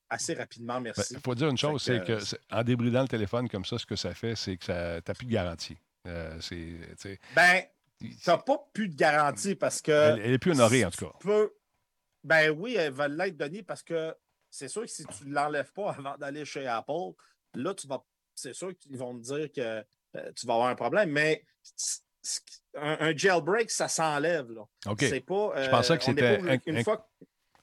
[0.10, 1.16] assez rapidement, ben, merci.
[1.16, 2.20] Il faut dire une chose, c'est que,
[2.52, 5.26] en débridant le téléphone comme ça, ce que ça fait, c'est que tu n'as plus
[5.26, 5.78] de garantie.
[7.36, 7.64] ben,
[8.10, 9.92] tu n'as pas plus de garantie parce que.
[9.92, 11.48] Elle, est plus honorée, en tout cas.
[12.24, 14.16] ben oui, elle va l'être donnée parce que
[14.50, 17.12] c'est sûr que si tu ne l'enlèves pas avant d'aller chez Apple,
[17.56, 18.04] là, tu vas.
[18.34, 21.46] C'est sûr qu'ils vont te dire que euh, tu vas avoir un problème, mais
[22.76, 24.48] un, jailbreak, ça s'enlève.
[24.88, 25.00] OK.
[25.00, 25.64] C'est pas.
[25.64, 26.60] je pensais euh, que c'était.
[26.66, 27.10] Une fois...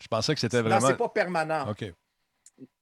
[0.00, 0.80] Je pensais que c'était vraiment.
[0.80, 1.70] Non, c'est pas permanent.
[1.70, 1.84] OK.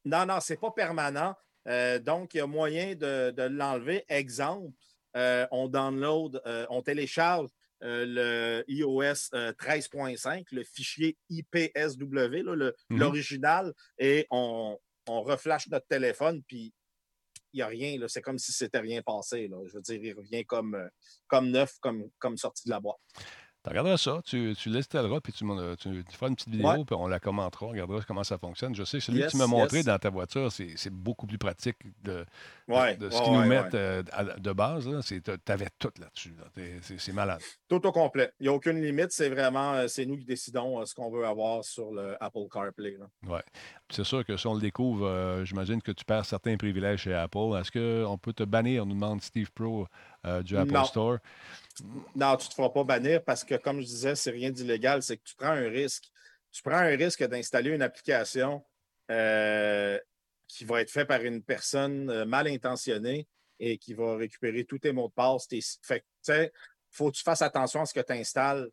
[0.05, 1.35] Non, non, c'est pas permanent.
[1.69, 4.05] Euh, donc, il y a moyen de, de l'enlever.
[4.09, 4.73] Exemple,
[5.17, 7.49] euh, on download, euh, on télécharge
[7.83, 12.73] euh, le iOS 13.5, le fichier IPSW, mhm.
[12.91, 16.73] l'original, et on, on reflash notre téléphone, puis
[17.53, 17.99] il n'y a rien.
[18.07, 19.51] C'est comme si c'était rien passé.
[19.67, 20.89] Je veux dire, il revient comme,
[21.27, 23.01] comme neuf, comme, comme sorti de la boîte.
[23.63, 27.07] Tu regarderas ça, tu, tu l'installeras, puis tu, tu, feras une petite vidéo, puis on
[27.07, 28.75] la commentera, on regardera comment ça fonctionne.
[28.75, 32.25] Je sais, celui que tu m'as montré dans ta voiture, c'est beaucoup plus pratique de,
[32.69, 34.03] de, ce qu'ils nous mettent euh,
[34.39, 34.89] de base.
[35.07, 36.35] Tu avais tout là-dessus.
[36.99, 37.41] C'est malade.
[37.69, 38.33] Tout au complet.
[38.41, 39.11] Il n'y a aucune limite.
[39.11, 42.49] C'est vraiment, euh, c'est nous qui décidons euh, ce qu'on veut avoir sur le Apple
[42.51, 42.97] CarPlay.
[43.27, 43.39] Oui.
[43.91, 47.59] C'est sûr que si on le découvre, j'imagine que tu perds certains privilèges chez Apple.
[47.61, 49.87] Est-ce qu'on peut te bannir, on nous demande Steve Pro
[50.45, 51.19] du Apple Store?
[52.15, 55.03] Non, tu ne te feras pas bannir parce que, comme je disais, c'est rien d'illégal,
[55.03, 56.11] c'est que tu prends un risque.
[56.53, 58.65] Tu prends un risque d'installer une application
[59.11, 59.99] euh,
[60.49, 64.81] qui va être faite par une personne euh, mal intentionnée et qui va récupérer tous
[64.81, 65.47] tes mots de passe.
[65.83, 66.51] Fait il
[66.91, 68.69] faut que tu fasses attention à ce que tu installes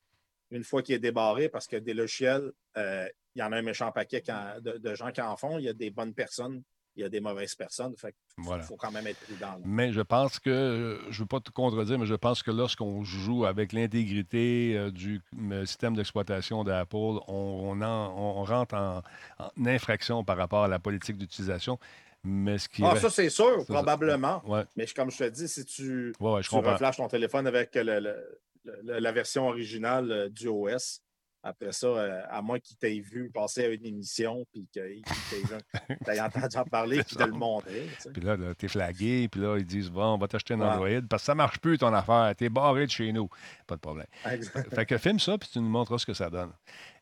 [0.49, 3.61] une fois qu'il est débarré parce que des logiciels, euh, il y en a un
[3.61, 4.23] méchant paquet
[4.61, 5.59] de, gens qui en font.
[5.59, 6.63] Il y a des bonnes personnes
[6.97, 7.93] il y a des mauvaises personnes.
[8.39, 9.59] il faut quand même être prudent.
[9.63, 13.03] Mais je pense que, je ne veux pas te contredire, mais je pense que lorsqu'on
[13.03, 15.21] joue avec l'intégrité euh, du
[15.65, 19.03] système d'exploitation d'Apple, on, on, rentre en,
[19.63, 21.77] infraction par rapport à la politique d'utilisation.
[22.23, 24.43] Mais ce qui ah, ça, c'est sûr, probablement.
[24.75, 27.77] Mais comme je te dis, si tu, ouais, tu reflashes ton téléphone avec
[28.83, 31.03] la version originale euh, du OS,
[31.43, 35.01] après ça, euh, à moins qu'il t'ait vu passer à une émission, puis qu'il
[36.05, 37.87] t'ait entendu en parler, puis de le montrer.
[38.13, 41.01] Puis là, là t'es flagué, puis là, ils disent Bon, on va t'acheter un Android,
[41.09, 43.29] parce que ça marche plus ton affaire, t'es barré de chez nous.
[43.65, 44.07] Pas de problème.
[44.73, 46.51] Fait que filme ça, puis tu nous montres ce que ça donne.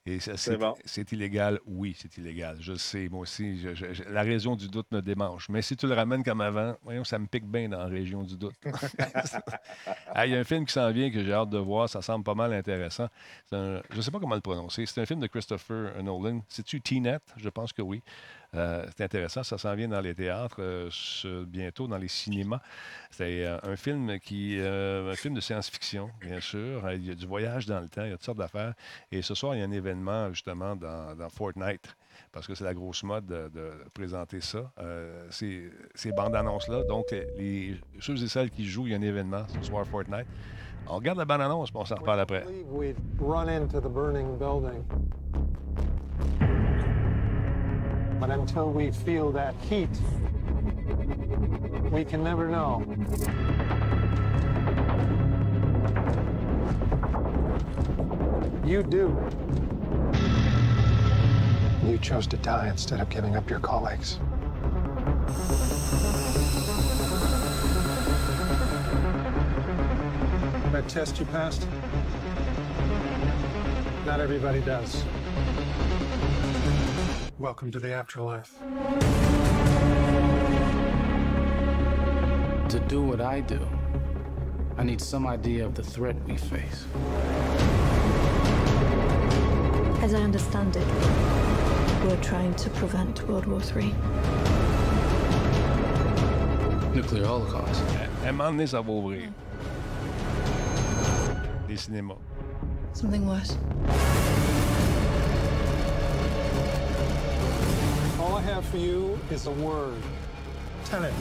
[0.08, 2.58] Et c'est illégal, oui, c'est illégal.
[2.60, 3.60] Je sais, moi aussi,
[4.08, 5.48] la région du doute me démange.
[5.50, 8.22] Mais si tu le ramènes comme avant, voyons, ça me pique bien dans la région
[8.22, 8.54] du doute.
[10.24, 12.24] Il y a un film qui s'en vient que j'ai hâte de voir, ça semble
[12.24, 13.08] pas mal intéressant.
[13.52, 14.86] je ne sais pas comment le prononcer.
[14.86, 16.42] C'est un film de Christopher Nolan.
[16.50, 17.24] C'est-tu T-Net?
[17.38, 18.04] Je pense que oui.
[18.56, 22.62] Euh, c'est intéressant, ça s'en vient dans les théâtres euh, bientôt, dans les cinémas.
[23.12, 26.90] C'est euh, un film qui, un film de science-fiction, bien sûr.
[26.92, 28.74] Il y a du voyage dans le temps, il y a toutes sortes d'affaires.
[29.12, 31.96] Et ce soir, il y a un événement justement dans, Fortnite,
[32.32, 34.72] parce que c'est la grosse mode de, présenter ça.
[35.30, 36.84] ces, ces bandes annonces-là.
[36.84, 40.28] Donc, les ceux et celles qui jouent, il y a un événement ce soir Fortnite.
[40.88, 42.46] On regarde la bande annonce, puis on s'en reparle après.
[48.20, 49.90] But until we feel that heat,
[51.92, 52.84] we can never know.
[58.66, 59.16] You do.
[61.86, 64.20] You chose to die instead of giving up your colleagues.
[70.72, 71.68] That test you passed?
[74.06, 75.04] Not everybody does.
[77.38, 78.54] Welcome to the afterlife.
[82.70, 83.60] To do what I do,
[84.78, 86.86] I need some idea of the threat we face.
[90.02, 90.88] As I understand it,
[92.06, 93.94] we're trying to prevent World War III.
[96.96, 97.84] nuclear holocaust.
[98.24, 99.30] À un moment donné, ça va ouvrir.
[101.68, 101.76] Les.
[102.94, 103.58] Something worse.
[108.46, 110.00] Have for you is a word.
[110.84, 111.12] Tenet.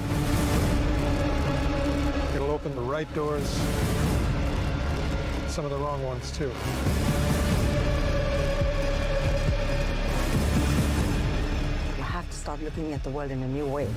[2.35, 3.49] It'll open the right doors,
[5.49, 6.53] some of the wrong ones, too.
[11.97, 13.89] You have to start looking at the world in a new way.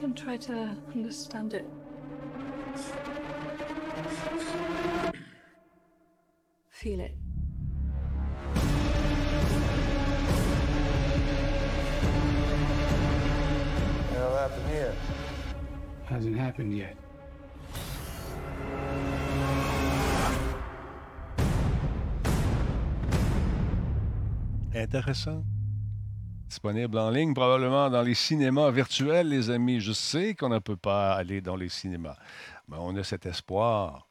[0.00, 1.66] Don't try to understand it.
[6.78, 7.12] Feel it.
[16.08, 16.96] Hasn't happened yet.
[24.72, 25.42] Intéressant.
[26.48, 29.80] Disponible en ligne, probablement dans les cinémas virtuels, les amis.
[29.80, 32.16] Je sais qu'on ne peut pas aller dans les cinémas,
[32.68, 34.07] mais on a cet espoir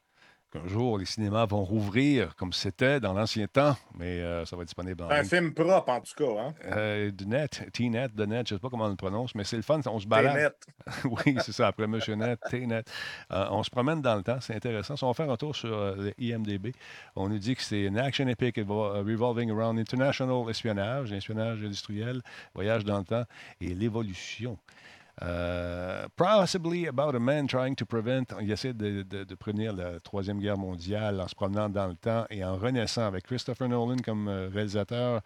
[0.62, 4.62] qu'un jour les cinémas vont rouvrir comme c'était dans l'ancien temps, mais euh, ça va
[4.62, 5.28] être disponible en Un ligne.
[5.28, 6.40] film propre, en tout cas.
[6.40, 6.54] Hein?
[6.66, 9.44] Euh, du net, T-Net, de net, je ne sais pas comment on le prononce, mais
[9.44, 10.54] c'est le fun, on se balade.
[11.04, 12.90] oui, c'est ça, après Monsieur Net, T-Net.
[13.32, 14.96] Euh, on se promène dans le temps, c'est intéressant.
[14.96, 16.72] Si on fait un tour sur euh, le IMDB,
[17.16, 22.22] on nous dit que c'est une action evol- revolving around international espionnage, espionnage industriel,
[22.54, 23.24] voyage dans le temps
[23.60, 24.58] et l'évolution.
[25.22, 28.24] Euh, possibly about a man trying to prevent.
[28.40, 31.94] Il essaie de, de- de prévenir la Troisième Guerre mondiale en se promenant dans le
[31.96, 35.20] temps et en renaissant avec Christopher Nolan comme euh, réalisateur.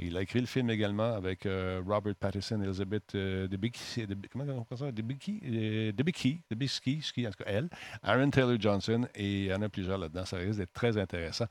[0.00, 4.44] Il a écrit le film également avec euh, Robert Pattinson, Elizabeth euh, Debicki, Deb- comment
[4.44, 4.92] on prononce ça?
[4.92, 7.68] Debicki, euh, Debicki, Debicki, ski, en tout cas elle,
[8.04, 10.24] Aaron Taylor Johnson, et il y en a plusieurs là-dedans.
[10.24, 11.46] Ça risque d'être très intéressant.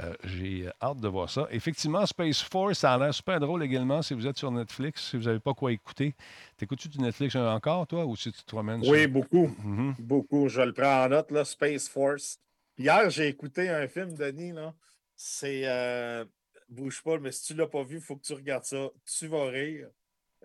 [0.00, 1.46] Euh, J'ai hâte de voir ça.
[1.52, 5.16] Effectivement, Space Force, ça a l'air super drôle également si vous êtes sur Netflix, si
[5.16, 6.14] vous n'avez pas quoi écouter.
[6.56, 9.46] T'écoutes-tu du Netflix encore, toi, ou si tu te promènes Oui, sur- beaucoup.
[9.62, 9.94] Mhm.
[10.00, 10.48] Beaucoup.
[10.48, 12.38] Je le prends en note, là, Space Force.
[12.76, 14.74] Hier, j'ai écouté un film, Denis, là.
[15.16, 15.62] C'est.
[15.66, 16.24] euh,
[16.68, 18.88] Bouge pas, mais si tu l'as pas vu, il faut que tu regardes ça.
[19.04, 19.88] Tu vas rire.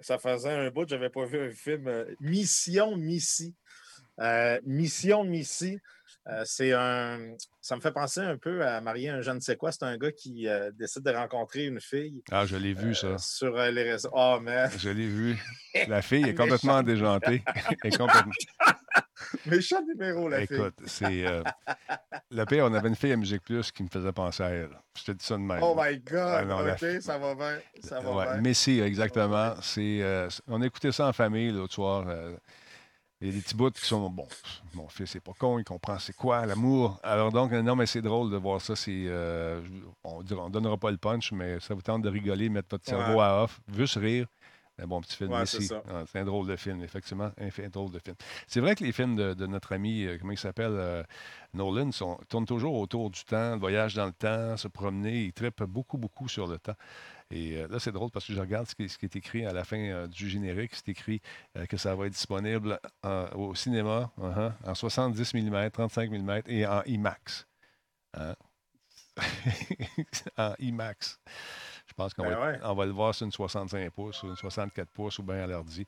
[0.01, 1.87] Ça faisait un bout, j'avais pas vu un film.
[1.87, 3.55] euh, Mission Missy.
[4.19, 5.79] Euh, Mission Missy.
[6.27, 7.33] Euh, c'est un.
[7.61, 9.71] Ça me fait penser un peu à marier un je ne sais quoi.
[9.71, 13.17] C'est un gars qui euh, décide de rencontrer une fille Ah, je l'ai vu, ça.
[13.17, 14.09] sur euh, les réseaux.
[14.13, 14.69] Oh, man.
[14.77, 15.37] Je l'ai vu.
[15.87, 17.43] La fille est complètement déjantée.
[17.83, 18.31] Est complètement...
[19.47, 20.57] Méchant numéro, la fille.
[20.57, 21.25] Écoute, c'est.
[22.29, 24.77] Le pire, on avait une fille à Musique Plus qui me faisait penser à elle.
[24.97, 25.61] Je te dis ça de même.
[25.61, 26.17] Oh my God.
[26.19, 27.59] Ah non, la OK, ça va bien.
[27.81, 28.41] Ça va Ouais, bien.
[28.41, 29.55] Messi, exactement.
[29.61, 30.03] C'est,
[30.47, 32.05] on a écouté ça en famille l'autre soir.
[33.21, 34.27] Il y a des petits bouts qui sont bon.
[34.73, 36.99] Mon fils n'est pas con, il comprend c'est quoi l'amour.
[37.03, 38.75] Alors donc, non, mais c'est drôle de voir ça.
[38.75, 39.61] C'est, euh,
[40.03, 43.19] on ne donnera pas le punch, mais ça vous tente de rigoler, mettre votre cerveau
[43.19, 43.23] Ouais.
[43.23, 44.25] à off, juste rire.
[44.79, 45.67] Un bon petit film Ouais, Messi.
[45.67, 45.75] c'est.
[45.75, 47.29] Ah, c'est un drôle de film, effectivement.
[47.37, 48.15] Un, drôle de film.
[48.47, 51.03] C'est vrai que les films de, de notre ami, euh, comment il s'appelle, euh,
[51.53, 55.25] Nolan, sont, tournent toujours autour du temps, le voyage dans le temps, se promener.
[55.25, 56.73] Il trippe beaucoup, beaucoup sur le temps.
[57.31, 59.45] Et euh, là, c'est drôle parce que je regarde ce qui, ce qui est écrit
[59.45, 60.75] à la fin euh, du générique.
[60.75, 61.21] C'est écrit
[61.57, 66.41] euh, que ça va être disponible en- au cinéma uh-huh, en 70 mm, 35 mm
[66.47, 67.47] et en IMAX.
[68.15, 68.35] Hein?
[70.37, 71.19] en IMAX.
[71.87, 72.59] Je pense qu'on Ben va, ouais.
[72.63, 75.47] on va le voir sur une 65 pouces ou une 64 pouces ou bien à
[75.47, 75.85] l'ordi.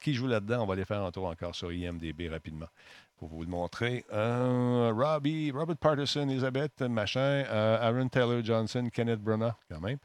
[0.00, 0.62] Qui joue là-dedans?
[0.62, 2.68] On va aller faire un tour encore sur IMDB rapidement
[3.16, 4.04] pour vous le montrer.
[4.12, 9.96] Euh, Robbie, Robert Patterson, Elizabeth, machin, euh, Aaron Taylor Johnson, Kenneth Branagh, quand même.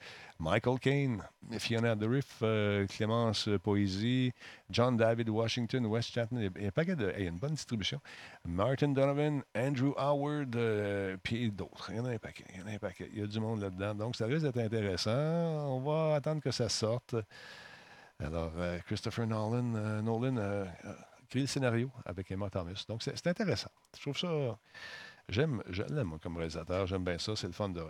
[0.41, 1.23] Michael Caine,
[1.59, 4.33] Fiona Dourif, euh, Clémence Poésie,
[4.71, 7.13] John David Washington, West Chatton, il y a un paquet de.
[7.15, 8.01] Il y a une bonne distribution.
[8.43, 11.91] Martin Donovan, Andrew Howard, euh, puis d'autres.
[11.91, 12.45] Il y en a un paquet.
[12.55, 13.07] Il y en a un paquet.
[13.13, 13.93] Il y a du monde là-dedans.
[13.93, 15.11] Donc, ça risque d'être intéressant.
[15.11, 17.15] On va attendre que ça sorte.
[18.19, 20.65] Alors, euh, Christopher Nolan, Nolan a
[21.25, 22.83] écrit le scénario avec Emma Thomas.
[22.87, 23.69] Donc, c'est intéressant.
[23.95, 24.57] Je trouve ça.
[25.29, 26.85] J'aime, je l'aime comme réalisateur.
[26.87, 27.35] J'aime bien ça.
[27.35, 27.83] C'est le fun de,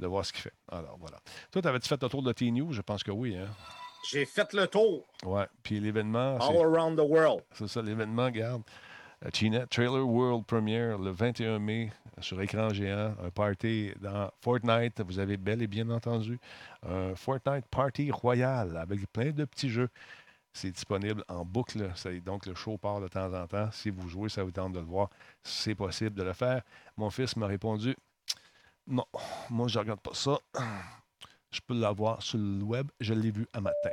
[0.00, 0.54] de voir ce qu'il fait.
[0.70, 1.18] Alors, voilà.
[1.50, 2.72] Toi, t'avais-tu fait le tour de T-News?
[2.72, 3.36] Je pense que oui.
[3.36, 3.48] Hein?
[4.10, 5.46] J'ai fait le tour Ouais.
[5.62, 6.36] Puis l'événement.
[6.38, 7.42] all around the world.
[7.52, 8.62] c'est ça, l'événement, regarde.
[9.24, 13.14] Euh, China, Trailer World Premiere le 21 mai euh, sur écran géant.
[13.24, 15.00] Un party dans Fortnite.
[15.00, 16.38] Vous avez bel et bien entendu.
[16.88, 19.88] Un Fortnite Party Royal avec plein de petits jeux.
[20.60, 21.88] C'est disponible en boucle.
[22.24, 23.70] Donc, le show part de temps en temps.
[23.70, 25.08] Si vous jouez, ça vous tente de le voir.
[25.44, 26.62] C'est possible de le faire.
[26.96, 27.94] Mon fils m'a répondu
[28.84, 29.06] Non,
[29.50, 30.36] moi, je regarde pas ça.
[31.52, 32.90] Je peux l'avoir sur le web.
[32.98, 33.90] Je l'ai vu un matin.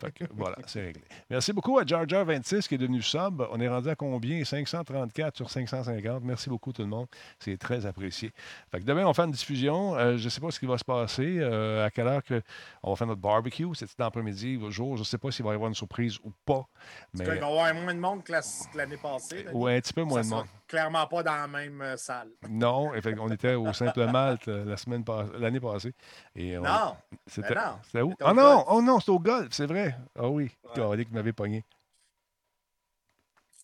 [0.00, 1.02] Fait que, voilà, c'est réglé.
[1.30, 3.42] Merci beaucoup à Jar Jar 26 qui est devenu sub.
[3.50, 4.44] On est rendu à combien?
[4.44, 6.22] 534 sur 550.
[6.22, 7.06] Merci beaucoup tout le monde.
[7.38, 8.30] C'est très apprécié.
[8.70, 9.94] Fait que demain, on fait une diffusion.
[9.96, 11.38] Euh, je ne sais pas ce qui va se passer.
[11.38, 12.42] euh, à quelle heure que
[12.82, 13.66] on va faire notre barbecue.
[13.74, 14.96] C'est dans l'après-midi, au jour.
[14.96, 16.66] Je ne sais pas s'il va y avoir une surprise ou pas.
[17.14, 19.44] Il Mais va y avoir moins de monde que la- que l'année passée.
[19.44, 19.54] Denis.
[19.56, 20.44] ouais, un petit peu moins de monde.
[20.66, 22.30] Clairement pas dans la même euh, salle.
[22.48, 25.04] Non, on était au Simple Malte euh, la semaine
[25.38, 25.92] l'année passée.
[26.34, 28.10] Et on- Non, C'était ben non, c'était où?
[28.10, 29.96] c'était Ah non, oh non, c'était au golf, c'est vrai.
[30.18, 31.04] Ah oui, Ouais.
[31.04, 31.64] qui m'avait pogné.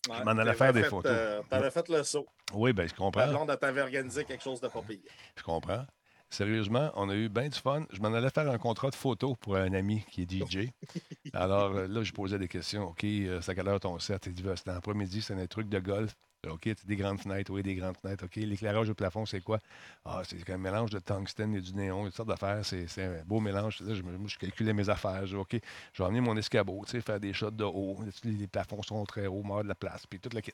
[0.08, 1.12] Ouais, Je m'en allais t'avais faire des fait, photos.
[1.14, 2.26] euh, T'avais fait le saut.
[2.54, 3.28] Oui, bien, je comprends.
[3.28, 4.98] blonde t'avait organisé quelque chose de pas pire.
[5.36, 5.86] Je comprends.
[6.28, 7.84] Sérieusement, on a eu bien du fun.
[7.92, 10.70] Je m'en allais faire un contrat de photo pour un ami qui est DJ.
[11.34, 12.88] Alors euh, là, je posais des questions.
[12.88, 14.26] OK, c'est à quelle heure ton set?
[14.26, 16.16] Il dit, Ben, c'est dans l'après-midi, c'est un truc de golf.
[16.50, 17.52] OK, des grandes fenêtres.
[17.52, 18.24] Oui, des grandes fenêtres.
[18.24, 19.60] OK, l'éclairage au plafond, c'est quoi?
[20.04, 22.64] Ah, c'est un mélange de tungstène et du néon, une sorte d'affaires.
[22.64, 23.80] C'est un beau mélange.
[23.80, 25.24] Je, calculais mes affaires.
[25.24, 25.56] Je OK,
[25.92, 27.98] je vais emmener mon escabeau, faire des shots de haut.
[28.24, 30.52] Les, les plafonds sont très hauts, mort de la place, puis toute la kit.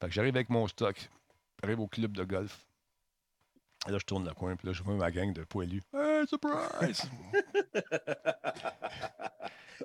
[0.00, 0.96] Fait que j'arrive avec mon stock.
[1.62, 2.67] J'arrive au club de golf.
[3.86, 5.82] Et là, je tourne le coin, puis là, je vois ma gang de poilus.
[5.94, 7.02] Hey, surprise!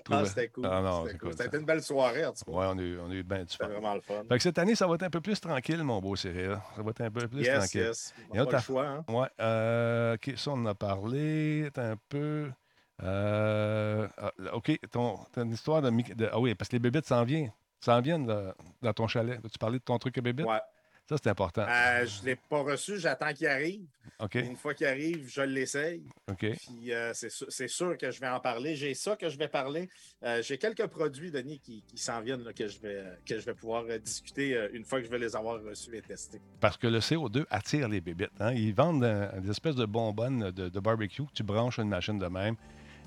[0.10, 0.66] Ah, c'était cool.
[0.70, 1.60] Ah non, C'était cool.
[1.60, 2.52] une belle soirée, en tout cas.
[2.52, 3.68] Ouais, on a eu, on a eu bien du fun.
[3.68, 4.24] vraiment le fun.
[4.28, 6.58] Fait que cette année, ça va être un peu plus tranquille, mon beau Cyril.
[6.76, 7.82] Ça va être un peu plus Yes, tranquille.
[7.82, 8.14] yes.
[8.32, 9.06] Il y a On autre pas le choix, hein?
[9.08, 12.52] Ouais, euh, OK, ça, on en a parlé un peu.
[13.04, 15.92] Euh, ah, OK, ton, ton histoire de,
[16.32, 17.52] Ah oui, parce que les bébites s'en viennent.
[17.80, 19.40] S'en viennent là, dans ton chalet.
[19.52, 20.46] Tu parlais de ton truc à bébites?
[20.46, 20.60] Ouais.
[21.10, 21.66] Ça, c'est important.
[21.68, 23.86] Euh, je ne l'ai pas reçu, j'attends qu'il arrive.
[24.36, 26.02] Une fois qu'il arrive, je l'essaye.
[26.38, 28.76] Puis euh, c'est sûr, que je vais en parler.
[28.78, 29.90] J'ai ça que je vais parler.
[30.24, 33.46] Euh, J'ai quelques produits, Denis, qui, qui s'en viennent là, que, je vais, que je
[33.46, 36.40] vais pouvoir discuter une fois que je vais les avoir reçus et testés.
[36.62, 38.30] Parce que le CO2 attire les bébites.
[38.40, 38.54] hein.
[38.54, 39.04] Ils vendent
[39.42, 41.24] des espèces de bonbonnes de, de barbecue.
[41.34, 42.56] Tu branches une machine de même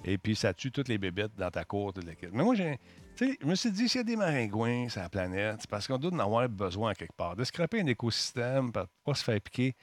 [0.05, 1.93] et puis ça tue toutes les bébites dans ta cour.
[1.93, 2.02] kit.
[2.32, 2.78] Mais moi, j'ai,
[3.18, 5.98] je me suis dit, s'il y a des maringouins sur la planète, c'est parce qu'on
[5.98, 7.35] doit en avoir besoin quelque part.
[7.36, 9.74] De scraper un écosystème pour pas se faire piquer?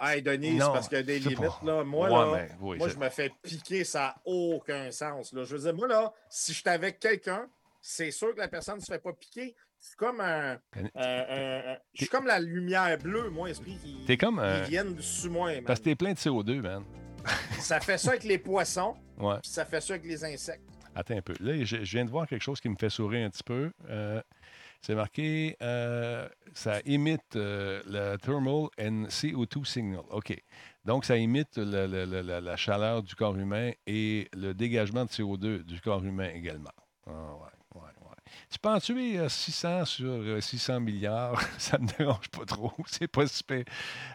[0.00, 1.44] Hey, Denis, c'est parce qu'il y a des je limites.
[1.46, 1.60] pas.
[1.64, 1.84] Là.
[1.84, 5.32] Moi, Ouais, là, mais oui, moi je me fais piquer, ça n'a aucun sens.
[5.32, 5.44] Là.
[5.44, 7.46] Je veux dire, moi, là, si je suis avec quelqu'un,
[7.80, 9.54] c'est sûr que la personne ne se fait pas piquer.
[9.78, 10.58] C'est comme un.
[10.74, 13.76] Ben, un- je suis comme la lumière bleue, moi, esprit.
[13.82, 15.52] Qui, T'es comme un- Ils viennent sous moi.
[15.54, 15.64] man.
[15.64, 16.84] Parce que t'es plein de CO2, man.
[17.60, 19.36] Ça fait ça avec les poissons, Ouais.
[19.40, 20.62] puis ça fait ça avec les insectes.
[20.94, 21.34] Attends un peu.
[21.40, 23.72] Là, je, je viens de voir quelque chose qui me fait sourire un petit peu.
[23.88, 24.20] Euh,
[24.80, 30.02] c'est marqué, euh, ça imite euh, le thermal and CO2 signal.
[30.10, 30.36] OK.
[30.84, 35.80] Donc, ça imite la, la chaleur du corps humain et le dégagement de CO2 du
[35.80, 36.72] corps humain également.
[37.06, 37.48] Ah, ouais.
[38.52, 42.44] Tu peux en tuer euh, 600 sur euh, 600 milliards, ça ne me dérange pas
[42.44, 42.70] trop.
[42.86, 43.64] C'est pas super.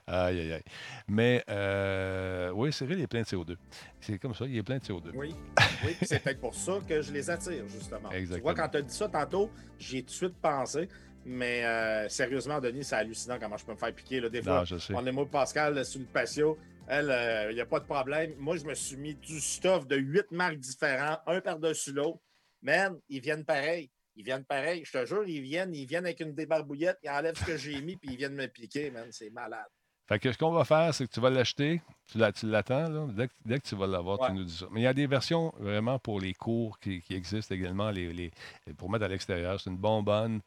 [0.05, 0.63] Aïe, aïe, aïe.
[1.07, 3.55] Mais, euh, oui, c'est vrai, il est plein de CO2.
[3.99, 5.09] C'est comme ça, il est plein de CO2.
[5.15, 5.33] Oui,
[5.83, 8.09] oui c'est peut-être pour ça que je les attire, justement.
[8.09, 9.49] Tu vois, quand tu as dit ça tantôt,
[9.79, 10.87] j'ai tout de suite pensé.
[11.25, 14.19] Mais euh, sérieusement, Denis, c'est hallucinant comment je peux me faire piquer.
[14.21, 14.29] Là.
[14.29, 14.93] Des fois, Non, je sais.
[14.95, 16.59] on est moi Pascal sur le patio.
[16.87, 18.33] Elle, il n'y a pas de problème.
[18.37, 22.19] Moi, je me suis mis du stuff de huit marques différents, un par-dessus l'autre.
[22.61, 23.89] Man, ils viennent pareil.
[24.17, 24.83] Ils viennent pareil.
[24.83, 27.79] Je te jure, ils viennent, ils viennent avec une débarbouillette, ils enlèvent ce que j'ai
[27.81, 29.07] mis, puis ils viennent me piquer, man.
[29.11, 29.67] C'est malade.
[30.07, 31.81] Fait que ce qu'on va faire, c'est que tu vas l'acheter,
[32.11, 33.07] tu l'a- tu l'attends, là.
[33.11, 34.27] Dès, que, dès que tu vas l'avoir, Ouais.
[34.29, 34.65] tu nous dis ça.
[34.71, 38.11] Mais il y a des versions vraiment pour les cours qui, qui existent également, les,
[38.13, 38.31] les-
[38.77, 39.59] pour mettre à l'extérieur.
[39.59, 40.39] C'est une bonbonne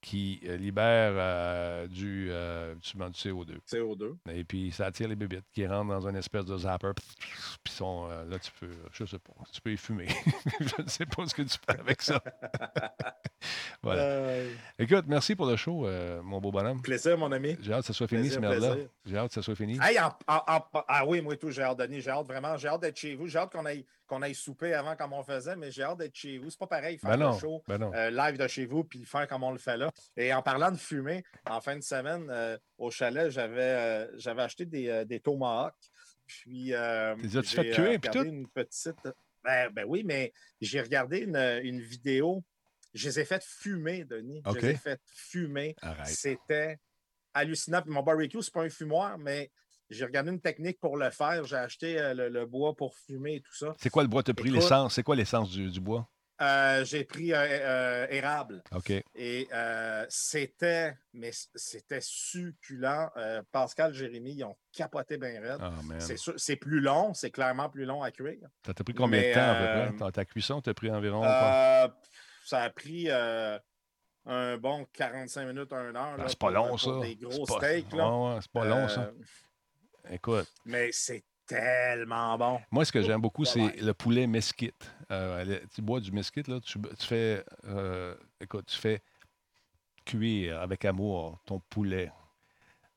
[0.00, 3.58] qui euh, libère euh, du, euh, du CO2.
[3.70, 4.16] CO2.
[4.32, 6.88] Et puis, ça attire les bébites qui rentrent dans une espèce de zapper.
[7.62, 10.06] Puis, sont, euh, là, tu peux, je sais pas, tu peux y fumer.
[10.60, 12.22] je ne sais pas ce que tu fais avec ça.
[13.82, 14.42] voilà.
[14.78, 15.86] Écoute, merci pour le show,
[16.22, 16.80] mon beau bonhomme.
[16.82, 17.56] plaisir, mon ami.
[17.60, 18.76] J'ai hâte que ça soit fini, Plaisir, ce merde-là.
[19.04, 19.78] J'ai hâte que ça soit fini.
[19.82, 22.00] Hey, en- en- en- ah oui, moi et tout, j'ai hâte, Denis.
[22.00, 22.56] J'ai hâte vraiment.
[22.56, 23.26] J'ai hâte d'être chez vous.
[23.26, 26.16] J'ai hâte qu'on aille, qu'on aille souper avant comme on faisait, mais j'ai hâte d'être
[26.16, 26.50] chez vous.
[26.50, 28.98] C'est pas pareil, faire Ben non, le show ben euh, live de chez vous puis
[28.98, 29.90] le faire comme on le fait là.
[30.16, 34.42] Et en parlant de fumer, en fin de semaine, euh, au chalet, j'avais euh, j'avais
[34.42, 35.74] acheté des, des tomahawks.
[36.26, 36.66] Puis.
[36.66, 38.24] J'ai, fait euh, puis regardé tout?
[38.24, 39.08] une petite.
[39.44, 42.44] Ben, ben oui, mais j'ai regardé une, une vidéo.
[42.92, 44.42] Je les ai fait fumer, Denis.
[44.44, 45.76] Je les ai fait fumer.
[46.04, 46.78] C'était
[47.32, 47.80] hallucinant.
[47.80, 49.50] Puis mon barbecue, c'est pas un fumoir, mais
[49.90, 51.44] j'ai regardé une technique pour le faire.
[51.44, 53.74] J'ai acheté euh, le, le bois pour fumer et tout ça.
[53.78, 54.22] C'est quoi le bois?
[54.22, 54.94] T'as pris Écoute- l'essence?
[54.94, 56.08] C'est quoi l'essence du, du bois?
[56.42, 58.90] Euh, j'ai pris euh, érable OK.
[59.14, 59.46] et
[60.08, 63.10] c'était, mais c'était succulent.
[63.52, 65.60] Pascal, Jérémy, ils ont capoté bien raide.
[65.60, 65.70] Ah,
[66.38, 68.48] c'est plus long, c'est clairement plus long à cuire.
[68.64, 69.98] Ça t'a pris combien de temps à peu près?
[69.98, 76.16] Ta- Ta cuisson t'a pris environ ça a pris un bon 45 minutes, 1 heure.
[76.26, 77.00] C'est pas long, pour ça.
[77.02, 77.92] Des gros pas- steaks.
[77.92, 78.08] Là.
[78.10, 79.10] Ouais, ouais, c'est pas long, ça.
[80.08, 82.60] Écoute, Mais c'est tellement bon.
[82.70, 84.90] Moi, ce que j'aime beaucoup, c'est le poulet mesquite.
[85.10, 89.02] Euh, le- tu bois du mesquite, là, tu, tu fais, euh, écoute, tu fais
[90.04, 92.10] cuire avec amour ton poulet.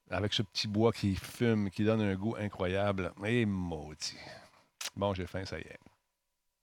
[0.10, 3.12] Avec ce petit bois qui fume, qui donne un goût incroyable.
[3.26, 4.18] Et maudit.
[4.96, 5.80] Bon, j'ai faim, ça y est.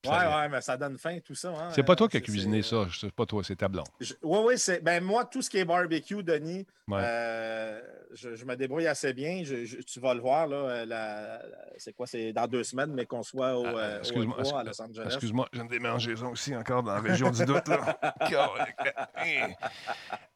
[0.06, 1.48] Ouais, ouais, mais ça donne faim, tout ça.
[1.51, 1.68] hein.
[1.74, 3.86] C'est pas toi qui as cuisiné ça, c'est pas toi, c'est ta blonde.
[4.01, 4.81] Oui, oui, c'est.
[4.82, 7.01] Ben, moi, tout ce qui est barbecue, Denis, Ouais.
[7.02, 7.81] euh,
[8.14, 9.43] je, je me débrouille assez bien.
[9.44, 10.56] Je- je- tu vas le voir, là.
[10.56, 11.43] euh, la-
[11.77, 12.06] c'est quoi?
[12.06, 14.82] C'est dans deux semaines, mais qu'on soit au, Ah, euh, au E3 à excuse- Los
[14.82, 15.02] Angeles.
[15.06, 17.68] Excuse-moi, j'ai une démangeaison aussi encore dans la région du doute.
[17.68, 18.01] Là.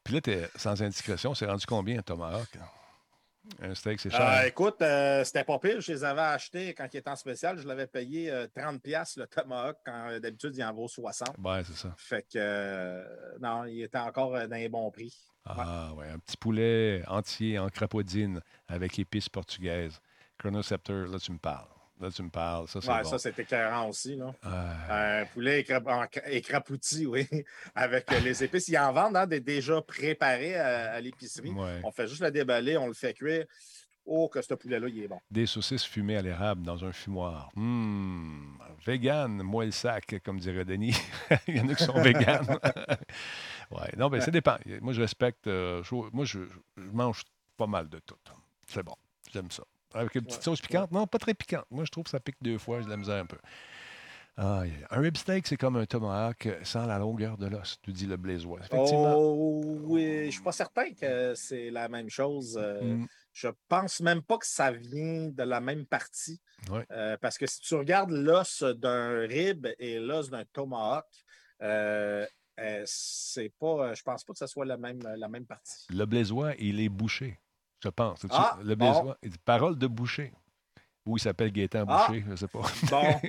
[0.03, 2.49] Puis là, t'es, sans indiscrétion, c'est rendu combien tomahawk?
[3.61, 4.21] Un steak, c'est cher.
[4.21, 5.79] Euh, écoute, euh, c'était pas pire.
[5.81, 7.57] Je les avais achetés quand ils étaient en spécial.
[7.57, 11.23] Je l'avais payé euh, 30$ le tomahawk quand euh, d'habitude il en vaut 60$.
[11.43, 11.93] Ouais, c'est ça.
[11.97, 13.03] Fait que euh,
[13.39, 15.15] non, il était encore euh, dans les bons prix.
[15.45, 16.09] Ah, ouais.
[16.09, 19.99] Un petit poulet entier en crapaudine avec épices portugaises.
[20.39, 21.67] Chronoceptor, là, tu me parles.
[21.99, 22.67] Là, tu me parles.
[22.67, 23.09] Ça, c'est Ouais, bon.
[23.09, 24.15] ça, c'était écœurant aussi.
[24.17, 24.33] Là.
[24.43, 27.25] Ah, Un poulet écra- écrapouti, oui,
[27.75, 28.67] avec euh, les épices.
[28.67, 31.51] Ils en vendent hein, des déjà préparés à, à l'épicerie.
[31.51, 31.79] ouais.
[31.83, 33.45] On fait juste le déballer, on le fait cuire.
[34.07, 35.19] Oh, que ce poulet-là, il est bon.
[35.31, 37.49] Des saucisses fumées à l'érable dans un fumoir.
[37.55, 38.55] Hum,
[38.85, 40.95] vegan, moi le sac, comme dirait Denis.
[41.47, 42.45] Il y en a qui sont véganes.
[43.71, 44.57] ouais, non, ben ça dépend.
[44.81, 45.47] Moi, je respecte.
[45.47, 46.39] euh, je- moi, je,
[46.77, 47.23] je mange
[47.57, 48.15] pas mal de tout.
[48.67, 48.95] C'est bon.
[49.33, 49.63] J'aime ça.
[49.95, 50.91] Avec une petite Ouais, sauce piquante?
[50.91, 51.65] Non, pas très piquante.
[51.71, 52.79] Moi, je trouve que ça pique deux fois.
[52.79, 53.37] J'ai de la misère un peu.
[54.37, 54.63] Ah.
[54.91, 58.17] Un rib steak, c'est comme un tomahawk sans la longueur de l'os, tu dis le
[58.17, 58.59] blaisois.
[58.59, 59.15] Effectivement.
[59.17, 62.57] Oh, oui, je suis pas certain que c'est la même chose.
[62.61, 66.41] euh, Hum, Je pense même pas que ça vient de la même partie.
[66.91, 71.05] Euh, parce que si tu regardes l'os d'un rib et l'os d'un tomahawk,
[71.61, 72.25] euh,
[72.59, 75.85] euh, c'est pas, je pense pas que ce soit la même, la même partie.
[75.89, 77.39] Le blaisois, il est bouché,
[77.83, 78.25] je pense.
[78.31, 79.15] Ah, le bon.
[79.45, 80.33] parole de boucher.
[81.05, 82.07] Ou il s'appelle Gaétan Ah.
[82.07, 82.61] Boucher, je sais pas.
[82.89, 83.19] Bon,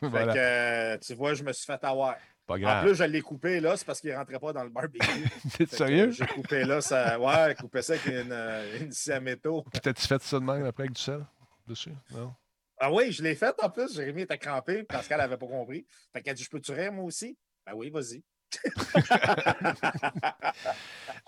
[0.08, 0.32] voilà.
[0.32, 2.14] fait que, euh, tu vois, je me suis fait avoir.
[2.46, 2.84] Pas En grave.
[2.84, 4.98] plus, je l'ai coupé là, c'est parce qu'il rentrait pas dans le barbecue.
[5.58, 6.08] T'es que, sérieux?
[6.08, 7.18] euh, J'ai coupé là, ça.
[7.18, 9.64] Ouais, coupé ça avec une, euh, une scie à métaux.
[9.82, 11.24] T'as-tu fait ça de même après avec du sel
[11.66, 11.92] dessus?
[12.12, 12.32] Non?
[12.78, 13.94] Ah oui, je l'ai fait en plus.
[13.94, 15.86] Jérémy était crampé parce qu'elle n'avait pas compris.
[16.12, 17.36] Fait qu'elle a dit Je peux-tu rire moi aussi?
[17.66, 18.22] Ben oui, vas-y.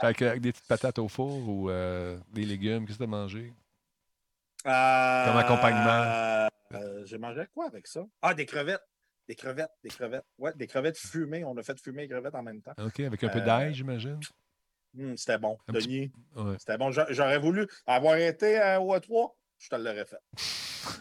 [0.00, 3.10] Fait que, avec des petites patates au four ou euh, des légumes, qu'est-ce que t'as
[3.10, 3.52] mangé?
[4.66, 6.48] Euh, Comme accompagnement.
[6.74, 8.00] euh, J'ai mangé quoi avec ça?
[8.22, 8.82] Ah, des crevettes.
[9.28, 10.24] Des crevettes, des crevettes.
[10.38, 11.44] Ouais, des crevettes fumées.
[11.44, 12.74] On a fait fumer les crevettes en même temps.
[12.78, 14.20] OK, avec un peu d'ail, j'imagine?
[14.98, 15.58] Hum, C'était bon.
[15.68, 16.56] Un petit- Denis, Ouais.
[16.58, 16.90] c'était bon.
[16.90, 20.20] J'a- J'aurais voulu avoir été euh, au A3, je te l'aurais fait.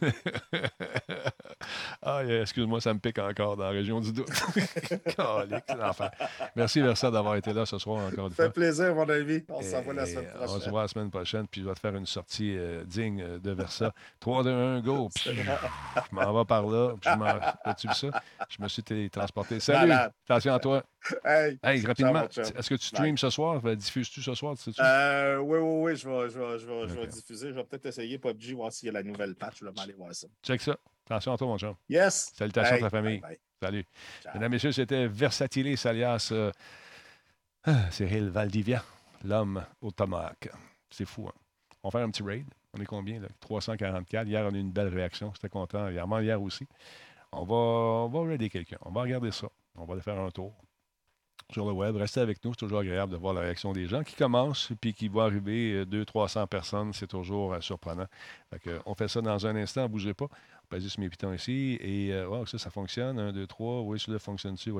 [2.02, 4.28] ah, yeah, excuse-moi, ça me pique encore dans la région du doute.
[6.56, 9.44] Merci, Versa, d'avoir été là ce soir encore une Ça fait plaisir, mon ami.
[9.50, 10.70] On se revoit la semaine euh, On se prochaine.
[10.72, 13.52] voit la semaine prochaine, puis je vais te faire une sortie euh, digne euh, de
[13.52, 13.94] Versa.
[14.20, 15.10] 3, 2, 1, go!
[15.16, 16.94] Puis, je m'en vais par là.
[17.02, 17.70] Puis je.
[17.70, 18.22] As-tu vu ça?
[18.50, 19.60] Je me suis télétransporté.
[19.60, 19.90] Salut!
[19.90, 20.12] Malade.
[20.28, 20.84] Attention à toi.
[21.24, 23.62] Hey, Hey, rapidement, est-ce que tu streams ce soir?
[23.76, 24.56] Diffuses-tu ce soir?
[24.80, 27.10] Euh, oui, oui, oui, je vais, je vais, je vais, je vais Ok.
[27.10, 27.50] diffuser.
[27.50, 29.58] Je vais peut-être essayer PUBG, voir s'il y a la nouvelle patch.
[29.60, 30.28] Je vais aller voir ça.
[30.44, 30.78] Check ça.
[31.06, 31.76] Attention à toi, mon chum.
[31.88, 32.34] Yes!
[32.36, 33.20] Salutations à ta famille.
[33.20, 33.40] bye, bye.
[33.62, 33.86] Salut.
[34.22, 34.34] Ciao.
[34.34, 36.52] Mesdames, Messieurs, c'était Versatilis alias euh,
[37.64, 38.84] ah, Cyril Valdivia,
[39.24, 40.50] l'homme au tomahawk.
[40.90, 41.34] C'est fou, hein?
[41.84, 42.46] On va faire un petit raid.
[42.74, 43.28] On est combien, là?
[43.40, 44.28] 344.
[44.28, 45.32] Hier, on a eu une belle réaction.
[45.34, 45.88] J'étais content.
[45.90, 46.68] Hier, hier aussi.
[47.32, 48.78] On va, on va raider quelqu'un.
[48.82, 49.48] On va regarder ça.
[49.76, 50.54] On va aller faire un tour
[51.52, 51.96] sur le web.
[51.96, 52.54] Restez avec nous.
[52.54, 55.86] C'est toujours agréable de voir la réaction des gens qui commencent puis qui vont arriver
[55.86, 56.94] 200-300 personnes.
[56.94, 58.08] C'est toujours euh, surprenant.
[58.50, 59.88] Fait que, on fait ça dans un instant.
[59.88, 60.28] Bougez pas.
[60.66, 61.78] Passe sur mes pitons ici.
[61.82, 63.20] Et euh, ça, ça fonctionne.
[63.20, 63.82] 1, 2, 3.
[63.82, 64.72] Oui, celui-là fonctionne-tu?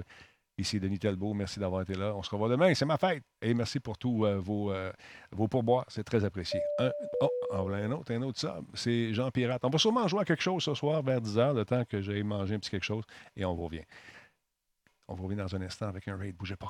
[0.58, 2.16] Ici Denis Talbot, merci d'avoir été là.
[2.16, 3.24] On se revoit demain, c'est ma fête.
[3.42, 4.92] Et merci pour tous euh, vos, euh,
[5.32, 6.62] vos pourboires, c'est très apprécié.
[6.80, 9.66] Un, oh, voilà un autre, un autre ça, c'est Jean Pirate.
[9.66, 12.24] On va sûrement jouer à quelque chose ce soir vers 10h, le temps que j'aille
[12.24, 13.04] manger un petit quelque chose,
[13.36, 13.84] et on revient.
[15.10, 16.70] On revenir dans un instant avec un raid, bougez pas.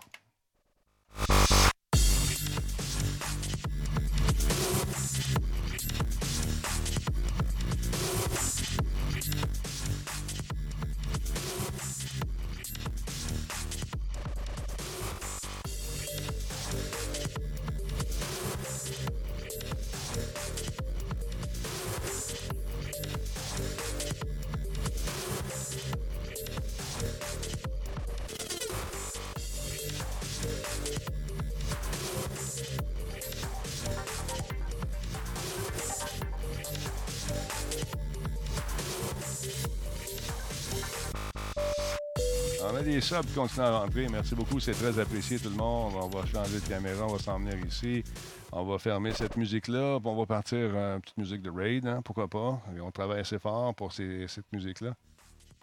[42.76, 44.06] On a des subs qui continuent à rentrer.
[44.10, 45.94] Merci beaucoup, c'est très apprécié tout le monde.
[45.96, 48.04] On va changer de caméra, on va s'en venir ici.
[48.52, 52.02] On va fermer cette musique-là, on va partir euh, une petite musique de raid, hein,
[52.04, 52.62] pourquoi pas?
[52.82, 54.94] On travaille assez fort pour cette musique-là.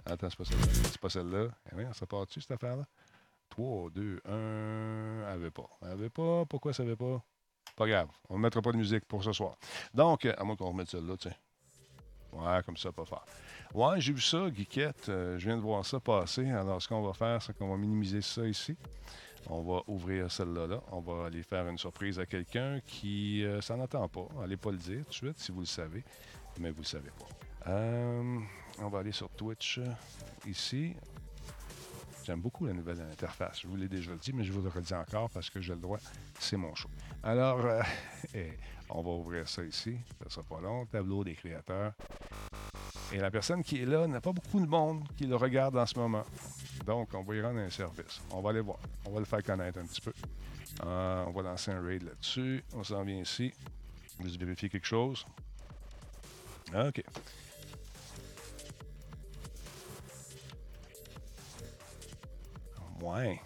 [0.07, 0.67] Attends, c'est pas celle-là.
[0.73, 1.49] C'est pas celle-là.
[1.71, 2.85] Eh oui, ça part-tu, cette affaire-là?
[3.51, 5.33] 3, 2, 1.
[5.35, 5.69] Elle veut pas.
[5.83, 6.47] Elle veut pas.
[6.47, 7.23] Pourquoi ça veut pas?
[7.77, 8.09] Pas grave.
[8.31, 9.57] On ne mettra pas de musique pour ce soir.
[9.93, 11.35] Donc, à moins qu'on remette celle-là, tiens.
[12.33, 13.25] Ouais, comme ça, pas fort.
[13.75, 15.09] Ouais, j'ai vu ça, Guiquette.
[15.09, 16.49] euh, je viens de voir ça passer.
[16.51, 18.77] Alors, ce qu'on va faire, c'est qu'on va minimiser ça ici.
[19.49, 20.67] On va ouvrir celle-là.
[20.67, 20.81] Là.
[20.93, 24.29] On va aller faire une surprise à quelqu'un qui euh, s'en attend pas.
[24.43, 26.05] Allez pas le dire tout de suite si vous le savez,
[26.61, 27.71] mais vous le savez pas.
[27.71, 28.39] Euh,
[28.79, 29.81] on va aller sur Twitch
[30.47, 30.95] ici.
[32.25, 33.61] J'aime beaucoup la nouvelle interface.
[33.63, 35.81] Je vous l'ai déjà dit, mais je vous le redis encore parce que j'ai le
[35.81, 35.99] droit.
[36.39, 36.89] C'est mon show.
[37.23, 37.61] Alors,
[38.35, 38.53] eh,
[38.95, 39.97] on va ouvrir ça ici.
[40.23, 40.87] Ça sera pas long.
[40.87, 41.93] Tableau des créateurs.
[43.13, 45.87] Et la personne qui est là n'a pas beaucoup de monde qui le regarde en
[45.87, 46.25] ce moment.
[46.87, 48.21] Donc, on va y rendre un service.
[48.31, 48.79] On va aller voir.
[49.07, 50.13] On va le faire connaître un petit peu.
[50.85, 52.65] Euh, on va lancer un raid là-dessus.
[52.75, 53.53] On s'en vient ici.
[54.21, 55.27] Juste vérifier quelque chose?
[56.75, 57.03] OK.
[63.03, 63.41] Ouais.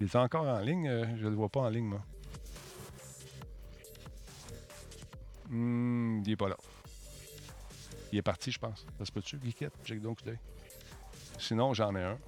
[0.00, 0.88] Il est encore en ligne.
[0.88, 2.04] euh, je ne le vois pas en ligne, moi.
[5.48, 6.56] Hmm, il n'est pas là.
[8.12, 8.86] Il est parti, je pense.
[8.98, 9.74] Ça se peut-tu, Guiquette?
[9.84, 10.38] Check donc l'œil.
[11.38, 12.18] Sinon, j'en ai un.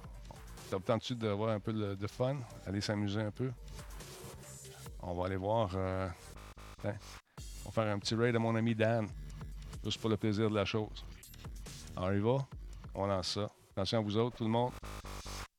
[0.69, 2.37] Ça vous tente-tu d'avoir un peu de, fun?
[2.65, 3.51] Aller s'amuser un peu?
[5.01, 5.71] On va aller voir.
[5.75, 6.07] euh,
[6.81, 6.95] tiens,
[7.65, 9.07] on va faire un petit raid à mon ami Dan.
[9.83, 11.03] Juste pour le plaisir de la chose.
[11.95, 12.37] Alors, il va.
[12.93, 13.47] On lance ça.
[13.71, 14.71] Attention à vous autres, tout le monde.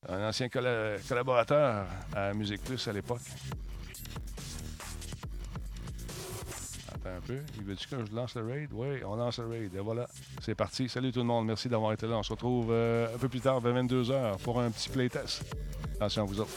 [0.09, 3.21] Un ancien colla- collaborateur à Musique Plus à l'époque.
[7.07, 7.39] Un peu.
[7.57, 8.69] Il veut-tu que je lance le raid?
[8.73, 9.75] Oui, on lance le raid.
[9.75, 10.07] Et voilà.
[10.41, 10.89] C'est parti.
[10.89, 11.47] Salut tout le monde.
[11.47, 12.17] Merci d'avoir été là.
[12.19, 15.43] On se retrouve euh, un peu plus tard, vers 22h, pour un petit playtest.
[15.97, 16.51] Attention à vous autres.